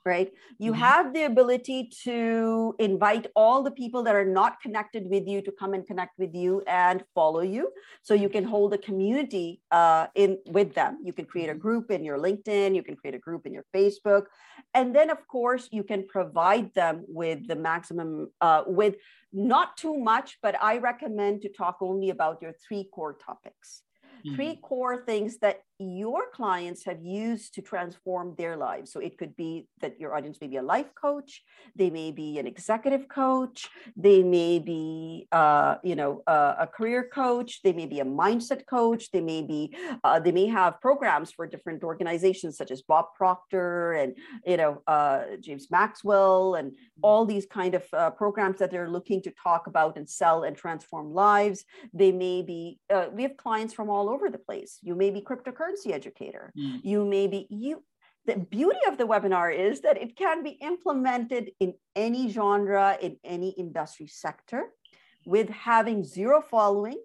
right? 0.04 0.30
You 0.58 0.72
mm-hmm. 0.72 0.80
have 0.80 1.14
the 1.14 1.24
ability 1.24 1.90
to 2.04 2.74
invite 2.78 3.26
all 3.34 3.62
the 3.62 3.70
people 3.70 4.02
that 4.02 4.14
are 4.14 4.24
not 4.24 4.60
connected 4.60 5.04
with 5.06 5.26
you 5.26 5.40
to 5.42 5.52
come 5.52 5.74
and 5.74 5.86
connect 5.86 6.18
with 6.18 6.34
you 6.34 6.62
and 6.66 7.02
follow 7.14 7.40
you. 7.40 7.70
So 8.02 8.14
you 8.14 8.28
can 8.28 8.44
hold 8.44 8.74
a 8.74 8.78
community 8.78 9.60
uh, 9.70 10.08
in 10.14 10.38
with 10.46 10.74
them. 10.74 10.98
You 11.02 11.12
can 11.12 11.24
create 11.24 11.48
a 11.48 11.52
mm-hmm. 11.52 11.60
group 11.60 11.90
in 11.90 12.04
your 12.04 12.18
LinkedIn. 12.18 12.74
You 12.74 12.82
can 12.82 12.96
create 12.96 13.14
a 13.14 13.18
group 13.18 13.46
in 13.46 13.52
your 13.52 13.64
Facebook, 13.74 14.26
and 14.74 14.94
then 14.94 15.10
of 15.10 15.26
course 15.28 15.68
you 15.72 15.84
can 15.84 16.06
provide 16.06 16.72
them 16.74 17.04
with 17.08 17.46
the 17.46 17.56
maximum 17.56 18.30
uh, 18.40 18.62
with 18.66 18.96
not 19.32 19.76
too 19.76 19.96
much, 19.96 20.38
but 20.42 20.54
I 20.62 20.78
recommend 20.78 21.42
to 21.42 21.48
talk 21.48 21.78
only 21.80 22.10
about 22.10 22.40
your 22.40 22.52
three 22.66 22.88
core 22.94 23.14
topics. 23.14 23.82
Mm-hmm. 24.24 24.36
Three 24.36 24.56
core 24.62 25.04
things 25.04 25.38
that 25.38 25.60
your 25.78 26.30
clients 26.32 26.84
have 26.84 27.02
used 27.02 27.54
to 27.54 27.62
transform 27.62 28.34
their 28.38 28.56
lives. 28.56 28.92
So 28.92 29.00
it 29.00 29.18
could 29.18 29.34
be 29.36 29.66
that 29.80 29.98
your 29.98 30.14
audience 30.14 30.38
may 30.40 30.46
be 30.46 30.56
a 30.56 30.62
life 30.62 30.94
coach, 30.94 31.42
they 31.74 31.90
may 31.90 32.12
be 32.12 32.38
an 32.38 32.46
executive 32.46 33.08
coach, 33.08 33.68
they 33.96 34.22
may 34.22 34.60
be, 34.60 35.26
uh, 35.32 35.76
you 35.82 35.96
know, 35.96 36.22
uh, 36.26 36.54
a 36.60 36.66
career 36.66 37.10
coach, 37.12 37.60
they 37.64 37.72
may 37.72 37.86
be 37.86 38.00
a 38.00 38.04
mindset 38.04 38.66
coach, 38.66 39.10
they 39.10 39.20
may 39.20 39.42
be, 39.42 39.76
uh, 40.04 40.20
they 40.20 40.30
may 40.30 40.46
have 40.46 40.80
programs 40.80 41.32
for 41.32 41.44
different 41.46 41.82
organizations 41.82 42.56
such 42.56 42.70
as 42.70 42.82
Bob 42.82 43.06
Proctor 43.16 43.94
and 43.94 44.16
you 44.46 44.56
know 44.56 44.80
uh, 44.86 45.22
James 45.40 45.70
Maxwell 45.70 46.54
and 46.54 46.70
mm-hmm. 46.70 47.00
all 47.02 47.24
these 47.24 47.46
kind 47.46 47.74
of 47.74 47.82
uh, 47.92 48.10
programs 48.10 48.58
that 48.58 48.70
they're 48.70 48.88
looking 48.88 49.20
to 49.22 49.32
talk 49.42 49.66
about 49.66 49.96
and 49.96 50.08
sell 50.08 50.44
and 50.44 50.56
transform 50.56 51.12
lives. 51.12 51.64
They 51.92 52.12
may 52.12 52.42
be. 52.42 52.78
Uh, 52.88 53.06
we 53.12 53.22
have 53.22 53.36
clients 53.36 53.74
from 53.74 53.90
all 53.90 54.08
over 54.08 54.30
the 54.30 54.38
place. 54.38 54.78
You 54.82 54.94
may 54.94 55.10
be 55.10 55.20
cryptocurrency 55.20 55.63
cryptocurrency 55.64 55.92
educator. 55.92 56.52
Mm. 56.58 56.80
You 56.82 57.04
may 57.04 57.26
be 57.26 57.46
you 57.50 57.82
the 58.26 58.36
beauty 58.36 58.78
of 58.88 58.96
the 58.96 59.04
webinar 59.04 59.54
is 59.54 59.82
that 59.82 60.00
it 60.00 60.16
can 60.16 60.42
be 60.42 60.50
implemented 60.62 61.50
in 61.60 61.74
any 61.94 62.30
genre 62.30 62.96
in 63.00 63.18
any 63.22 63.50
industry 63.50 64.06
sector 64.06 64.70
with 65.26 65.48
having 65.50 66.04
zero 66.04 66.40
following 66.40 66.98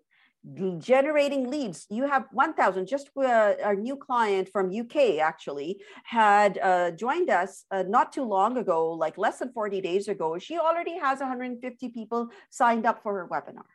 generating 0.78 1.50
leads 1.50 1.86
you 1.90 2.08
have 2.08 2.24
1000 2.32 2.88
just 2.88 3.10
uh, 3.18 3.56
our 3.62 3.76
new 3.76 3.98
client 3.98 4.48
from 4.48 4.72
uk 4.74 4.96
actually 4.96 5.82
had 6.06 6.58
uh, 6.60 6.92
joined 6.92 7.30
us 7.30 7.66
uh, 7.72 7.84
not 7.86 8.14
too 8.14 8.24
long 8.24 8.56
ago 8.58 8.92
like 8.94 9.18
less 9.18 9.40
than 9.40 9.52
40 9.52 9.82
days 9.82 10.08
ago 10.08 10.40
she 10.40 10.58
already 10.58 10.98
has 10.98 11.20
150 11.20 11.90
people 11.90 12.30
signed 12.50 12.86
up 12.86 13.04
for 13.04 13.16
her 13.16 13.28
webinar 13.28 13.68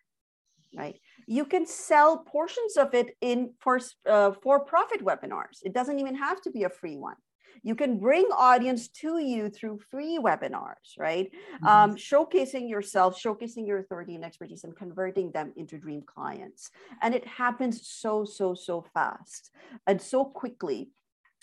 right 0.75 0.99
you 1.27 1.45
can 1.45 1.67
sell 1.67 2.19
portions 2.19 2.77
of 2.77 2.95
it 2.95 3.17
in 3.21 3.53
for 3.61 3.81
uh, 4.09 4.33
for 4.43 4.61
profit 4.61 5.05
webinars. 5.05 5.59
It 5.63 5.73
doesn't 5.73 5.99
even 5.99 6.15
have 6.17 6.41
to 6.43 6.51
be 6.51 6.65
a 6.65 6.69
free 6.69 6.97
one. 6.97 7.17
You 7.63 7.75
can 7.75 7.99
bring 7.99 8.27
audience 8.37 8.89
to 9.01 9.19
you 9.19 9.49
through 9.49 9.81
free 9.91 10.19
webinars 10.19 10.99
right? 10.99 11.31
Mm-hmm. 11.31 11.67
um, 11.67 11.97
showcasing 11.97 12.69
yourself 12.69 13.21
showcasing 13.21 13.67
your 13.67 13.79
authority 13.79 14.15
and 14.15 14.25
expertise 14.25 14.65
and 14.65 14.77
converting 14.77 15.31
them 15.31 15.53
into 15.57 15.79
dream 15.79 16.03
clients. 16.03 16.71
And 17.01 17.15
it 17.15 17.27
happens 17.27 17.87
so 17.87 18.25
so 18.25 18.55
so 18.55 18.85
fast 18.93 19.51
and 19.87 20.01
so 20.01 20.25
quickly 20.25 20.91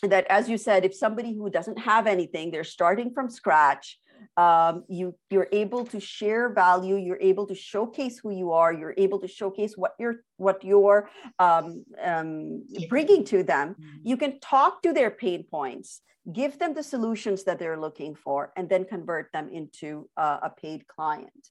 that 0.03 0.25
as 0.29 0.49
you 0.49 0.57
said 0.57 0.83
if 0.85 0.95
somebody 0.95 1.33
who 1.33 1.49
doesn't 1.49 1.79
have 1.79 2.07
anything 2.07 2.49
they're 2.49 2.63
starting 2.63 3.13
from 3.13 3.29
scratch 3.29 3.99
um, 4.37 4.83
you 4.87 5.15
you're 5.29 5.47
able 5.51 5.85
to 5.85 5.99
share 5.99 6.49
value 6.49 6.95
you're 6.95 7.21
able 7.21 7.45
to 7.45 7.55
showcase 7.55 8.19
who 8.19 8.31
you 8.31 8.51
are 8.51 8.73
you're 8.73 8.95
able 8.97 9.19
to 9.19 9.27
showcase 9.27 9.73
what 9.75 9.93
you're 9.99 10.17
what 10.37 10.63
you're 10.63 11.09
um, 11.39 11.83
um, 12.03 12.63
bringing 12.89 13.23
to 13.25 13.43
them. 13.43 13.69
Mm-hmm. 13.69 13.97
you 14.03 14.17
can 14.17 14.39
talk 14.39 14.81
to 14.83 14.93
their 14.93 15.11
pain 15.11 15.43
points 15.43 16.01
give 16.31 16.59
them 16.59 16.73
the 16.73 16.83
solutions 16.83 17.43
that 17.43 17.57
they're 17.57 17.79
looking 17.79 18.15
for 18.15 18.51
and 18.55 18.69
then 18.69 18.85
convert 18.85 19.31
them 19.31 19.49
into 19.49 20.07
uh, 20.17 20.37
a 20.43 20.49
paid 20.49 20.87
client. 20.87 21.47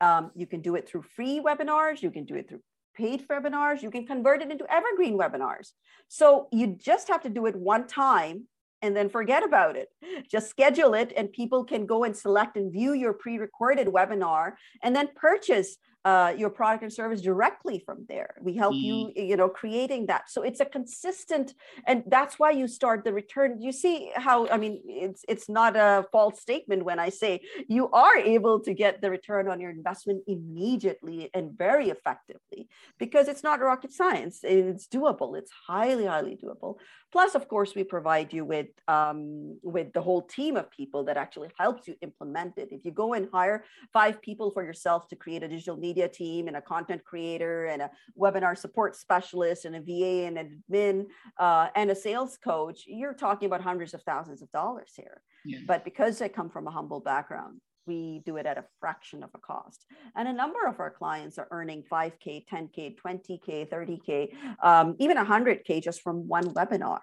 Um, 0.00 0.30
you 0.36 0.46
can 0.46 0.60
do 0.60 0.76
it 0.76 0.88
through 0.88 1.02
free 1.02 1.40
webinars 1.44 2.02
you 2.02 2.10
can 2.10 2.24
do 2.24 2.36
it 2.36 2.48
through 2.48 2.60
paid 2.94 3.26
webinars 3.28 3.82
you 3.82 3.90
can 3.90 4.06
convert 4.06 4.42
it 4.42 4.50
into 4.50 4.66
evergreen 4.72 5.18
webinars. 5.18 5.70
So 6.08 6.48
you 6.52 6.76
just 6.78 7.08
have 7.08 7.22
to 7.22 7.28
do 7.28 7.46
it 7.46 7.56
one 7.56 7.86
time 7.86 8.46
and 8.82 8.96
then 8.96 9.08
forget 9.08 9.44
about 9.44 9.76
it. 9.76 9.88
Just 10.28 10.50
schedule 10.50 10.94
it, 10.94 11.12
and 11.16 11.32
people 11.32 11.64
can 11.64 11.86
go 11.86 12.04
and 12.04 12.16
select 12.16 12.56
and 12.56 12.72
view 12.72 12.92
your 12.92 13.12
pre 13.12 13.38
recorded 13.38 13.86
webinar 13.86 14.52
and 14.82 14.94
then 14.94 15.08
purchase 15.14 15.78
uh, 16.04 16.34
your 16.36 16.50
product 16.50 16.82
and 16.82 16.92
service 16.92 17.20
directly 17.20 17.78
from 17.78 18.04
there. 18.08 18.34
We 18.40 18.56
help 18.56 18.74
mm. 18.74 18.82
you, 18.82 19.12
you 19.14 19.36
know, 19.36 19.48
creating 19.48 20.06
that. 20.06 20.30
So 20.30 20.42
it's 20.42 20.60
a 20.60 20.64
consistent, 20.64 21.54
and 21.86 22.02
that's 22.06 22.38
why 22.38 22.50
you 22.50 22.66
start 22.66 23.04
the 23.04 23.12
return. 23.12 23.60
You 23.60 23.72
see 23.72 24.10
how 24.16 24.48
I 24.48 24.56
mean, 24.56 24.80
it's 24.84 25.24
it's 25.28 25.48
not 25.48 25.76
a 25.76 26.04
false 26.10 26.40
statement 26.40 26.84
when 26.84 26.98
I 26.98 27.08
say 27.08 27.40
you 27.68 27.88
are 27.90 28.16
able 28.16 28.58
to 28.60 28.74
get 28.74 29.00
the 29.00 29.10
return 29.10 29.48
on 29.48 29.60
your 29.60 29.70
investment 29.70 30.22
immediately 30.26 31.30
and 31.34 31.56
very 31.56 31.90
effectively 31.90 32.68
because 32.98 33.28
it's 33.28 33.44
not 33.44 33.60
rocket 33.60 33.92
science. 33.92 34.40
It's 34.42 34.88
doable. 34.88 35.38
It's 35.38 35.52
highly, 35.68 36.06
highly 36.06 36.36
doable. 36.42 36.76
Plus, 37.12 37.34
of 37.34 37.46
course, 37.46 37.74
we 37.74 37.84
provide 37.84 38.32
you 38.32 38.44
with 38.44 38.68
um, 38.88 39.58
with 39.62 39.92
the 39.92 40.00
whole 40.00 40.22
team 40.22 40.56
of 40.56 40.70
people 40.70 41.04
that 41.04 41.16
actually 41.16 41.50
helps 41.58 41.86
you 41.86 41.94
implement 42.02 42.54
it. 42.56 42.68
If 42.72 42.84
you 42.84 42.90
go 42.90 43.12
and 43.12 43.28
hire 43.32 43.64
five 43.92 44.20
people 44.20 44.50
for 44.50 44.64
yourself 44.64 45.06
to 45.08 45.16
create 45.16 45.42
a 45.42 45.48
digital 45.48 45.76
media 45.76 45.91
media 45.92 46.08
team 46.08 46.48
and 46.48 46.56
a 46.56 46.62
content 46.62 47.04
creator 47.04 47.66
and 47.66 47.82
a 47.82 47.90
webinar 48.18 48.56
support 48.56 48.96
specialist 48.96 49.66
and 49.66 49.76
a 49.76 49.80
VA 49.80 50.26
and 50.26 50.38
an 50.38 50.62
admin 50.70 51.06
uh, 51.38 51.68
and 51.74 51.90
a 51.90 51.94
sales 51.94 52.38
coach, 52.42 52.84
you're 52.86 53.12
talking 53.12 53.46
about 53.46 53.60
hundreds 53.60 53.92
of 53.92 54.02
thousands 54.02 54.40
of 54.40 54.50
dollars 54.52 54.92
here. 54.96 55.20
Yeah. 55.44 55.58
But 55.66 55.84
because 55.84 56.22
I 56.22 56.28
come 56.28 56.48
from 56.48 56.66
a 56.66 56.70
humble 56.70 57.00
background, 57.00 57.60
we 57.86 58.22
do 58.24 58.36
it 58.36 58.46
at 58.46 58.56
a 58.56 58.64
fraction 58.80 59.22
of 59.22 59.30
a 59.34 59.38
cost. 59.38 59.84
And 60.16 60.28
a 60.28 60.32
number 60.32 60.66
of 60.66 60.80
our 60.80 60.90
clients 60.90 61.36
are 61.38 61.48
earning 61.50 61.82
5K, 61.92 62.46
10K, 62.46 62.96
20K, 62.96 63.68
30K, 63.68 64.28
um, 64.62 64.96
even 64.98 65.16
100K 65.18 65.82
just 65.82 66.00
from 66.00 66.26
one 66.28 66.54
webinar 66.54 67.00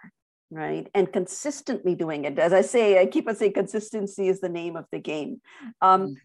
right 0.52 0.88
and 0.96 1.14
consistently 1.14 1.94
doing 1.94 2.26
it 2.26 2.40
as 2.40 2.54
i 2.54 2.62
say 2.62 3.00
i 3.00 3.06
keep 3.06 3.28
on 3.30 3.36
saying 3.36 3.54
consistency 3.54 4.28
is 4.28 4.42
the 4.42 4.50
name 4.50 4.76
of 4.76 4.86
the 4.92 4.98
game 4.98 5.40
um, 5.80 6.08
mm 6.08 6.16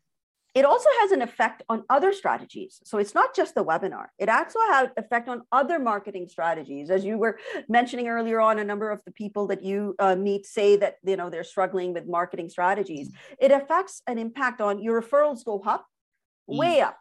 it 0.54 0.64
also 0.64 0.88
has 1.00 1.10
an 1.10 1.20
effect 1.20 1.62
on 1.68 1.82
other 1.90 2.12
strategies. 2.12 2.80
So 2.84 2.98
it's 2.98 3.12
not 3.12 3.34
just 3.34 3.56
the 3.56 3.64
webinar. 3.64 4.06
It 4.18 4.28
also 4.28 4.60
has 4.70 4.88
effect 4.96 5.28
on 5.28 5.42
other 5.50 5.80
marketing 5.80 6.28
strategies. 6.28 6.90
As 6.90 7.04
you 7.04 7.18
were 7.18 7.38
mentioning 7.68 8.06
earlier 8.06 8.40
on, 8.40 8.60
a 8.60 8.64
number 8.64 8.90
of 8.90 9.02
the 9.04 9.10
people 9.10 9.48
that 9.48 9.64
you 9.64 9.96
uh, 9.98 10.14
meet 10.14 10.46
say 10.46 10.76
that 10.76 10.96
you 11.04 11.16
know 11.16 11.28
they're 11.28 11.44
struggling 11.44 11.92
with 11.92 12.06
marketing 12.06 12.48
strategies. 12.48 13.10
It 13.38 13.50
affects 13.50 14.02
an 14.06 14.18
impact 14.18 14.60
on 14.60 14.80
your 14.80 15.02
referrals 15.02 15.44
go 15.44 15.60
up, 15.66 15.86
mm. 16.48 16.56
way 16.58 16.80
up. 16.80 16.98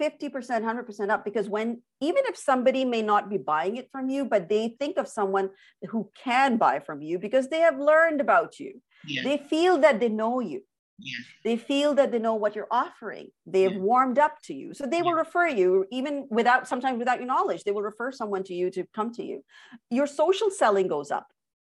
50%, 0.00 0.32
100% 0.32 1.10
up 1.10 1.24
because 1.24 1.48
when 1.48 1.80
even 2.00 2.24
if 2.26 2.36
somebody 2.36 2.84
may 2.84 3.02
not 3.02 3.28
be 3.28 3.36
buying 3.36 3.76
it 3.76 3.88
from 3.92 4.08
you, 4.08 4.24
but 4.24 4.48
they 4.48 4.74
think 4.80 4.96
of 4.96 5.06
someone 5.06 5.50
who 5.90 6.10
can 6.24 6.56
buy 6.56 6.80
from 6.80 7.02
you 7.02 7.18
because 7.18 7.48
they 7.48 7.60
have 7.60 7.78
learned 7.78 8.20
about 8.20 8.58
you. 8.58 8.80
Yeah. 9.06 9.22
They 9.22 9.36
feel 9.36 9.78
that 9.78 10.00
they 10.00 10.08
know 10.08 10.40
you 10.40 10.62
yeah. 11.02 11.24
They 11.44 11.56
feel 11.56 11.94
that 11.94 12.12
they 12.12 12.18
know 12.18 12.34
what 12.34 12.54
you're 12.54 12.68
offering. 12.70 13.28
They 13.46 13.62
have 13.62 13.72
yeah. 13.72 13.78
warmed 13.78 14.18
up 14.18 14.40
to 14.44 14.54
you. 14.54 14.74
So 14.74 14.86
they 14.86 14.98
yeah. 14.98 15.02
will 15.02 15.14
refer 15.14 15.48
you, 15.48 15.84
even 15.90 16.26
without 16.30 16.68
sometimes 16.68 16.98
without 16.98 17.18
your 17.18 17.26
knowledge, 17.26 17.64
they 17.64 17.72
will 17.72 17.82
refer 17.82 18.12
someone 18.12 18.44
to 18.44 18.54
you 18.54 18.70
to 18.70 18.84
come 18.94 19.12
to 19.14 19.24
you. 19.24 19.44
Your 19.90 20.06
social 20.06 20.50
selling 20.50 20.88
goes 20.88 21.10
up. 21.10 21.26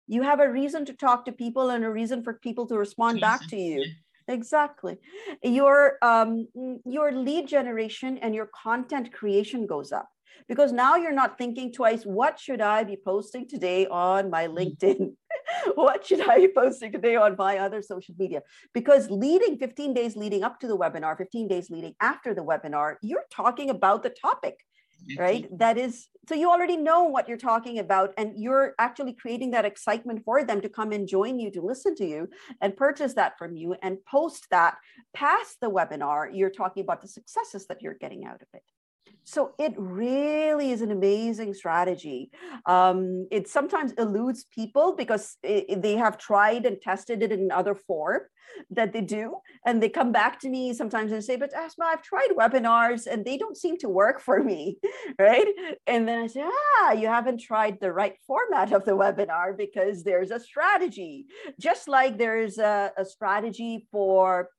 You 0.07 0.23
have 0.23 0.41
a 0.41 0.51
reason 0.51 0.85
to 0.87 0.93
talk 0.93 1.25
to 1.25 1.33
people 1.33 1.71
and 1.71 1.85
a 1.85 1.91
reason 1.91 2.23
for 2.23 2.35
people 2.35 2.67
to 2.67 2.77
respond 2.77 3.21
back 3.21 3.47
to 3.49 3.57
you. 3.57 3.85
Exactly. 4.29 4.97
Your 5.43 5.99
um, 6.03 6.49
your 6.87 7.13
lead 7.13 7.47
generation 7.47 8.19
and 8.19 8.35
your 8.35 8.49
content 8.55 9.13
creation 9.13 9.67
goes 9.67 9.93
up 9.93 10.09
because 10.49 10.73
now 10.73 10.97
you're 10.97 11.13
not 11.13 11.39
thinking 11.39 11.73
twice 11.73 12.05
what 12.05 12.39
should 12.39 12.61
i 12.61 12.85
be 12.85 12.97
posting 12.97 13.49
today 13.49 13.87
on 13.87 14.31
my 14.31 14.47
mm. 14.47 14.57
linkedin? 14.57 15.13
What 15.75 16.07
should 16.07 16.21
i 16.29 16.39
be 16.39 16.49
posting 16.49 16.93
today 16.93 17.17
on 17.17 17.37
my 17.37 17.59
other 17.59 17.83
social 17.83 18.15
media? 18.19 18.43
Because 18.73 19.11
leading 19.11 19.59
15 19.59 19.93
days 19.93 20.17
leading 20.17 20.43
up 20.43 20.59
to 20.61 20.67
the 20.67 20.77
webinar 20.77 21.17
15 21.17 21.49
days 21.49 21.71
leading 21.71 21.95
after 22.01 22.35
the 22.35 22.45
webinar 22.45 22.97
you're 23.03 23.27
talking 23.31 23.71
about 23.71 24.03
the 24.03 24.11
topic 24.11 24.57
right? 25.19 25.47
That 25.59 25.79
is 25.79 26.09
so 26.29 26.35
you 26.35 26.49
already 26.51 26.77
know 26.77 27.05
what 27.05 27.29
you're 27.29 27.37
talking 27.37 27.79
about 27.79 28.15
and 28.17 28.33
you're 28.37 28.75
actually 28.79 29.13
creating 29.13 29.51
that 29.51 29.67
excitement 29.67 30.23
for 30.25 30.43
them 30.43 30.61
to 30.63 30.69
come 30.69 30.93
and 30.93 31.07
join 31.07 31.39
you 31.39 31.51
to 31.51 31.61
listen 31.61 31.95
to 31.97 32.07
you 32.07 32.29
and 32.63 32.77
purchase 32.77 33.15
that 33.15 33.37
from 33.39 33.57
you 33.57 33.77
and 33.83 33.99
post 34.07 34.47
that 34.51 34.77
past 35.13 35.59
the 35.61 35.71
webinar. 35.71 36.31
You're 36.33 36.51
talking 36.51 36.83
about 36.83 37.03
the 37.03 37.09
successes 37.09 37.67
that 37.67 37.83
you're 37.83 37.95
getting 37.95 38.25
out 38.25 38.41
of 38.41 38.49
it 38.55 38.63
so 39.25 39.55
it 39.59 39.75
really 39.77 40.71
is 40.71 40.83
an 40.83 40.91
amazing 40.91 41.55
strategy. 41.55 42.31
Um, 42.67 43.27
it 43.31 43.49
sometimes 43.49 43.93
eludes 43.93 44.45
people 44.55 44.95
because 44.97 45.37
it, 45.43 45.83
they 45.83 45.97
have 45.97 46.19
tried 46.19 46.67
and 46.67 46.81
tested 46.81 47.23
it 47.23 47.33
in 47.33 47.51
other 47.51 47.75
form 47.75 48.21
that 48.71 48.93
they 48.93 49.01
do. 49.01 49.37
And 49.67 49.83
they 49.83 49.89
come 49.89 50.13
back 50.13 50.39
to 50.41 50.49
me 50.49 50.73
sometimes 50.75 51.13
and 51.13 51.25
say, 51.25 51.37
but 51.37 51.55
Asma, 51.55 51.87
I've 51.87 52.03
tried 52.03 52.29
webinars 52.39 53.07
and 53.07 53.25
they 53.25 53.37
don't 53.37 53.57
seem 53.57 53.79
to 53.79 53.89
work 53.89 54.21
for 54.21 54.43
me, 54.43 54.79
right? 55.19 55.47
And 55.87 56.07
then 56.07 56.21
I 56.23 56.27
say, 56.27 56.45
ah, 56.45 56.93
you 56.93 57.09
haven't 57.09 57.41
tried 57.41 57.81
the 57.81 57.93
right 57.93 58.17
format 58.27 58.73
of 58.73 58.85
the 58.85 58.93
webinar 58.93 59.57
because 59.57 60.05
there's 60.05 60.31
a 60.31 60.41
strategy. 60.41 61.27
Just 61.59 61.89
like 61.89 62.19
there's 62.19 62.59
a, 62.59 62.93
a 62.97 63.05
strategy 63.05 63.87
for 63.91 64.51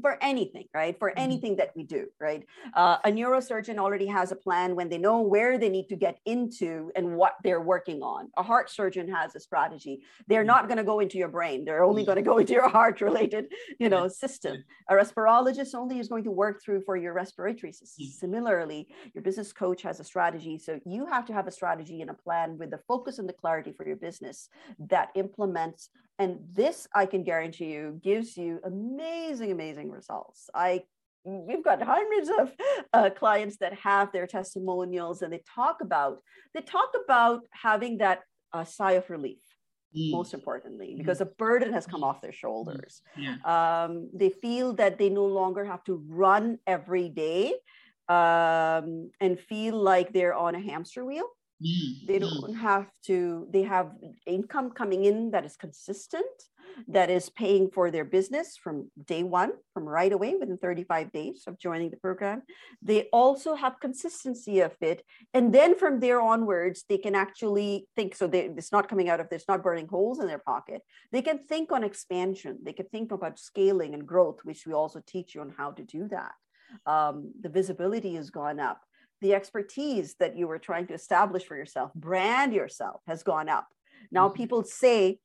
for 0.00 0.18
anything, 0.20 0.66
right? 0.74 0.98
For 0.98 1.10
mm-hmm. 1.10 1.18
anything 1.18 1.56
that 1.56 1.72
we 1.74 1.82
do, 1.82 2.06
right? 2.20 2.44
Uh, 2.74 2.98
a 3.04 3.10
neurosurgeon 3.10 3.78
already 3.78 4.06
has 4.06 4.32
a 4.32 4.36
plan 4.36 4.76
when 4.76 4.88
they 4.88 4.98
know 4.98 5.20
where 5.20 5.58
they 5.58 5.68
need 5.68 5.88
to 5.88 5.96
get 5.96 6.18
into 6.26 6.90
and 6.96 7.16
what 7.16 7.36
they're 7.42 7.60
working 7.60 8.02
on. 8.02 8.28
A 8.36 8.42
heart 8.42 8.70
surgeon 8.70 9.08
has 9.08 9.34
a 9.34 9.40
strategy. 9.40 10.02
They're 10.26 10.40
mm-hmm. 10.40 10.48
not 10.48 10.68
going 10.68 10.78
to 10.78 10.84
go 10.84 11.00
into 11.00 11.18
your 11.18 11.28
brain. 11.28 11.64
They're 11.64 11.84
only 11.84 12.04
going 12.04 12.16
to 12.16 12.22
go 12.22 12.38
into 12.38 12.52
your 12.52 12.68
heart 12.68 13.00
related, 13.00 13.46
you 13.78 13.88
know, 13.88 14.08
system. 14.24 14.62
A 14.88 14.94
respirologist 14.94 15.74
only 15.74 15.98
is 15.98 16.08
going 16.08 16.24
to 16.24 16.30
work 16.30 16.62
through 16.62 16.82
for 16.82 16.96
your 16.96 17.12
respiratory 17.12 17.72
system. 17.72 18.06
Similarly, 18.06 18.88
your 19.14 19.22
business 19.22 19.52
coach 19.52 19.82
has 19.82 20.00
a 20.00 20.04
strategy. 20.04 20.58
So 20.58 20.80
you 20.84 21.06
have 21.06 21.26
to 21.26 21.32
have 21.32 21.46
a 21.46 21.52
strategy 21.52 22.00
and 22.02 22.10
a 22.10 22.14
plan 22.14 22.58
with 22.58 22.70
the 22.70 22.80
focus 22.86 23.18
and 23.18 23.28
the 23.28 23.32
clarity 23.32 23.72
for 23.72 23.86
your 23.86 23.96
business 23.96 24.48
that 24.78 25.08
implements 25.14 25.90
and 26.18 26.38
this, 26.52 26.88
I 26.94 27.06
can 27.06 27.24
guarantee 27.24 27.72
you, 27.72 28.00
gives 28.02 28.36
you 28.36 28.60
amazing, 28.64 29.52
amazing 29.52 29.90
results. 29.90 30.48
I 30.54 30.82
we've 31.24 31.64
got 31.64 31.82
hundreds 31.82 32.30
of 32.38 32.52
uh, 32.92 33.10
clients 33.10 33.56
that 33.58 33.74
have 33.74 34.12
their 34.12 34.26
testimonials, 34.26 35.22
and 35.22 35.32
they 35.32 35.42
talk 35.54 35.78
about 35.82 36.18
they 36.54 36.62
talk 36.62 36.90
about 37.04 37.42
having 37.50 37.98
that 37.98 38.20
uh, 38.52 38.64
sigh 38.64 38.92
of 38.92 39.08
relief. 39.10 39.42
Mm. 39.96 40.12
Most 40.12 40.34
importantly, 40.34 40.94
mm. 40.94 40.98
because 40.98 41.20
a 41.20 41.26
burden 41.26 41.72
has 41.72 41.86
come 41.86 42.02
off 42.02 42.20
their 42.20 42.32
shoulders. 42.32 43.02
Yeah. 43.16 43.36
Um, 43.44 44.10
they 44.12 44.30
feel 44.30 44.72
that 44.74 44.98
they 44.98 45.10
no 45.10 45.26
longer 45.26 45.64
have 45.64 45.84
to 45.84 46.02
run 46.08 46.58
every 46.66 47.08
day 47.08 47.54
um, 48.08 49.10
and 49.20 49.38
feel 49.38 49.76
like 49.80 50.12
they're 50.12 50.34
on 50.34 50.54
a 50.54 50.60
hamster 50.60 51.04
wheel 51.04 51.26
Mm, 51.26 51.35
they 52.06 52.18
don't 52.18 52.54
have 52.54 52.86
to, 53.06 53.46
they 53.50 53.62
have 53.62 53.92
income 54.26 54.70
coming 54.70 55.04
in 55.04 55.30
that 55.30 55.44
is 55.44 55.56
consistent, 55.56 56.26
that 56.88 57.08
is 57.08 57.30
paying 57.30 57.70
for 57.70 57.90
their 57.90 58.04
business 58.04 58.56
from 58.62 58.90
day 59.06 59.22
one, 59.22 59.52
from 59.72 59.84
right 59.84 60.12
away 60.12 60.34
within 60.38 60.58
35 60.58 61.10
days 61.12 61.44
of 61.46 61.58
joining 61.58 61.90
the 61.90 61.96
program. 61.96 62.42
They 62.82 63.04
also 63.12 63.54
have 63.54 63.80
consistency 63.80 64.60
of 64.60 64.74
it. 64.82 65.02
And 65.32 65.54
then 65.54 65.78
from 65.78 66.00
there 66.00 66.20
onwards, 66.20 66.84
they 66.88 66.98
can 66.98 67.14
actually 67.14 67.88
think 67.96 68.14
so 68.14 68.26
they, 68.26 68.40
it's 68.40 68.72
not 68.72 68.88
coming 68.88 69.08
out 69.08 69.20
of 69.20 69.30
this, 69.30 69.44
not 69.48 69.62
burning 69.62 69.88
holes 69.88 70.20
in 70.20 70.26
their 70.26 70.38
pocket. 70.38 70.82
They 71.12 71.22
can 71.22 71.38
think 71.46 71.72
on 71.72 71.82
expansion, 71.82 72.58
they 72.62 72.74
can 72.74 72.86
think 72.86 73.12
about 73.12 73.38
scaling 73.38 73.94
and 73.94 74.06
growth, 74.06 74.40
which 74.42 74.66
we 74.66 74.74
also 74.74 75.02
teach 75.06 75.34
you 75.34 75.40
on 75.40 75.54
how 75.56 75.70
to 75.72 75.82
do 75.82 76.08
that. 76.08 76.32
Um, 76.84 77.32
the 77.40 77.48
visibility 77.48 78.16
has 78.16 78.28
gone 78.28 78.60
up 78.60 78.80
the 79.20 79.34
expertise 79.34 80.14
that 80.20 80.36
you 80.36 80.46
were 80.46 80.58
trying 80.58 80.86
to 80.88 80.94
establish 80.94 81.44
for 81.44 81.56
yourself, 81.56 81.92
brand 81.94 82.52
yourself, 82.52 83.00
has 83.06 83.22
gone 83.22 83.48
up. 83.48 83.68
Now 84.10 84.28
mm-hmm. 84.28 84.36
people 84.36 84.62
say, 84.64 85.18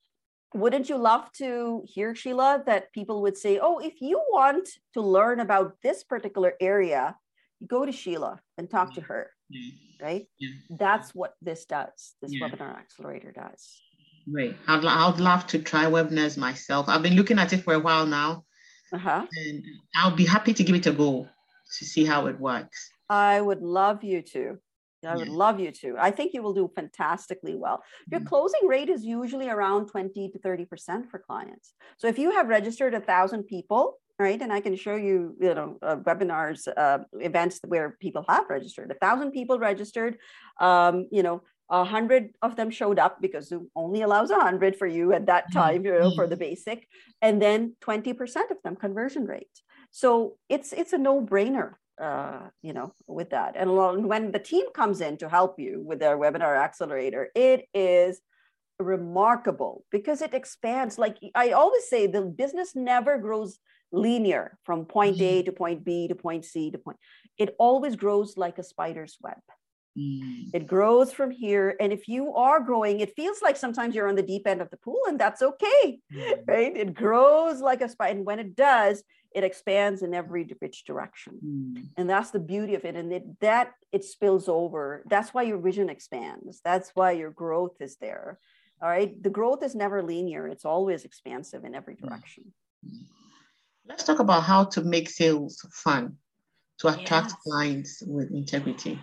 wouldn't 0.53 0.89
you 0.89 0.97
love 0.97 1.31
to 1.33 1.83
hear, 1.85 2.13
Sheila, 2.13 2.63
that 2.65 2.91
people 2.91 3.21
would 3.21 3.37
say, 3.37 3.59
oh, 3.61 3.79
if 3.79 4.01
you 4.01 4.21
want 4.31 4.67
to 4.93 5.01
learn 5.01 5.39
about 5.39 5.75
this 5.81 6.03
particular 6.03 6.53
area, 6.59 7.15
go 7.67 7.85
to 7.85 7.91
Sheila 7.91 8.39
and 8.57 8.69
talk 8.69 8.93
to 8.95 9.01
her, 9.01 9.31
right? 10.01 10.27
Yeah. 10.39 10.49
That's 10.69 11.15
what 11.15 11.35
this 11.41 11.65
does, 11.65 12.15
this 12.21 12.33
yeah. 12.33 12.49
webinar 12.49 12.77
accelerator 12.77 13.31
does. 13.31 13.81
Right. 14.27 14.55
I'd, 14.67 14.85
I'd 14.85 15.19
love 15.19 15.47
to 15.47 15.59
try 15.59 15.85
webinars 15.85 16.37
myself. 16.37 16.89
I've 16.89 17.03
been 17.03 17.15
looking 17.15 17.39
at 17.39 17.53
it 17.53 17.63
for 17.63 17.73
a 17.73 17.79
while 17.79 18.05
now. 18.05 18.43
Uh-huh. 18.93 19.25
And 19.45 19.63
I'll 19.95 20.15
be 20.15 20.25
happy 20.25 20.53
to 20.53 20.63
give 20.63 20.75
it 20.75 20.85
a 20.85 20.91
go 20.91 21.29
to 21.77 21.85
see 21.85 22.03
how 22.03 22.27
it 22.27 22.39
works. 22.39 22.91
I 23.11 23.41
would 23.41 23.61
love 23.61 24.05
you 24.05 24.21
to. 24.21 24.57
I 25.05 25.17
would 25.17 25.27
love 25.27 25.59
you 25.59 25.71
to. 25.81 25.95
I 25.99 26.11
think 26.11 26.33
you 26.33 26.41
will 26.41 26.53
do 26.53 26.71
fantastically 26.73 27.55
well. 27.55 27.83
Your 28.09 28.21
mm-hmm. 28.21 28.29
closing 28.29 28.67
rate 28.67 28.87
is 28.87 29.03
usually 29.03 29.49
around 29.49 29.87
20 29.87 30.29
to 30.29 30.39
30% 30.39 31.09
for 31.09 31.19
clients. 31.19 31.73
So 31.97 32.07
if 32.07 32.17
you 32.17 32.31
have 32.31 32.47
registered 32.47 32.93
a 32.93 33.01
thousand 33.01 33.43
people, 33.47 33.97
right, 34.17 34.41
and 34.41 34.53
I 34.53 34.61
can 34.61 34.77
show 34.77 34.95
you, 34.95 35.35
you 35.41 35.53
know, 35.53 35.77
uh, 35.81 35.97
webinars, 35.97 36.69
uh, 36.77 36.99
events 37.15 37.59
where 37.67 37.97
people 37.99 38.23
have 38.29 38.45
registered, 38.49 38.91
a 38.91 39.05
thousand 39.05 39.31
people 39.31 39.59
registered, 39.59 40.17
um, 40.61 41.07
you 41.11 41.23
know, 41.23 41.41
a 41.69 41.83
hundred 41.83 42.29
of 42.41 42.55
them 42.55 42.69
showed 42.69 42.99
up 42.99 43.21
because 43.21 43.49
Zoom 43.49 43.69
only 43.75 44.03
allows 44.03 44.29
a 44.29 44.39
hundred 44.39 44.77
for 44.77 44.87
you 44.87 45.11
at 45.11 45.25
that 45.25 45.45
mm-hmm. 45.45 45.59
time, 45.59 45.85
you 45.85 45.99
know, 45.99 46.15
for 46.15 46.27
the 46.27 46.37
basic, 46.37 46.87
and 47.21 47.41
then 47.41 47.75
20% 47.81 48.51
of 48.51 48.57
them 48.63 48.77
conversion 48.77 49.25
rate. 49.25 49.57
So 49.89 50.37
it's 50.47 50.71
it's 50.71 50.93
a 50.93 50.97
no-brainer 50.97 51.73
uh, 51.99 52.49
you 52.61 52.73
know, 52.73 52.93
with 53.07 53.31
that. 53.31 53.55
And 53.55 54.07
when 54.07 54.31
the 54.31 54.39
team 54.39 54.65
comes 54.73 55.01
in 55.01 55.17
to 55.17 55.29
help 55.29 55.59
you 55.59 55.81
with 55.85 55.99
their 55.99 56.17
webinar 56.17 56.57
accelerator, 56.57 57.29
it 57.35 57.67
is 57.73 58.21
remarkable 58.79 59.85
because 59.91 60.21
it 60.21 60.33
expands. 60.33 60.97
Like 60.97 61.17
I 61.35 61.51
always 61.51 61.87
say, 61.87 62.07
the 62.07 62.21
business 62.21 62.75
never 62.75 63.17
grows 63.17 63.59
linear 63.91 64.57
from 64.63 64.85
point 64.85 65.17
mm-hmm. 65.17 65.39
A 65.39 65.43
to 65.43 65.51
point 65.51 65.83
B 65.83 66.07
to 66.07 66.15
point 66.15 66.45
C 66.45 66.71
to 66.71 66.77
point. 66.77 66.97
It 67.37 67.55
always 67.59 67.95
grows 67.95 68.37
like 68.37 68.57
a 68.57 68.63
spider's 68.63 69.17
web. 69.21 69.37
Mm. 69.97 70.49
It 70.53 70.67
grows 70.67 71.11
from 71.11 71.31
here. 71.31 71.75
And 71.79 71.91
if 71.91 72.07
you 72.07 72.33
are 72.33 72.61
growing, 72.61 73.01
it 73.01 73.15
feels 73.15 73.41
like 73.41 73.57
sometimes 73.57 73.93
you're 73.93 74.07
on 74.07 74.15
the 74.15 74.21
deep 74.23 74.47
end 74.47 74.61
of 74.61 74.69
the 74.69 74.77
pool, 74.77 75.01
and 75.07 75.19
that's 75.19 75.41
okay, 75.41 75.99
mm. 76.13 76.47
right? 76.47 76.75
It 76.75 76.93
grows 76.93 77.61
like 77.61 77.81
a 77.81 77.89
spider. 77.89 78.17
And 78.17 78.25
when 78.25 78.39
it 78.39 78.55
does, 78.55 79.03
it 79.33 79.43
expands 79.43 80.01
in 80.01 80.13
every 80.13 80.43
which 80.59 80.85
direction. 80.85 81.39
Mm. 81.43 81.87
and 81.97 82.09
that's 82.09 82.31
the 82.31 82.39
beauty 82.39 82.75
of 82.75 82.85
it 82.85 82.95
and 82.95 83.11
it, 83.13 83.39
that 83.39 83.73
it 83.91 84.03
spills 84.03 84.47
over. 84.49 85.03
That's 85.09 85.33
why 85.33 85.43
your 85.43 85.57
vision 85.57 85.89
expands. 85.89 86.61
That's 86.63 86.91
why 86.93 87.11
your 87.11 87.31
growth 87.31 87.77
is 87.79 87.97
there. 87.97 88.39
All 88.81 88.89
right? 88.89 89.21
The 89.21 89.29
growth 89.29 89.63
is 89.63 89.75
never 89.75 90.01
linear. 90.01 90.47
It's 90.47 90.65
always 90.65 91.05
expansive 91.05 91.63
in 91.63 91.75
every 91.75 91.95
hmm. 91.95 92.07
direction. 92.07 92.53
Let's 93.87 94.03
talk 94.03 94.19
about 94.19 94.43
how 94.43 94.65
to 94.65 94.81
make 94.81 95.09
sales 95.09 95.65
fun 95.71 96.17
to 96.79 96.87
attract 96.87 97.31
yes. 97.31 97.35
clients 97.45 98.03
with 98.05 98.31
integrity 98.31 98.99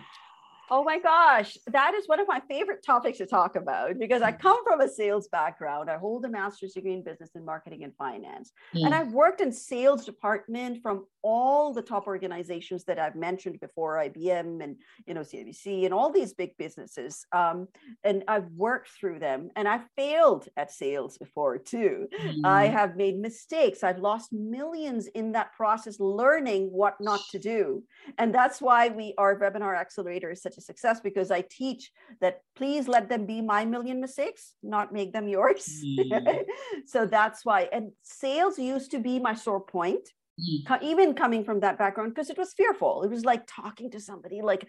Oh 0.71 0.83
my 0.83 0.99
gosh, 0.99 1.57
that 1.67 1.93
is 1.95 2.07
one 2.07 2.19
of 2.19 2.27
my 2.27 2.41
favorite 2.47 2.83
topics 2.85 3.17
to 3.17 3.25
talk 3.25 3.55
about 3.55 3.97
because 3.97 4.21
I 4.21 4.31
come 4.31 4.63
from 4.63 4.81
a 4.81 4.87
sales 4.87 5.27
background. 5.27 5.89
I 5.89 5.97
hold 5.97 6.25
a 6.25 6.29
master's 6.29 6.73
degree 6.73 6.93
in 6.93 7.03
business 7.03 7.31
and 7.33 7.45
marketing 7.45 7.83
and 7.83 7.95
finance. 7.95 8.51
Mm. 8.75 8.85
And 8.85 8.95
I've 8.95 9.11
worked 9.11 9.41
in 9.41 9.51
sales 9.51 10.05
department 10.05 10.81
from 10.83 11.05
all 11.21 11.73
the 11.73 11.81
top 11.81 12.05
organizations 12.05 12.83
that 12.85 12.99
I've 12.99 13.15
mentioned 13.15 13.59
before, 13.59 13.95
IBM 13.97 14.63
and 14.63 14.75
you 15.07 15.13
know 15.13 15.21
CIBC 15.21 15.85
and 15.85 15.93
all 15.93 16.11
these 16.11 16.33
big 16.33 16.55
businesses. 16.57 17.25
Um, 17.31 17.67
and 18.03 18.23
I've 18.27 18.49
worked 18.51 18.89
through 18.89 19.19
them 19.19 19.49
and 19.55 19.67
I've 19.67 19.85
failed 19.95 20.47
at 20.55 20.71
sales 20.71 21.17
before 21.17 21.57
too. 21.57 22.07
Mm. 22.21 22.41
I 22.43 22.67
have 22.67 22.95
made 22.95 23.19
mistakes. 23.19 23.83
I've 23.83 23.99
lost 23.99 24.31
millions 24.31 25.07
in 25.07 25.31
that 25.31 25.53
process 25.53 25.99
learning 25.99 26.67
what 26.67 26.95
not 27.01 27.21
to 27.31 27.39
do. 27.39 27.83
And 28.17 28.33
that's 28.33 28.61
why 28.61 28.89
we 28.89 29.15
our 29.17 29.39
webinar 29.39 29.75
accelerator 29.75 30.29
is 30.29 30.41
such 30.41 30.58
a 30.59 30.61
success 30.61 30.99
because 31.01 31.31
I 31.31 31.41
teach 31.49 31.91
that 32.21 32.41
please 32.55 32.87
let 32.87 33.09
them 33.09 33.25
be 33.25 33.41
my 33.41 33.65
million 33.65 33.99
mistakes, 33.99 34.53
not 34.61 34.93
make 34.93 35.11
them 35.13 35.27
yours. 35.27 35.65
Mm. 35.83 36.43
so 36.85 37.05
that's 37.05 37.43
why. 37.43 37.69
And 37.73 37.91
sales 38.03 38.59
used 38.59 38.91
to 38.91 38.99
be 38.99 39.19
my 39.19 39.33
sore 39.33 39.61
point 39.61 40.07
mm. 40.39 40.81
even 40.81 41.13
coming 41.13 41.43
from 41.43 41.59
that 41.61 41.77
background 41.77 42.13
because 42.13 42.29
it 42.29 42.37
was 42.37 42.53
fearful 42.53 43.03
it 43.03 43.09
was 43.09 43.25
like 43.25 43.43
talking 43.47 43.89
to 43.91 43.99
somebody 43.99 44.41
like 44.41 44.67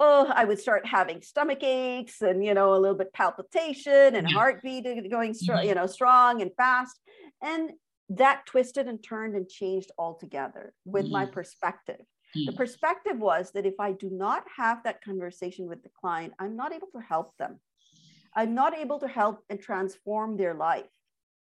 oh 0.00 0.30
i 0.34 0.44
would 0.44 0.60
start 0.60 0.86
having 0.86 1.22
stomach 1.22 1.62
aches 1.62 2.20
and 2.22 2.44
you 2.44 2.54
know 2.54 2.74
a 2.74 2.78
little 2.78 2.96
bit 2.96 3.12
palpitation 3.12 4.14
and 4.14 4.30
heartbeat 4.30 4.84
going 5.10 5.34
strong 5.34 5.58
mm-hmm. 5.58 5.68
you 5.68 5.74
know 5.74 5.86
strong 5.86 6.42
and 6.42 6.50
fast 6.56 7.00
and 7.42 7.70
that 8.10 8.46
twisted 8.46 8.86
and 8.88 9.02
turned 9.02 9.34
and 9.34 9.48
changed 9.48 9.90
altogether 9.98 10.72
with 10.84 11.06
mm. 11.06 11.12
my 11.12 11.24
mm-hmm. 11.24 11.32
The 12.34 12.52
mm. 12.52 12.56
perspective 12.56 13.18
was 13.18 13.50
that 13.52 13.66
if 13.66 13.78
i 13.80 13.92
do 13.92 14.10
not 14.10 14.44
have 14.56 14.82
that 14.84 15.02
conversation 15.02 15.68
with 15.68 15.82
the 15.82 15.90
client 16.00 16.32
i'm 16.38 16.56
not 16.56 16.72
able 16.72 16.88
to 16.88 17.00
help 17.00 17.36
them. 17.38 17.58
I'm 18.38 18.54
not 18.54 18.76
able 18.76 19.00
to 19.00 19.08
help 19.08 19.44
and 19.50 19.60
transform 19.60 20.36
their 20.36 20.54
life. 20.54 20.86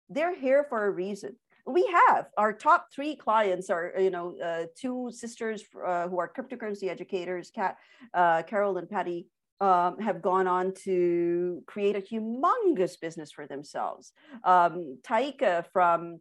They're 0.08 0.34
here 0.34 0.66
for 0.68 0.86
a 0.86 0.90
reason. 0.90 1.36
We 1.66 1.86
have 2.08 2.26
our 2.36 2.52
top 2.52 2.88
three 2.92 3.14
clients 3.14 3.70
are 3.70 3.94
you 3.98 4.10
know 4.10 4.36
uh, 4.42 4.64
two 4.76 5.10
sisters 5.12 5.62
uh, 5.86 6.08
who 6.08 6.18
are 6.18 6.32
cryptocurrency 6.36 6.88
educators 6.88 7.52
Kat, 7.54 7.76
uh, 8.12 8.42
carol 8.42 8.78
and 8.78 8.90
patty 8.90 9.28
um, 9.60 9.98
have 10.00 10.20
gone 10.20 10.48
on 10.48 10.72
to 10.86 11.62
create 11.66 11.94
a 11.94 12.00
humongous 12.00 12.98
business 12.98 13.30
for 13.30 13.46
themselves. 13.46 14.12
Um, 14.42 14.98
taika 15.02 15.64
from 15.72 16.20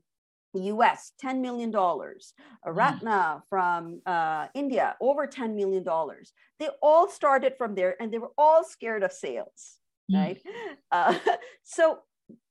US, 0.54 1.14
$10 1.24 1.42
million. 1.42 1.74
Ratna 2.66 3.44
from 3.50 4.02
uh, 4.06 4.48
India, 4.54 4.96
over 5.02 5.28
$10 5.28 5.56
million. 5.56 5.84
They 6.60 6.70
all 6.82 7.10
started 7.10 7.54
from 7.58 7.76
there 7.76 7.96
and 8.02 8.12
they 8.12 8.18
were 8.18 8.32
all 8.38 8.64
scared 8.64 9.04
of 9.04 9.12
sales, 9.12 9.78
mm. 10.12 10.18
right? 10.18 10.42
Uh, 10.92 11.18
so 11.64 12.00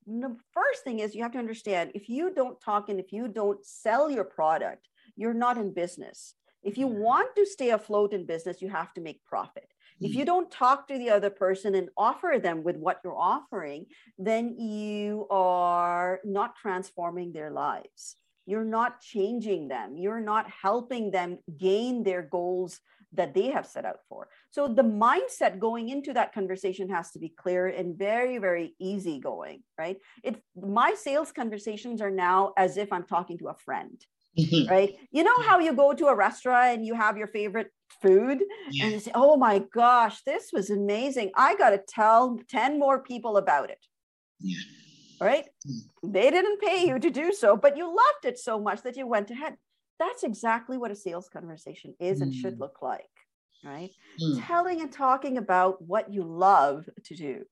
the 0.07 0.37
first 0.53 0.85
thing 0.85 1.01
is 1.01 1.15
you 1.15 1.23
have 1.23 1.33
to 1.33 1.39
understand 1.39 1.91
if 1.95 2.09
you 2.09 2.33
don't 2.33 2.61
talk 2.61 2.89
and 2.89 3.01
if 3.01 3.13
you 3.13 3.29
don't 3.29 3.65
sell 3.65 4.09
your 4.09 4.25
product, 4.25 4.89
you're 5.17 5.35
not 5.35 5.59
in 5.59 5.75
business. 5.75 6.35
If 6.63 6.79
you 6.79 6.87
want 6.87 7.35
to 7.37 7.47
stay 7.47 7.71
afloat 7.71 8.13
in 8.13 8.27
business, 8.27 8.63
you 8.63 8.69
have 8.69 8.93
to 8.95 9.01
make 9.01 9.25
profit. 9.25 9.69
If 10.01 10.15
you 10.15 10.23
mm. 10.23 10.27
don't 10.27 10.51
talk 10.51 10.89
to 10.89 10.99
the 10.99 11.11
other 11.11 11.31
person 11.31 11.75
and 11.75 11.89
offer 11.97 12.39
them 12.41 12.63
with 12.63 12.77
what 12.77 13.01
you're 13.03 13.19
offering, 13.19 13.87
then 14.19 14.59
you 14.59 15.27
are 15.31 16.21
not 16.25 16.57
transforming 16.57 17.33
their 17.33 17.51
lives. 17.51 18.17
You're 18.47 18.65
not 18.65 19.01
changing 19.01 19.69
them. 19.69 19.97
You're 19.97 20.21
not 20.21 20.47
helping 20.51 21.11
them 21.11 21.39
gain 21.59 22.03
their 22.03 22.23
goals 22.23 22.81
that 23.13 23.35
they 23.35 23.51
have 23.51 23.67
set 23.67 23.85
out 23.85 24.01
for. 24.09 24.29
So 24.51 24.69
the 24.69 24.83
mindset 24.83 25.59
going 25.59 25.89
into 25.89 26.13
that 26.15 26.35
conversation 26.35 26.89
has 26.91 27.11
to 27.13 27.19
be 27.19 27.31
clear 27.31 27.69
and 27.69 27.97
very, 27.97 28.39
very 28.39 28.75
easygoing, 28.79 29.63
right? 29.79 29.99
It 30.23 30.43
my 30.57 30.95
sales 30.95 31.33
conversations 31.33 32.01
are 32.01 32.11
now 32.11 32.53
as 32.57 32.77
if 32.77 32.93
I'm 32.93 33.05
talking 33.05 33.39
to 33.39 33.49
a 33.49 33.55
friend. 33.55 33.99
Mm-hmm. 34.39 34.71
right? 34.71 34.95
You 35.11 35.25
know 35.25 35.41
how 35.43 35.59
you 35.59 35.73
go 35.73 35.93
to 35.93 36.07
a 36.07 36.15
restaurant 36.15 36.77
and 36.77 36.87
you 36.87 36.95
have 36.95 37.17
your 37.17 37.27
favorite 37.27 37.73
food 38.01 38.43
yeah. 38.71 38.85
and 38.85 38.93
you 38.93 39.01
say, 39.01 39.11
oh 39.15 39.37
my 39.37 39.65
gosh, 39.73 40.23
this 40.23 40.51
was 40.53 40.71
amazing. 40.71 41.31
I 41.35 41.57
got 41.57 41.71
to 41.71 41.79
tell 41.79 42.39
10 42.49 42.79
more 42.79 43.03
people 43.03 43.37
about 43.37 43.71
it. 43.71 43.85
Yeah. 44.41 44.61
Right? 45.21 45.47
Mm. 45.67 46.13
They 46.13 46.31
didn't 46.31 46.61
pay 46.61 46.87
you 46.87 46.99
to 46.99 47.11
do 47.11 47.33
so, 47.33 47.57
but 47.57 47.77
you 47.77 47.87
loved 47.87 48.25
it 48.25 48.39
so 48.39 48.61
much 48.61 48.83
that 48.83 48.97
you 48.97 49.07
went 49.07 49.31
ahead. 49.31 49.57
That's 49.99 50.23
exactly 50.23 50.79
what 50.79 50.93
a 50.93 50.97
sales 50.97 51.29
conversation 51.29 51.95
is 51.99 52.21
mm. 52.21 52.23
and 52.23 52.35
should 52.35 52.57
mm. 52.57 52.61
look 52.61 52.81
like, 52.81 53.11
right? 53.65 53.91
Mm. 54.23 54.47
Telling 54.47 54.81
and 54.81 54.93
talking 54.93 55.39
about 55.39 55.83
what 55.83 56.13
you 56.13 56.23
love 56.23 56.89
to 57.07 57.17
do. 57.17 57.45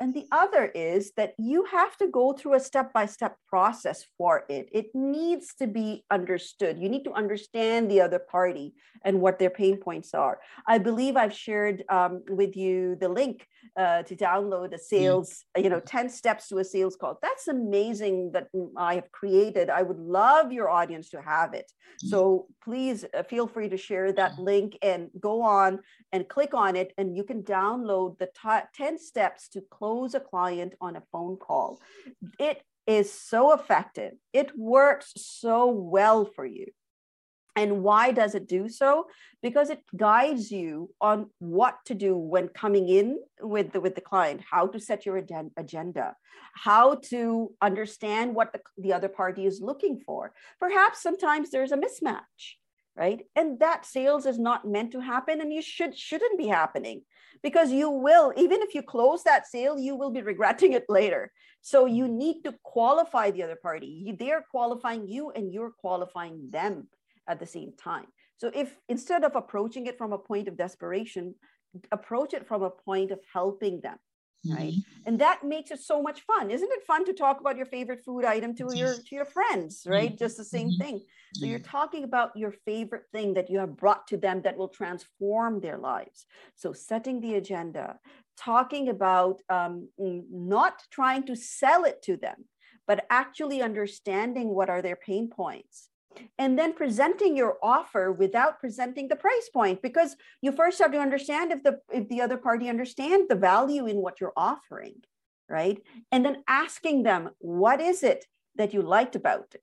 And 0.00 0.12
the 0.12 0.26
other 0.32 0.66
is 0.74 1.12
that 1.16 1.34
you 1.38 1.64
have 1.64 1.96
to 1.98 2.08
go 2.08 2.32
through 2.32 2.54
a 2.54 2.60
step 2.60 2.92
by 2.92 3.06
step 3.06 3.36
process 3.48 4.04
for 4.18 4.44
it. 4.48 4.68
It 4.72 4.86
needs 4.94 5.54
to 5.60 5.66
be 5.66 6.04
understood. 6.10 6.78
You 6.78 6.88
need 6.88 7.04
to 7.04 7.12
understand 7.12 7.90
the 7.90 8.00
other 8.00 8.18
party 8.18 8.74
and 9.04 9.20
what 9.20 9.38
their 9.38 9.50
pain 9.50 9.76
points 9.76 10.12
are. 10.12 10.40
I 10.66 10.78
believe 10.78 11.16
I've 11.16 11.32
shared 11.32 11.84
um, 11.88 12.22
with 12.28 12.56
you 12.56 12.96
the 13.00 13.08
link 13.08 13.46
uh, 13.76 14.02
to 14.02 14.16
download 14.16 14.74
a 14.74 14.78
sales, 14.78 15.44
you 15.56 15.68
know, 15.68 15.80
10 15.80 16.08
steps 16.08 16.48
to 16.48 16.58
a 16.58 16.64
sales 16.64 16.96
call. 16.96 17.18
That's 17.22 17.48
amazing 17.48 18.32
that 18.32 18.48
I 18.76 18.96
have 18.96 19.10
created. 19.12 19.70
I 19.70 19.82
would 19.82 19.98
love 19.98 20.52
your 20.52 20.70
audience 20.70 21.10
to 21.10 21.22
have 21.22 21.54
it. 21.54 21.70
So 21.98 22.46
please 22.62 23.04
uh, 23.16 23.22
feel 23.22 23.46
free 23.46 23.68
to 23.68 23.76
share 23.76 24.12
that 24.12 24.38
link 24.38 24.76
and 24.82 25.10
go 25.20 25.42
on 25.42 25.80
and 26.12 26.28
click 26.28 26.54
on 26.54 26.76
it, 26.76 26.92
and 26.98 27.16
you 27.16 27.24
can 27.24 27.42
download 27.42 28.18
the 28.18 28.26
t- 28.26 28.66
10 28.74 28.98
steps 28.98 29.48
to 29.54 29.62
close 29.70 30.14
a 30.14 30.20
client 30.20 30.74
on 30.80 30.96
a 30.96 31.02
phone 31.10 31.36
call. 31.36 31.80
It 32.38 32.62
is 32.86 33.12
so 33.12 33.52
effective, 33.52 34.12
it 34.32 34.56
works 34.56 35.12
so 35.16 35.70
well 35.70 36.26
for 36.26 36.44
you. 36.44 36.66
And 37.56 37.82
why 37.82 38.10
does 38.10 38.34
it 38.34 38.48
do 38.48 38.68
so? 38.68 39.06
Because 39.40 39.70
it 39.70 39.80
guides 39.96 40.50
you 40.50 40.90
on 41.00 41.30
what 41.38 41.78
to 41.86 41.94
do 41.94 42.16
when 42.16 42.48
coming 42.48 42.88
in 42.88 43.20
with 43.40 43.72
the, 43.72 43.80
with 43.80 43.94
the 43.94 44.00
client, 44.00 44.40
how 44.50 44.66
to 44.66 44.80
set 44.80 45.06
your 45.06 45.16
agenda, 45.16 46.16
how 46.54 46.96
to 46.96 47.52
understand 47.62 48.34
what 48.34 48.52
the, 48.52 48.60
the 48.76 48.92
other 48.92 49.08
party 49.08 49.46
is 49.46 49.60
looking 49.60 50.00
for. 50.04 50.32
Perhaps 50.58 51.00
sometimes 51.00 51.50
there's 51.50 51.70
a 51.70 51.76
mismatch, 51.76 52.56
right? 52.96 53.24
And 53.36 53.60
that 53.60 53.86
sales 53.86 54.26
is 54.26 54.38
not 54.38 54.66
meant 54.66 54.90
to 54.92 55.00
happen 55.00 55.40
and 55.40 55.52
you 55.52 55.62
should 55.62 55.96
shouldn't 55.96 56.38
be 56.38 56.48
happening 56.48 57.02
because 57.44 57.70
you 57.70 57.90
will 57.90 58.32
even 58.36 58.60
if 58.62 58.74
you 58.74 58.82
close 58.82 59.22
that 59.22 59.46
sale 59.46 59.78
you 59.78 59.94
will 59.94 60.10
be 60.10 60.22
regretting 60.22 60.72
it 60.72 60.86
later. 60.88 61.30
So 61.60 61.86
you 61.86 62.04
mm-hmm. 62.04 62.18
need 62.18 62.42
to 62.44 62.54
qualify 62.64 63.30
the 63.30 63.44
other 63.44 63.60
party. 63.68 64.16
They're 64.18 64.44
qualifying 64.50 65.06
you 65.06 65.30
and 65.30 65.52
you're 65.52 65.74
qualifying 65.84 66.50
them 66.50 66.88
at 67.28 67.38
the 67.38 67.46
same 67.46 67.72
time. 67.90 68.06
So 68.38 68.50
if 68.52 68.76
instead 68.88 69.22
of 69.24 69.36
approaching 69.36 69.86
it 69.86 69.96
from 69.96 70.12
a 70.12 70.18
point 70.18 70.48
of 70.48 70.56
desperation, 70.56 71.34
approach 71.92 72.34
it 72.34 72.46
from 72.46 72.62
a 72.62 72.70
point 72.70 73.10
of 73.10 73.20
helping 73.32 73.80
them 73.80 73.98
right? 74.46 74.72
Mm-hmm. 74.72 75.06
and 75.06 75.18
that 75.20 75.44
makes 75.44 75.70
it 75.70 75.80
so 75.80 76.02
much 76.02 76.20
fun. 76.22 76.50
Isn't 76.50 76.70
it 76.72 76.84
fun 76.84 77.04
to 77.06 77.12
talk 77.12 77.40
about 77.40 77.56
your 77.56 77.66
favorite 77.66 78.04
food 78.04 78.24
item 78.24 78.54
to 78.56 78.68
your 78.74 78.94
to 78.94 79.14
your 79.14 79.24
friends 79.24 79.86
right? 79.86 80.10
Mm-hmm. 80.10 80.24
just 80.24 80.36
the 80.36 80.44
same 80.44 80.70
mm-hmm. 80.70 80.82
thing. 80.82 81.00
So 81.34 81.46
you're 81.46 81.58
talking 81.58 82.04
about 82.04 82.36
your 82.36 82.52
favorite 82.52 83.06
thing 83.10 83.34
that 83.34 83.50
you 83.50 83.58
have 83.58 83.76
brought 83.76 84.06
to 84.08 84.16
them 84.16 84.42
that 84.42 84.56
will 84.56 84.68
transform 84.68 85.60
their 85.60 85.78
lives. 85.78 86.26
So 86.54 86.72
setting 86.72 87.20
the 87.20 87.34
agenda 87.34 87.98
talking 88.36 88.88
about 88.88 89.42
um, 89.48 89.88
not 89.98 90.82
trying 90.90 91.24
to 91.26 91.36
sell 91.36 91.84
it 91.84 92.02
to 92.02 92.16
them 92.16 92.44
but 92.86 93.06
actually 93.10 93.62
understanding 93.62 94.48
what 94.48 94.68
are 94.68 94.82
their 94.82 94.96
pain 94.96 95.28
points 95.28 95.88
and 96.38 96.58
then 96.58 96.72
presenting 96.72 97.36
your 97.36 97.56
offer 97.62 98.12
without 98.12 98.60
presenting 98.60 99.08
the 99.08 99.16
price 99.16 99.48
point 99.52 99.82
because 99.82 100.16
you 100.42 100.52
first 100.52 100.78
have 100.80 100.92
to 100.92 100.98
understand 100.98 101.52
if 101.52 101.62
the 101.62 101.78
if 101.92 102.08
the 102.08 102.20
other 102.20 102.36
party 102.36 102.68
understands 102.68 103.28
the 103.28 103.34
value 103.34 103.86
in 103.86 103.96
what 103.96 104.20
you're 104.20 104.32
offering 104.36 105.02
right? 105.48 105.80
And 106.10 106.24
then 106.24 106.42
asking 106.48 107.02
them 107.02 107.30
what 107.38 107.80
is 107.80 108.02
it 108.02 108.24
that 108.56 108.72
you 108.72 108.82
liked 108.82 109.16
about 109.16 109.54
it? 109.54 109.62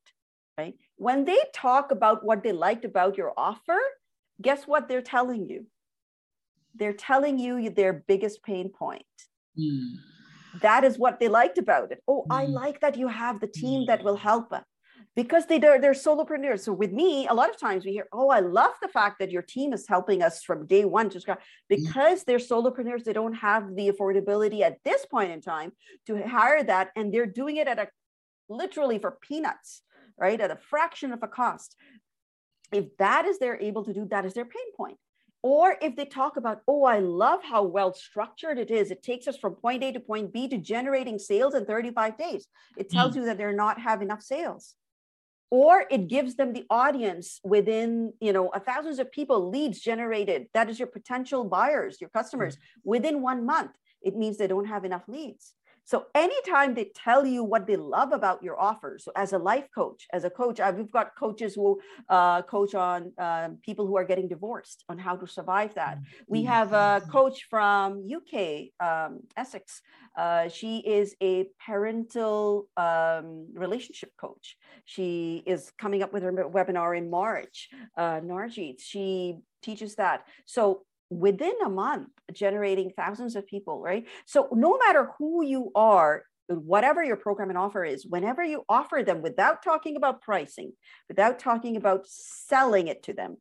Right? 0.58 0.76
When 0.98 1.26
they 1.26 1.40
talk 1.54 1.92
about 1.92 2.24
what 2.24 2.44
they 2.44 2.52
liked 2.52 2.86
about 2.86 3.18
your 3.18 3.34
offer 3.38 3.80
guess 4.42 4.66
what 4.66 4.88
they're 4.88 5.04
telling 5.04 5.48
you? 5.48 5.68
They're 6.74 6.94
telling 6.94 7.38
you 7.38 7.70
their 7.70 7.94
biggest 7.94 8.44
pain 8.44 8.70
point. 8.70 9.06
Mm. 9.60 9.96
that 10.62 10.86
is 10.86 10.98
what 10.98 11.20
they 11.20 11.28
liked 11.28 11.58
about 11.58 11.92
it. 11.92 12.02
Oh 12.08 12.24
mm. 12.30 12.34
i 12.40 12.46
like 12.46 12.80
that 12.80 12.98
you 12.98 13.10
have 13.10 13.42
the 13.42 13.48
team 13.48 13.86
that 13.88 14.02
will 14.02 14.16
help 14.16 14.54
us 14.54 14.71
because 15.16 15.46
they 15.46 15.60
they're, 15.60 15.80
they're 15.80 15.92
solopreneurs. 15.94 16.62
So 16.62 16.74
with 16.74 16.92
me, 16.92 17.28
a 17.28 17.34
lot 17.34 17.50
of 17.50 17.60
times 17.60 17.86
we 17.86 17.92
hear, 17.92 18.08
"Oh, 18.14 18.30
I 18.30 18.40
love 18.40 18.74
the 18.82 18.88
fact 18.88 19.20
that 19.20 19.32
your 19.32 19.42
team 19.42 19.74
is 19.74 19.88
helping 19.88 20.22
us 20.24 20.44
from 20.44 20.68
day 20.68 20.86
one 20.86 21.10
to 21.10 21.20
scratch." 21.20 21.40
Mm-hmm. 21.40 21.84
Because 21.84 22.24
they're 22.24 22.38
solopreneurs, 22.38 23.04
they 23.04 23.14
don't 23.14 23.34
have 23.34 23.76
the 23.76 23.92
affordability 23.92 24.62
at 24.62 24.78
this 24.86 25.06
point 25.06 25.32
in 25.32 25.42
time 25.42 25.74
to 26.08 26.22
hire 26.28 26.64
that, 26.64 26.92
and 26.96 27.14
they're 27.14 27.26
doing 27.26 27.58
it 27.58 27.68
at 27.68 27.80
a 27.80 27.88
literally 28.50 29.00
for 29.00 29.18
peanuts, 29.22 29.82
right? 30.18 30.40
At 30.40 30.52
a 30.52 30.58
fraction 30.58 31.12
of 31.12 31.24
a 31.24 31.28
cost. 31.28 31.76
If 32.72 32.96
that 32.98 33.26
is 33.26 33.38
they're 33.38 33.60
able 33.60 33.84
to 33.84 33.94
do, 33.94 34.08
that 34.12 34.26
is 34.26 34.34
their 34.34 34.46
pain 34.46 34.74
point. 34.78 34.98
Or 35.44 35.76
if 35.82 35.96
they 35.96 36.06
talk 36.06 36.38
about, 36.38 36.62
oh, 36.68 36.84
I 36.84 37.00
love 37.00 37.40
how 37.44 37.64
well 37.64 37.94
structured 37.94 38.60
it 38.60 38.70
is. 38.70 38.92
It 38.92 39.02
takes 39.02 39.28
us 39.28 39.38
from 39.38 39.56
point 39.56 39.84
A 39.84 39.92
to 39.92 40.00
point 40.00 40.32
B 40.32 40.48
to 40.48 40.58
generating 40.58 41.18
sales 41.18 41.56
in 41.56 41.66
35 41.66 42.18
days. 42.18 42.48
It 42.78 42.92
tells 42.92 43.14
mm. 43.14 43.18
you 43.18 43.26
that 43.26 43.38
they're 43.38 43.52
not 43.52 43.82
have 43.82 44.04
enough 44.04 44.22
sales 44.22 44.76
or 45.52 45.84
it 45.92 46.08
gives 46.08 46.36
them 46.36 46.54
the 46.54 46.66
audience 46.70 47.40
within 47.44 48.14
you 48.20 48.34
know 48.34 48.52
thousands 48.66 48.98
of 48.98 49.12
people 49.12 49.50
leads 49.52 49.80
generated. 49.80 50.48
That 50.54 50.70
is 50.70 50.80
your 50.80 50.88
potential 50.88 51.44
buyers 51.44 52.02
your 52.02 52.10
customers 52.10 52.56
mm-hmm. 52.56 52.90
within 52.90 53.22
one 53.22 53.46
month. 53.46 53.72
It 54.02 54.16
means 54.16 54.38
they 54.38 54.48
don't 54.48 54.66
have 54.66 54.86
enough 54.86 55.04
leads 55.08 55.54
so 55.86 56.06
anytime 56.16 56.74
they 56.74 56.92
tell 56.96 57.26
you 57.26 57.44
what 57.44 57.68
they 57.68 57.76
love 57.76 58.12
about 58.12 58.44
your 58.44 58.60
offer, 58.60 58.98
so 59.00 59.12
as 59.16 59.34
a 59.34 59.38
life 59.38 59.68
coach, 59.74 60.08
as 60.14 60.24
a 60.24 60.30
coach, 60.30 60.60
uh, 60.60 60.72
we've 60.76 60.92
got 60.92 61.16
coaches 61.18 61.56
who 61.56 61.80
uh, 62.10 62.42
coach 62.44 62.76
on 62.76 63.12
uh, 63.18 63.50
people 63.62 63.88
who 63.88 63.98
are 63.98 64.06
getting 64.06 64.28
divorced 64.28 64.84
on 64.90 64.98
how 64.98 65.16
to 65.16 65.28
survive 65.28 65.74
that. 65.76 66.00
We 66.28 66.40
mm-hmm. 66.40 66.48
have 66.48 66.74
a 66.74 67.02
coach 67.10 67.48
from 67.50 68.08
UK, 68.10 68.70
um, 68.80 69.22
Essex. 69.36 69.82
Uh, 70.16 70.50
she 70.50 70.80
is 70.80 71.16
a 71.22 71.48
parental 71.66 72.68
um, 72.78 73.48
relationship 73.54 74.12
coach. 74.18 74.58
She 74.86 75.44
is 75.46 75.72
coming 75.78 76.04
up 76.04 76.14
with 76.14 76.24
her 76.24 76.32
webinar 76.32 76.98
in 76.98 77.10
March. 77.10 77.70
Uh, 77.98 78.20
Narjit, 78.20 78.80
she 78.80 79.38
teaches 79.62 79.96
that. 79.96 80.26
So 80.46 80.84
within 81.12 81.54
a 81.66 81.70
month 81.70 82.08
generating 82.32 82.90
thousands 82.90 83.36
of 83.36 83.46
people 83.46 83.82
right 83.82 84.08
so 84.26 84.48
no 84.54 84.78
matter 84.78 85.10
who 85.18 85.44
you 85.44 85.70
are 85.76 86.24
whatever 86.48 87.04
your 87.04 87.18
program 87.18 87.50
and 87.50 87.58
offer 87.58 87.84
is 87.84 88.06
whenever 88.06 88.44
you 88.44 88.64
offer 88.70 89.04
them 89.06 89.22
without 89.22 89.62
talking 89.62 89.98
about 89.98 90.22
pricing 90.22 90.72
without 91.10 91.38
talking 91.38 91.76
about 91.76 92.08
selling 92.08 92.88
it 92.88 93.04
to 93.04 93.14
them 93.14 93.38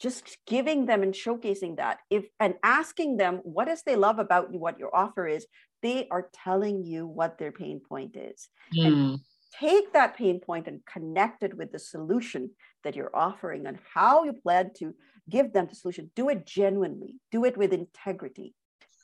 just 0.00 0.38
giving 0.46 0.86
them 0.86 1.04
and 1.04 1.14
showcasing 1.14 1.76
that 1.76 1.98
if 2.10 2.26
and 2.40 2.54
asking 2.64 3.16
them 3.16 3.40
what 3.44 3.68
is 3.68 3.82
they 3.82 3.96
love 3.96 4.18
about 4.18 4.52
you, 4.52 4.58
what 4.58 4.78
your 4.78 4.94
offer 4.94 5.26
is 5.26 5.46
they 5.82 6.08
are 6.10 6.28
telling 6.32 6.84
you 6.84 7.06
what 7.06 7.38
their 7.38 7.52
pain 7.52 7.80
point 7.88 8.16
is 8.16 8.48
mm. 8.76 8.86
and 8.86 9.18
take 9.60 9.92
that 9.92 10.16
pain 10.16 10.40
point 10.40 10.66
and 10.66 10.84
connect 10.86 11.42
it 11.42 11.56
with 11.56 11.72
the 11.72 11.78
solution 11.78 12.50
that 12.82 12.96
you're 12.96 13.14
offering 13.14 13.66
and 13.66 13.78
how 13.94 14.24
you 14.24 14.32
plan 14.32 14.70
to 14.78 14.94
give 15.28 15.52
them 15.52 15.66
the 15.68 15.74
solution. 15.74 16.10
Do 16.14 16.28
it 16.28 16.46
genuinely, 16.46 17.14
do 17.30 17.44
it 17.44 17.56
with 17.56 17.72
integrity, 17.72 18.54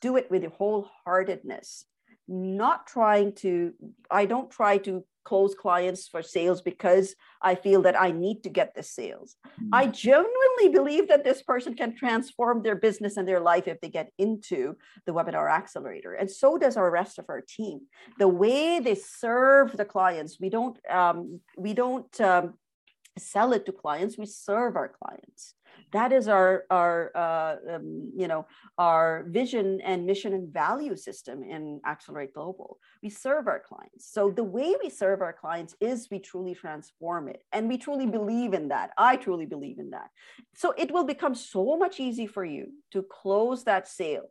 do 0.00 0.16
it 0.16 0.30
with 0.30 0.44
wholeheartedness. 0.44 1.84
Not 2.28 2.86
trying 2.86 3.34
to, 3.36 3.72
I 4.10 4.26
don't 4.26 4.50
try 4.50 4.78
to 4.78 5.04
close 5.24 5.54
clients 5.54 6.08
for 6.08 6.22
sales 6.22 6.62
because 6.62 7.14
I 7.42 7.54
feel 7.54 7.82
that 7.82 8.00
I 8.00 8.10
need 8.10 8.42
to 8.42 8.48
get 8.48 8.74
the 8.74 8.82
sales. 8.82 9.36
Mm-hmm. 9.46 9.74
I 9.74 9.86
genuinely 9.86 10.68
believe 10.72 11.08
that 11.08 11.24
this 11.24 11.42
person 11.42 11.74
can 11.74 11.94
transform 11.96 12.62
their 12.62 12.76
business 12.76 13.16
and 13.16 13.26
their 13.26 13.40
life 13.40 13.68
if 13.68 13.80
they 13.80 13.88
get 13.88 14.10
into 14.18 14.76
the 15.06 15.12
webinar 15.12 15.50
accelerator. 15.50 16.14
And 16.14 16.30
so 16.30 16.58
does 16.58 16.76
our 16.76 16.90
rest 16.90 17.18
of 17.18 17.26
our 17.28 17.40
team. 17.40 17.80
The 18.18 18.28
way 18.28 18.80
they 18.80 18.94
serve 18.94 19.76
the 19.76 19.84
clients, 19.84 20.38
we 20.40 20.50
don't 20.50 20.78
um, 20.90 21.40
we 21.56 21.74
don't 21.74 22.20
um, 22.20 22.54
sell 23.18 23.52
it 23.52 23.66
to 23.66 23.72
clients, 23.72 24.16
we 24.16 24.26
serve 24.26 24.76
our 24.76 24.88
clients 24.88 25.54
that 25.92 26.12
is 26.12 26.28
our 26.28 26.64
our 26.70 27.10
uh, 27.14 27.74
um, 27.74 28.12
you 28.16 28.28
know 28.28 28.46
our 28.78 29.24
vision 29.28 29.80
and 29.82 30.06
mission 30.06 30.32
and 30.32 30.52
value 30.52 30.96
system 30.96 31.42
in 31.42 31.80
accelerate 31.86 32.34
global. 32.34 32.78
We 33.02 33.10
serve 33.10 33.46
our 33.48 33.60
clients. 33.60 34.10
So 34.12 34.30
the 34.30 34.44
way 34.44 34.74
we 34.82 34.90
serve 34.90 35.20
our 35.20 35.32
clients 35.32 35.74
is 35.80 36.08
we 36.10 36.18
truly 36.18 36.54
transform 36.54 37.28
it 37.28 37.42
and 37.52 37.68
we 37.68 37.78
truly 37.78 38.06
believe 38.06 38.54
in 38.54 38.68
that. 38.68 38.90
I 38.96 39.16
truly 39.16 39.46
believe 39.46 39.78
in 39.78 39.90
that. 39.90 40.10
So 40.54 40.72
it 40.76 40.92
will 40.92 41.04
become 41.04 41.34
so 41.34 41.76
much 41.76 42.00
easy 42.00 42.26
for 42.26 42.44
you 42.44 42.72
to 42.92 43.02
close 43.02 43.64
that 43.64 43.88
sale. 43.88 44.30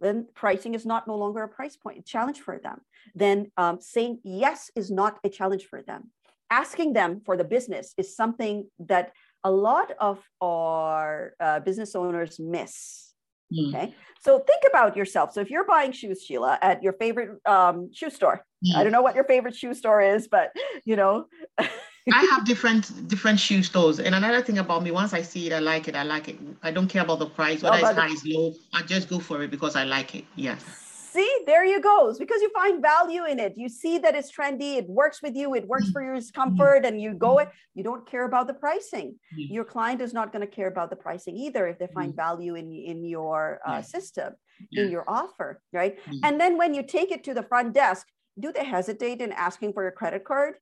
Then 0.00 0.26
pricing 0.34 0.74
is 0.74 0.84
not 0.84 1.06
no 1.06 1.16
longer 1.16 1.42
a 1.42 1.48
price 1.48 1.76
point 1.76 2.04
challenge 2.04 2.40
for 2.40 2.58
them. 2.58 2.80
Then 3.14 3.52
um, 3.56 3.80
saying 3.80 4.18
yes 4.24 4.70
is 4.74 4.90
not 4.90 5.18
a 5.24 5.28
challenge 5.28 5.66
for 5.66 5.80
them. 5.82 6.10
Asking 6.50 6.92
them 6.92 7.22
for 7.24 7.36
the 7.36 7.44
business 7.44 7.94
is 7.96 8.14
something 8.14 8.68
that 8.80 9.12
a 9.44 9.50
lot 9.50 9.92
of 9.98 10.18
our 10.40 11.34
uh, 11.40 11.60
business 11.60 11.94
owners 11.94 12.38
miss. 12.38 13.12
Mm. 13.52 13.68
Okay. 13.68 13.94
So 14.20 14.38
think 14.38 14.62
about 14.68 14.96
yourself. 14.96 15.32
So 15.32 15.40
if 15.40 15.50
you're 15.50 15.64
buying 15.64 15.92
shoes, 15.92 16.22
Sheila, 16.22 16.58
at 16.62 16.82
your 16.82 16.94
favorite 16.94 17.38
um, 17.46 17.90
shoe 17.92 18.10
store, 18.10 18.44
mm. 18.64 18.76
I 18.76 18.82
don't 18.82 18.92
know 18.92 19.02
what 19.02 19.14
your 19.14 19.24
favorite 19.24 19.56
shoe 19.56 19.74
store 19.74 20.00
is, 20.00 20.28
but 20.28 20.52
you 20.84 20.96
know. 20.96 21.26
I 21.58 21.66
have 22.30 22.44
different 22.44 23.08
different 23.08 23.38
shoe 23.38 23.62
stores. 23.62 23.98
And 24.00 24.14
another 24.14 24.42
thing 24.42 24.58
about 24.58 24.82
me, 24.82 24.90
once 24.90 25.12
I 25.12 25.22
see 25.22 25.48
it, 25.48 25.52
I 25.52 25.58
like 25.58 25.88
it. 25.88 25.96
I 25.96 26.04
like 26.04 26.28
it. 26.28 26.38
I 26.62 26.70
don't 26.70 26.88
care 26.88 27.02
about 27.02 27.18
the 27.18 27.26
price, 27.26 27.62
whether 27.62 27.76
it's 27.76 27.98
high, 27.98 28.10
it's 28.10 28.24
low. 28.24 28.54
I 28.72 28.82
just 28.82 29.08
go 29.08 29.18
for 29.18 29.42
it 29.42 29.50
because 29.50 29.76
I 29.76 29.84
like 29.84 30.14
it. 30.14 30.24
Yes 30.36 30.81
see 31.12 31.30
there 31.46 31.64
you 31.64 31.80
go. 31.80 32.14
Because 32.18 32.40
you 32.40 32.50
find 32.50 32.82
value 32.82 33.24
in 33.24 33.38
it. 33.38 33.54
You 33.56 33.68
see 33.68 33.98
that 33.98 34.14
it's 34.14 34.30
trendy 34.32 34.76
it 34.76 34.88
works 34.88 35.22
with 35.22 35.34
you 35.34 35.54
it 35.54 35.66
works 35.66 35.84
mm-hmm. 35.84 35.92
for 35.92 36.02
your 36.02 36.20
comfort 36.34 36.84
and 36.84 37.00
you 37.00 37.14
go 37.14 37.38
it 37.38 37.48
you 37.74 37.84
don't 37.84 38.06
care 38.06 38.24
about 38.24 38.46
the 38.46 38.54
pricing. 38.54 39.16
Your 39.36 39.64
client 39.64 40.00
is 40.00 40.12
not 40.12 40.32
going 40.32 40.46
to 40.46 40.52
care 40.58 40.68
about 40.68 40.90
the 40.90 40.96
pricing 40.96 41.36
either 41.36 41.66
if 41.66 41.78
they 41.78 41.88
find 41.88 42.12
mm-hmm. 42.12 42.26
value 42.28 42.54
in 42.54 42.72
in 42.72 43.04
your 43.04 43.60
uh, 43.66 43.82
system 43.82 44.34
in 44.72 44.90
your 44.90 45.04
offer 45.08 45.60
right? 45.72 45.98
And 46.22 46.40
then 46.40 46.56
when 46.56 46.74
you 46.74 46.82
take 46.82 47.10
it 47.10 47.24
to 47.24 47.34
the 47.34 47.42
front 47.42 47.74
desk 47.74 48.06
do 48.40 48.52
they 48.52 48.64
hesitate 48.64 49.20
in 49.20 49.32
asking 49.32 49.72
for 49.74 49.82
your 49.82 49.92
credit 49.92 50.24
card 50.24 50.54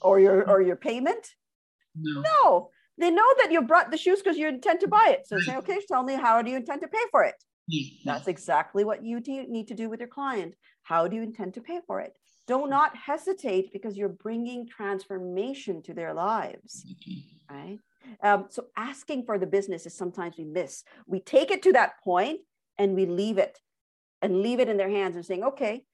or 0.00 0.18
your 0.18 0.48
or 0.48 0.62
your 0.62 0.76
payment? 0.76 1.24
No, 1.94 2.20
no. 2.20 2.70
they 2.98 3.10
know 3.10 3.30
that 3.40 3.52
you 3.52 3.62
brought 3.62 3.90
the 3.90 3.96
shoes 3.96 4.20
because 4.22 4.38
you 4.38 4.48
intend 4.48 4.80
to 4.80 4.88
buy 4.88 5.08
it. 5.10 5.26
So 5.26 5.38
say 5.40 5.56
okay 5.56 5.78
tell 5.88 6.02
me 6.02 6.14
how 6.14 6.42
do 6.42 6.50
you 6.50 6.56
intend 6.56 6.80
to 6.82 6.88
pay 6.88 7.06
for 7.10 7.22
it 7.24 7.36
that's 8.04 8.28
exactly 8.28 8.84
what 8.84 9.04
you 9.04 9.20
need 9.20 9.68
to 9.68 9.74
do 9.74 9.88
with 9.88 10.00
your 10.00 10.08
client. 10.08 10.54
How 10.82 11.08
do 11.08 11.16
you 11.16 11.22
intend 11.22 11.54
to 11.54 11.60
pay 11.60 11.80
for 11.86 12.00
it? 12.00 12.16
Do 12.46 12.68
not 12.68 12.96
hesitate 12.96 13.72
because 13.72 13.96
you're 13.96 14.08
bringing 14.08 14.68
transformation 14.68 15.82
to 15.82 15.94
their 15.94 16.14
lives, 16.14 16.86
right? 17.50 17.78
Um, 18.22 18.46
so 18.50 18.66
asking 18.76 19.24
for 19.24 19.36
the 19.36 19.46
business 19.46 19.84
is 19.84 19.94
sometimes 19.94 20.36
we 20.38 20.44
miss. 20.44 20.84
We 21.06 21.18
take 21.20 21.50
it 21.50 21.62
to 21.64 21.72
that 21.72 22.00
point 22.04 22.40
and 22.78 22.94
we 22.94 23.06
leave 23.06 23.38
it 23.38 23.58
and 24.22 24.42
leave 24.42 24.60
it 24.60 24.68
in 24.68 24.76
their 24.76 24.90
hands 24.90 25.16
and 25.16 25.26
saying, 25.26 25.42
okay, 25.42 25.84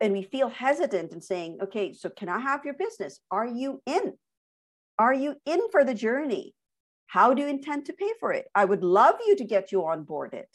and 0.00 0.12
we 0.12 0.22
feel 0.22 0.50
hesitant 0.50 1.12
and 1.12 1.24
saying, 1.24 1.58
okay, 1.62 1.94
so 1.94 2.10
can 2.10 2.28
I 2.28 2.40
have 2.40 2.64
your 2.64 2.74
business? 2.74 3.20
Are 3.30 3.46
you 3.46 3.80
in? 3.86 4.12
Are 4.98 5.14
you 5.14 5.36
in 5.46 5.60
for 5.70 5.82
the 5.82 5.94
journey? 5.94 6.54
How 7.06 7.32
do 7.32 7.42
you 7.42 7.48
intend 7.48 7.86
to 7.86 7.92
pay 7.94 8.12
for 8.20 8.32
it? 8.32 8.48
I 8.54 8.66
would 8.66 8.82
love 8.82 9.14
you 9.26 9.36
to 9.36 9.44
get 9.44 9.72
you 9.72 9.86
on 9.86 10.04
board 10.04 10.34
it. 10.34 10.48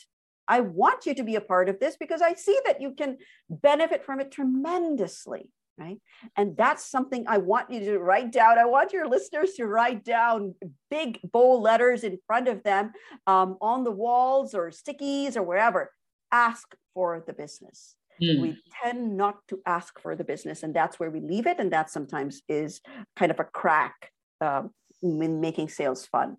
I 0.51 0.59
want 0.59 1.05
you 1.05 1.15
to 1.15 1.23
be 1.23 1.37
a 1.37 1.41
part 1.41 1.69
of 1.69 1.79
this 1.79 1.95
because 1.95 2.21
I 2.21 2.33
see 2.33 2.59
that 2.65 2.81
you 2.81 2.91
can 2.91 3.17
benefit 3.49 4.03
from 4.03 4.19
it 4.19 4.31
tremendously. 4.31 5.49
Right. 5.77 5.99
And 6.35 6.57
that's 6.57 6.85
something 6.85 7.23
I 7.27 7.37
want 7.37 7.71
you 7.71 7.79
to 7.85 7.99
write 7.99 8.31
down. 8.31 8.59
I 8.59 8.65
want 8.65 8.91
your 8.91 9.07
listeners 9.07 9.53
to 9.53 9.65
write 9.65 10.03
down 10.03 10.53
big 10.91 11.19
bold 11.23 11.63
letters 11.63 12.03
in 12.03 12.19
front 12.27 12.49
of 12.49 12.61
them 12.63 12.91
um, 13.25 13.57
on 13.61 13.85
the 13.85 13.91
walls 13.91 14.53
or 14.53 14.69
stickies 14.69 15.37
or 15.37 15.43
wherever. 15.43 15.91
Ask 16.31 16.75
for 16.93 17.23
the 17.25 17.33
business. 17.33 17.95
Mm. 18.21 18.41
We 18.41 18.57
tend 18.83 19.17
not 19.17 19.37
to 19.47 19.61
ask 19.65 19.99
for 19.99 20.15
the 20.15 20.25
business, 20.25 20.61
and 20.61 20.73
that's 20.75 20.99
where 20.99 21.09
we 21.09 21.21
leave 21.21 21.47
it. 21.47 21.57
And 21.59 21.71
that 21.71 21.89
sometimes 21.89 22.41
is 22.47 22.81
kind 23.15 23.31
of 23.31 23.39
a 23.39 23.45
crack 23.45 24.11
uh, 24.41 24.63
in 25.01 25.39
making 25.39 25.69
sales 25.69 26.05
fun. 26.05 26.37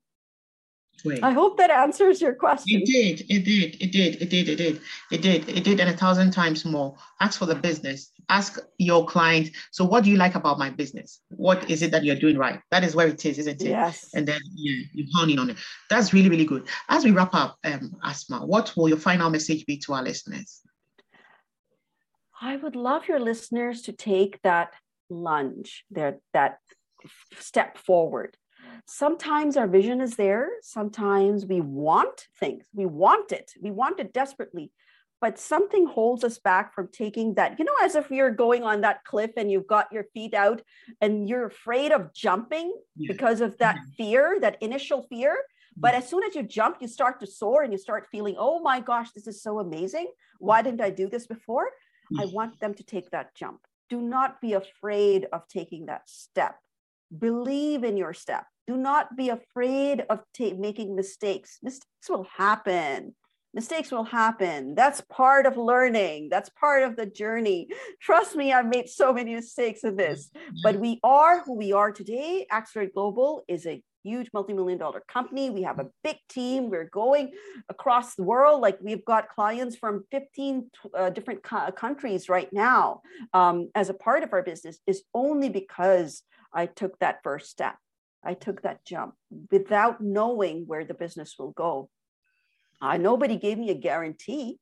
Wait. 1.05 1.23
I 1.23 1.33
hope 1.33 1.57
that 1.57 1.71
answers 1.71 2.21
your 2.21 2.35
question. 2.35 2.81
It 2.81 2.87
did. 2.87 3.27
It 3.29 3.45
did. 3.45 3.83
It 3.83 3.91
did. 3.91 4.23
It 4.23 4.31
did. 4.31 4.49
It 4.49 4.57
did. 4.57 4.81
It 5.11 5.23
did. 5.23 5.49
It 5.49 5.65
did. 5.65 5.81
And 5.81 5.91
a 5.91 5.97
thousand 5.97 6.31
times 6.31 6.65
more. 6.65 6.97
Ask 7.21 7.39
for 7.39 7.47
the 7.47 7.57
business. 7.57 8.13
Ask 8.29 8.61
your 8.79 9.05
client. 9.05 9.51
So, 9.73 9.85
what 9.85 10.05
do 10.05 10.11
you 10.11 10.17
like 10.17 10.37
about 10.37 10.59
my 10.59 10.71
business? 10.71 11.21
What 11.31 11.69
is 11.69 11.83
it 11.83 11.91
that 11.91 12.05
you're 12.05 12.17
doing 12.17 12.39
right? 12.39 12.61
That 12.71 12.85
is 12.85 12.95
where 12.95 13.09
it 13.09 13.25
is, 13.27 13.39
isn't 13.39 13.63
it? 13.63 13.69
Yes. 13.69 14.11
And 14.15 14.29
then 14.29 14.41
yeah, 14.55 14.85
you 14.93 15.07
hone 15.15 15.31
in 15.31 15.39
on 15.41 15.51
it. 15.51 15.57
That's 15.91 16.13
really, 16.13 16.29
really 16.29 16.45
good. 16.45 16.69
As 16.89 17.05
we 17.05 17.11
wrap 17.11 17.35
up, 17.35 17.59
um, 17.65 17.97
Asma, 18.05 18.47
what 18.47 18.73
will 18.77 18.89
your 18.89 18.99
final 18.99 19.29
message 19.29 19.67
be 19.67 19.79
to 19.79 19.95
our 19.95 20.03
listeners? 20.03 20.61
I 22.41 22.57
would 22.57 22.77
love 22.77 23.09
your 23.09 23.21
listeners 23.21 23.83
to 23.83 23.93
take 23.93 24.41
that 24.43 24.75
lunge, 25.11 25.85
that 25.91 26.21
that 26.33 26.59
step 27.39 27.77
forward 27.77 28.37
sometimes 28.87 29.57
our 29.57 29.67
vision 29.67 30.01
is 30.01 30.17
there. 30.17 30.49
Sometimes 30.63 31.47
we 31.47 31.61
want 31.61 32.29
things. 32.39 32.65
We 32.75 32.87
want 32.87 33.33
it. 33.33 33.53
We 33.61 33.71
want 33.71 34.01
it 34.01 34.13
desperately. 34.13 34.73
But 35.21 35.39
something 35.39 35.87
holds 35.87 36.25
us 36.25 36.39
back 36.39 36.75
from 36.75 36.89
taking 36.89 37.35
that 37.35 37.57
you 37.59 37.65
know 37.65 37.77
as 37.83 37.95
if 37.95 38.11
you're 38.11 38.33
going 38.33 38.65
on 38.65 38.81
that 38.81 39.05
cliff 39.05 39.31
and 39.37 39.51
you've 39.51 39.69
got 39.69 39.93
your 39.93 40.05
feet 40.13 40.35
out 40.35 40.63
and 41.01 41.29
you're 41.29 41.47
afraid 41.47 41.93
of 41.93 42.13
jumping 42.13 42.73
because 42.99 43.41
of 43.41 43.57
that 43.59 43.77
yeah. 43.77 43.83
fear 43.97 44.39
that 44.41 44.61
initial 44.61 45.07
fear. 45.09 45.31
Mm-hmm. 45.33 45.81
But 45.81 45.95
as 45.95 46.09
soon 46.09 46.25
as 46.25 46.35
you 46.35 46.43
jump 46.43 46.79
you 46.81 46.89
start 46.89 47.21
to 47.21 47.27
soar 47.29 47.63
and 47.63 47.73
you 47.73 47.79
start 47.79 48.09
feeling 48.11 48.35
oh 48.37 48.61
my 48.61 48.81
gosh 48.81 49.13
this 49.13 49.29
is 49.29 49.41
so 49.41 49.61
amazing. 49.61 50.09
Why 50.41 50.61
didn't 50.61 50.81
i 50.81 50.91
do 50.91 51.09
this 51.09 51.29
before? 51.29 51.69
I 52.19 52.25
mm-hmm. 52.25 52.35
want 52.35 52.59
them 52.59 52.75
to 52.75 52.83
take 52.83 53.11
that 53.11 53.37
jump. 53.37 53.61
Do 53.89 54.01
not 54.01 54.41
be 54.41 54.55
afraid 54.55 55.29
of 55.33 55.47
taking 55.47 55.87
that 55.87 56.09
step 56.09 56.57
believe 57.19 57.85
in 57.85 57.97
your 57.97 58.15
step 58.15 58.47
do 58.67 58.77
not 58.77 59.17
be 59.17 59.29
afraid 59.29 60.05
of 60.09 60.21
making 60.39 60.95
mistakes. 60.95 61.59
Mistakes 61.63 62.09
will 62.09 62.27
happen. 62.37 63.15
Mistakes 63.55 63.91
will 63.91 64.05
happen. 64.05 64.75
That's 64.75 65.03
part 65.03 65.45
of 65.45 65.59
learning. 65.59 66.29
That's 66.31 66.49
part 66.51 66.85
of 66.85 66.97
the 66.97 67.05
journey. 67.05 67.69
Trust 68.01 68.35
me, 68.35 68.53
I've 68.53 68.67
made 68.67 68.89
so 68.89 69.13
many 69.13 69.35
mistakes 69.35 69.85
in 69.85 69.97
this, 69.97 70.31
but 70.63 70.77
we 70.77 71.01
are 71.03 71.43
who 71.43 71.55
we 71.55 71.73
are 71.73 71.93
today. 71.93 72.47
Accelerate 72.51 72.95
Global 72.95 73.43
is 73.49 73.67
a 73.67 73.83
huge 74.03 74.31
multi-million 74.33 74.79
dollar 74.79 75.03
company. 75.07 75.51
We 75.51 75.63
have 75.63 75.79
a 75.79 75.89
big 76.03 76.17
team. 76.29 76.71
We're 76.71 76.89
going 76.89 77.33
across 77.69 78.15
the 78.15 78.23
world. 78.23 78.61
Like 78.63 78.79
we've 78.81 79.05
got 79.05 79.29
clients 79.29 79.77
from 79.77 80.05
15 80.11 80.71
uh, 80.97 81.11
different 81.11 81.43
co- 81.43 81.71
countries 81.73 82.29
right 82.29 82.51
now 82.53 83.03
um, 83.33 83.69
as 83.75 83.91
a 83.91 83.95
part 83.95 84.23
of 84.23 84.33
our 84.33 84.43
business 84.43 84.79
is 84.87 85.03
only 85.15 85.51
because 85.51 86.23
I 86.53 86.67
took 86.67 86.99
that 86.99 87.23
first 87.23 87.51
step. 87.51 87.77
I 88.25 88.35
took 88.35 88.63
that 88.63 88.85
jump 88.85 89.15
without 89.51 90.01
knowing 90.01 90.65
where 90.67 90.85
the 90.85 90.95
business 90.95 91.37
will 91.39 91.51
go. 91.51 91.91
Uh, 92.81 92.97
nobody 92.97 93.37
gave 93.37 93.59
me 93.59 93.71
a 93.71 93.75
guarantee. 93.75 94.59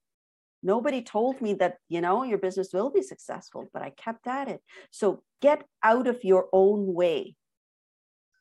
Nobody 0.62 1.02
told 1.02 1.40
me 1.40 1.54
that, 1.54 1.76
you 1.88 2.00
know, 2.00 2.22
your 2.22 2.38
business 2.38 2.72
will 2.72 2.90
be 2.90 3.02
successful, 3.02 3.68
but 3.72 3.82
I 3.82 3.90
kept 3.90 4.26
at 4.26 4.48
it. 4.48 4.60
So 4.90 5.22
get 5.40 5.64
out 5.82 6.06
of 6.06 6.22
your 6.22 6.48
own 6.52 6.92
way 6.92 7.34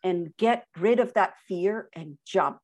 and 0.04 0.36
get 0.38 0.66
rid 0.78 1.00
of 1.00 1.14
that 1.14 1.36
fear 1.47 1.89
and 1.93 2.18
jump. 2.26 2.60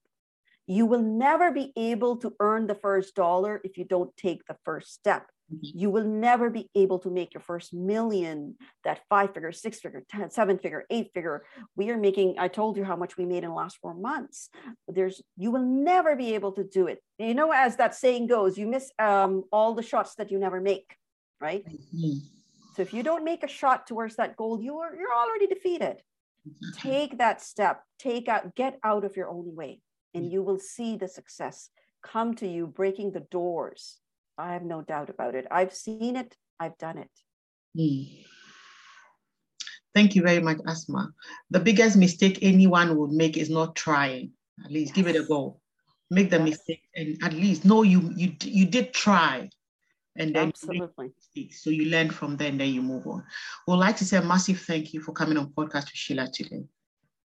You 0.68 0.86
will 0.86 1.02
never 1.02 1.52
be 1.52 1.72
able 1.76 2.18
to 2.18 2.34
earn 2.40 2.68
the 2.68 2.76
first 2.76 3.16
dollar 3.16 3.62
if 3.64 3.78
you 3.78 3.86
don't 3.86 4.16
take 4.18 4.46
the 4.46 4.58
first 4.66 4.94
step. 4.94 5.28
Mm-hmm. 5.54 5.78
You 5.80 5.90
will 5.92 6.04
never 6.04 6.50
be 6.50 6.70
able 6.74 7.00
to 7.00 7.12
make 7.12 7.34
your 7.34 7.42
first 7.42 7.74
million, 7.74 8.56
that 8.84 9.02
five 9.10 9.34
figure, 9.34 9.52
six 9.52 9.80
figure, 9.80 10.04
ten, 10.10 10.32
seven 10.32 10.58
figure, 10.58 10.86
eight 10.90 11.12
figure. 11.14 11.46
We 11.76 11.92
are 11.92 11.98
making, 11.98 12.36
I 12.40 12.48
told 12.48 12.78
you 12.78 12.84
how 12.84 12.96
much 12.96 13.16
we 13.16 13.26
made 13.26 13.44
in 13.44 13.50
the 13.50 13.56
last 13.56 13.78
four 13.78 13.94
months. 13.94 14.50
There's, 14.88 15.22
you 15.38 15.52
will 15.52 15.62
never 15.62 16.16
be 16.16 16.34
able 16.34 16.54
to 16.54 16.64
do 16.64 16.88
it. 16.88 17.00
You 17.20 17.36
know, 17.36 17.52
as 17.52 17.76
that 17.76 17.94
saying 17.94 18.28
goes, 18.28 18.58
you 18.58 18.66
miss 18.66 18.92
um, 18.98 19.44
all 19.52 19.76
the 19.76 19.84
shots 19.84 20.16
that 20.16 20.32
you 20.32 20.40
never 20.40 20.60
make, 20.60 20.96
right? 21.40 21.64
Mm-hmm. 21.64 22.18
So 22.76 22.82
if 22.82 22.92
you 22.92 23.04
don't 23.04 23.24
make 23.24 23.44
a 23.44 23.48
shot 23.48 23.86
towards 23.88 24.16
that 24.16 24.36
goal, 24.36 24.60
you 24.62 24.80
are 24.80 24.96
you're 24.96 25.14
already 25.14 25.48
defeated. 25.48 26.02
Mm-hmm. 26.48 26.90
Take 26.90 27.20
that 27.20 27.40
step, 27.42 27.84
take 28.00 28.28
out, 28.28 28.56
get 28.56 28.80
out 28.84 29.06
of 29.06 29.16
your 29.16 29.30
own 29.30 29.56
way, 29.56 29.82
and 30.14 30.32
you 30.32 30.42
will 30.42 30.60
see 30.60 30.98
the 30.98 31.08
success 31.08 31.70
come 32.04 32.34
to 32.36 32.48
you, 32.48 32.68
breaking 32.68 33.12
the 33.12 33.26
doors. 33.32 34.00
I 34.38 34.54
have 34.54 34.64
no 34.64 34.82
doubt 34.82 35.10
about 35.10 35.36
it. 35.36 35.48
I've 35.50 35.74
seen 35.74 36.16
it, 36.16 36.36
I've 36.60 36.78
done 36.78 36.98
it. 36.98 37.12
Mm. 37.78 38.26
Thank 39.94 40.16
you 40.16 40.24
very 40.24 40.42
much, 40.42 40.58
Asma. 40.68 41.14
The 41.50 41.60
biggest 41.62 41.96
mistake 41.96 42.40
anyone 42.42 42.98
would 42.98 43.12
make 43.12 43.38
is 43.38 43.50
not 43.50 43.76
trying. 43.76 44.32
At 44.64 44.72
least 44.72 44.90
yes. 44.90 44.96
give 44.96 45.08
it 45.08 45.20
a 45.20 45.26
go. 45.26 45.62
Make 46.12 46.30
the 46.30 46.38
yes. 46.38 46.50
mistake 46.50 46.84
and 46.96 47.18
at 47.24 47.34
least 47.34 47.66
know 47.66 47.84
you 47.84 48.12
you 48.16 48.36
you 48.44 48.66
did 48.66 48.94
try. 48.94 49.50
And 50.18 50.36
then 50.36 50.50
absolutely. 50.50 51.12
So 51.52 51.70
you 51.70 51.86
learn 51.86 52.10
from 52.10 52.38
there 52.38 52.50
and 52.50 52.60
then 52.60 52.74
you 52.74 52.82
move 52.82 53.08
on. 53.08 53.24
We'd 53.68 53.76
like 53.76 53.98
to 53.98 54.06
say 54.06 54.18
a 54.18 54.22
massive 54.22 54.60
thank 54.62 54.94
you 54.94 55.02
for 55.02 55.12
coming 55.12 55.38
on 55.38 55.52
podcast 55.52 55.86
with 55.86 55.96
Sheila 55.96 56.30
today. 56.32 56.64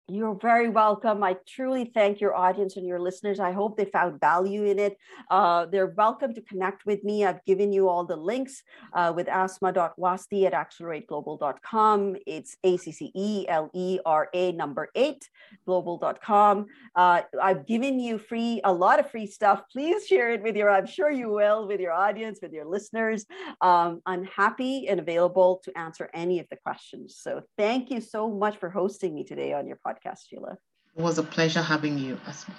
You're 0.07 0.35
very 0.35 0.67
welcome. 0.67 1.23
I 1.23 1.37
truly 1.47 1.85
thank 1.85 2.19
your 2.19 2.35
audience 2.35 2.75
and 2.75 2.85
your 2.85 2.99
listeners. 2.99 3.39
I 3.39 3.53
hope 3.53 3.77
they 3.77 3.85
found 3.85 4.19
value 4.19 4.65
in 4.65 4.77
it. 4.77 4.97
Uh, 5.29 5.67
they're 5.67 5.93
welcome 5.95 6.33
to 6.33 6.41
connect 6.41 6.85
with 6.85 7.03
me. 7.05 7.23
I've 7.23 7.43
given 7.45 7.71
you 7.71 7.87
all 7.87 8.03
the 8.03 8.17
links 8.17 8.61
uh, 8.93 9.13
with 9.15 9.29
asma.wasti 9.29 10.45
at 10.45 10.53
accelera8global.com. 10.53 12.17
It's 12.27 12.57
A 12.63 12.75
C 12.75 12.91
C 12.91 13.11
E 13.15 13.45
L 13.47 13.69
E 13.73 13.99
R 14.05 14.27
A 14.33 14.51
number 14.51 14.89
eight, 14.95 15.29
global.com. 15.65 16.65
Uh, 16.93 17.21
I've 17.41 17.65
given 17.65 17.97
you 17.97 18.17
free, 18.17 18.59
a 18.65 18.73
lot 18.73 18.99
of 18.99 19.09
free 19.09 19.27
stuff. 19.27 19.63
Please 19.71 20.07
share 20.07 20.31
it 20.31 20.43
with 20.43 20.57
your, 20.57 20.69
I'm 20.69 20.87
sure 20.87 21.09
you 21.09 21.29
will, 21.29 21.67
with 21.67 21.79
your 21.79 21.93
audience, 21.93 22.39
with 22.41 22.51
your 22.51 22.65
listeners. 22.65 23.25
Um, 23.61 24.01
I'm 24.05 24.25
happy 24.25 24.89
and 24.89 24.99
available 24.99 25.61
to 25.63 25.77
answer 25.77 26.09
any 26.13 26.39
of 26.39 26.47
the 26.49 26.57
questions. 26.57 27.15
So 27.17 27.43
thank 27.57 27.89
you 27.89 28.01
so 28.01 28.29
much 28.29 28.57
for 28.57 28.69
hosting 28.69 29.15
me 29.15 29.23
today 29.23 29.53
on 29.53 29.67
your 29.67 29.77
podcast 29.77 30.00
podcast, 30.01 30.27
Sheila. 30.29 30.57
It 30.95 31.01
was 31.01 31.17
a 31.17 31.23
pleasure 31.23 31.61
having 31.61 31.97
you, 31.97 32.19
Asma. 32.27 32.53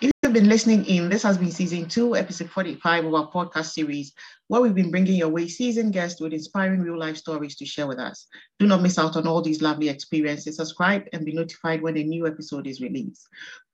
If 0.00 0.10
you've 0.22 0.32
been 0.32 0.48
listening 0.48 0.84
in, 0.86 1.08
this 1.08 1.22
has 1.22 1.38
been 1.38 1.52
season 1.52 1.88
two, 1.88 2.16
episode 2.16 2.50
45 2.50 3.04
of 3.04 3.14
our 3.14 3.30
podcast 3.30 3.66
series, 3.66 4.12
where 4.48 4.60
we've 4.60 4.74
been 4.74 4.90
bringing 4.90 5.14
your 5.14 5.28
way 5.28 5.46
seasoned 5.46 5.92
guests 5.92 6.20
with 6.20 6.32
inspiring 6.32 6.80
real 6.80 6.98
life 6.98 7.16
stories 7.16 7.54
to 7.56 7.64
share 7.64 7.86
with 7.86 8.00
us. 8.00 8.26
Do 8.58 8.66
not 8.66 8.82
miss 8.82 8.98
out 8.98 9.16
on 9.16 9.28
all 9.28 9.40
these 9.40 9.62
lovely 9.62 9.88
experiences. 9.88 10.56
Subscribe 10.56 11.04
and 11.12 11.24
be 11.24 11.32
notified 11.32 11.80
when 11.80 11.96
a 11.96 12.02
new 12.02 12.26
episode 12.26 12.66
is 12.66 12.80
released. 12.80 13.28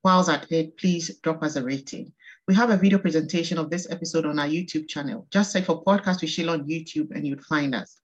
Whilst 0.04 0.28
at 0.28 0.52
it, 0.52 0.76
please 0.76 1.16
drop 1.22 1.42
us 1.42 1.56
a 1.56 1.64
rating. 1.64 2.12
We 2.46 2.54
have 2.54 2.68
a 2.68 2.76
video 2.76 2.98
presentation 2.98 3.56
of 3.56 3.70
this 3.70 3.90
episode 3.90 4.26
on 4.26 4.38
our 4.38 4.48
YouTube 4.48 4.88
channel. 4.88 5.26
Just 5.30 5.52
search 5.52 5.64
for 5.64 5.82
Podcast 5.82 6.20
with 6.20 6.30
Sheila 6.30 6.52
on 6.52 6.68
YouTube 6.68 7.12
and 7.12 7.26
you'd 7.26 7.44
find 7.44 7.74
us. 7.74 7.98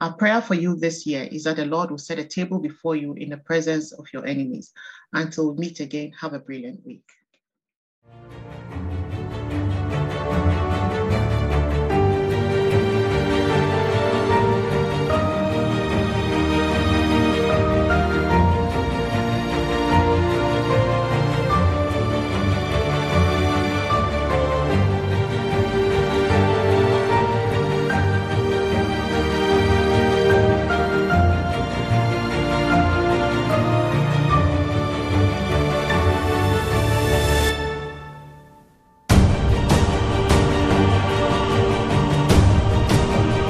Our 0.00 0.12
prayer 0.14 0.42
for 0.42 0.54
you 0.54 0.76
this 0.76 1.06
year 1.06 1.28
is 1.30 1.44
that 1.44 1.56
the 1.56 1.66
Lord 1.66 1.90
will 1.90 1.98
set 1.98 2.18
a 2.18 2.24
table 2.24 2.58
before 2.58 2.96
you 2.96 3.14
in 3.14 3.30
the 3.30 3.36
presence 3.36 3.92
of 3.92 4.06
your 4.12 4.26
enemies. 4.26 4.72
Until 5.12 5.52
we 5.52 5.58
meet 5.58 5.80
again, 5.80 6.12
have 6.20 6.34
a 6.34 6.38
brilliant 6.38 6.84
week. 6.84 7.04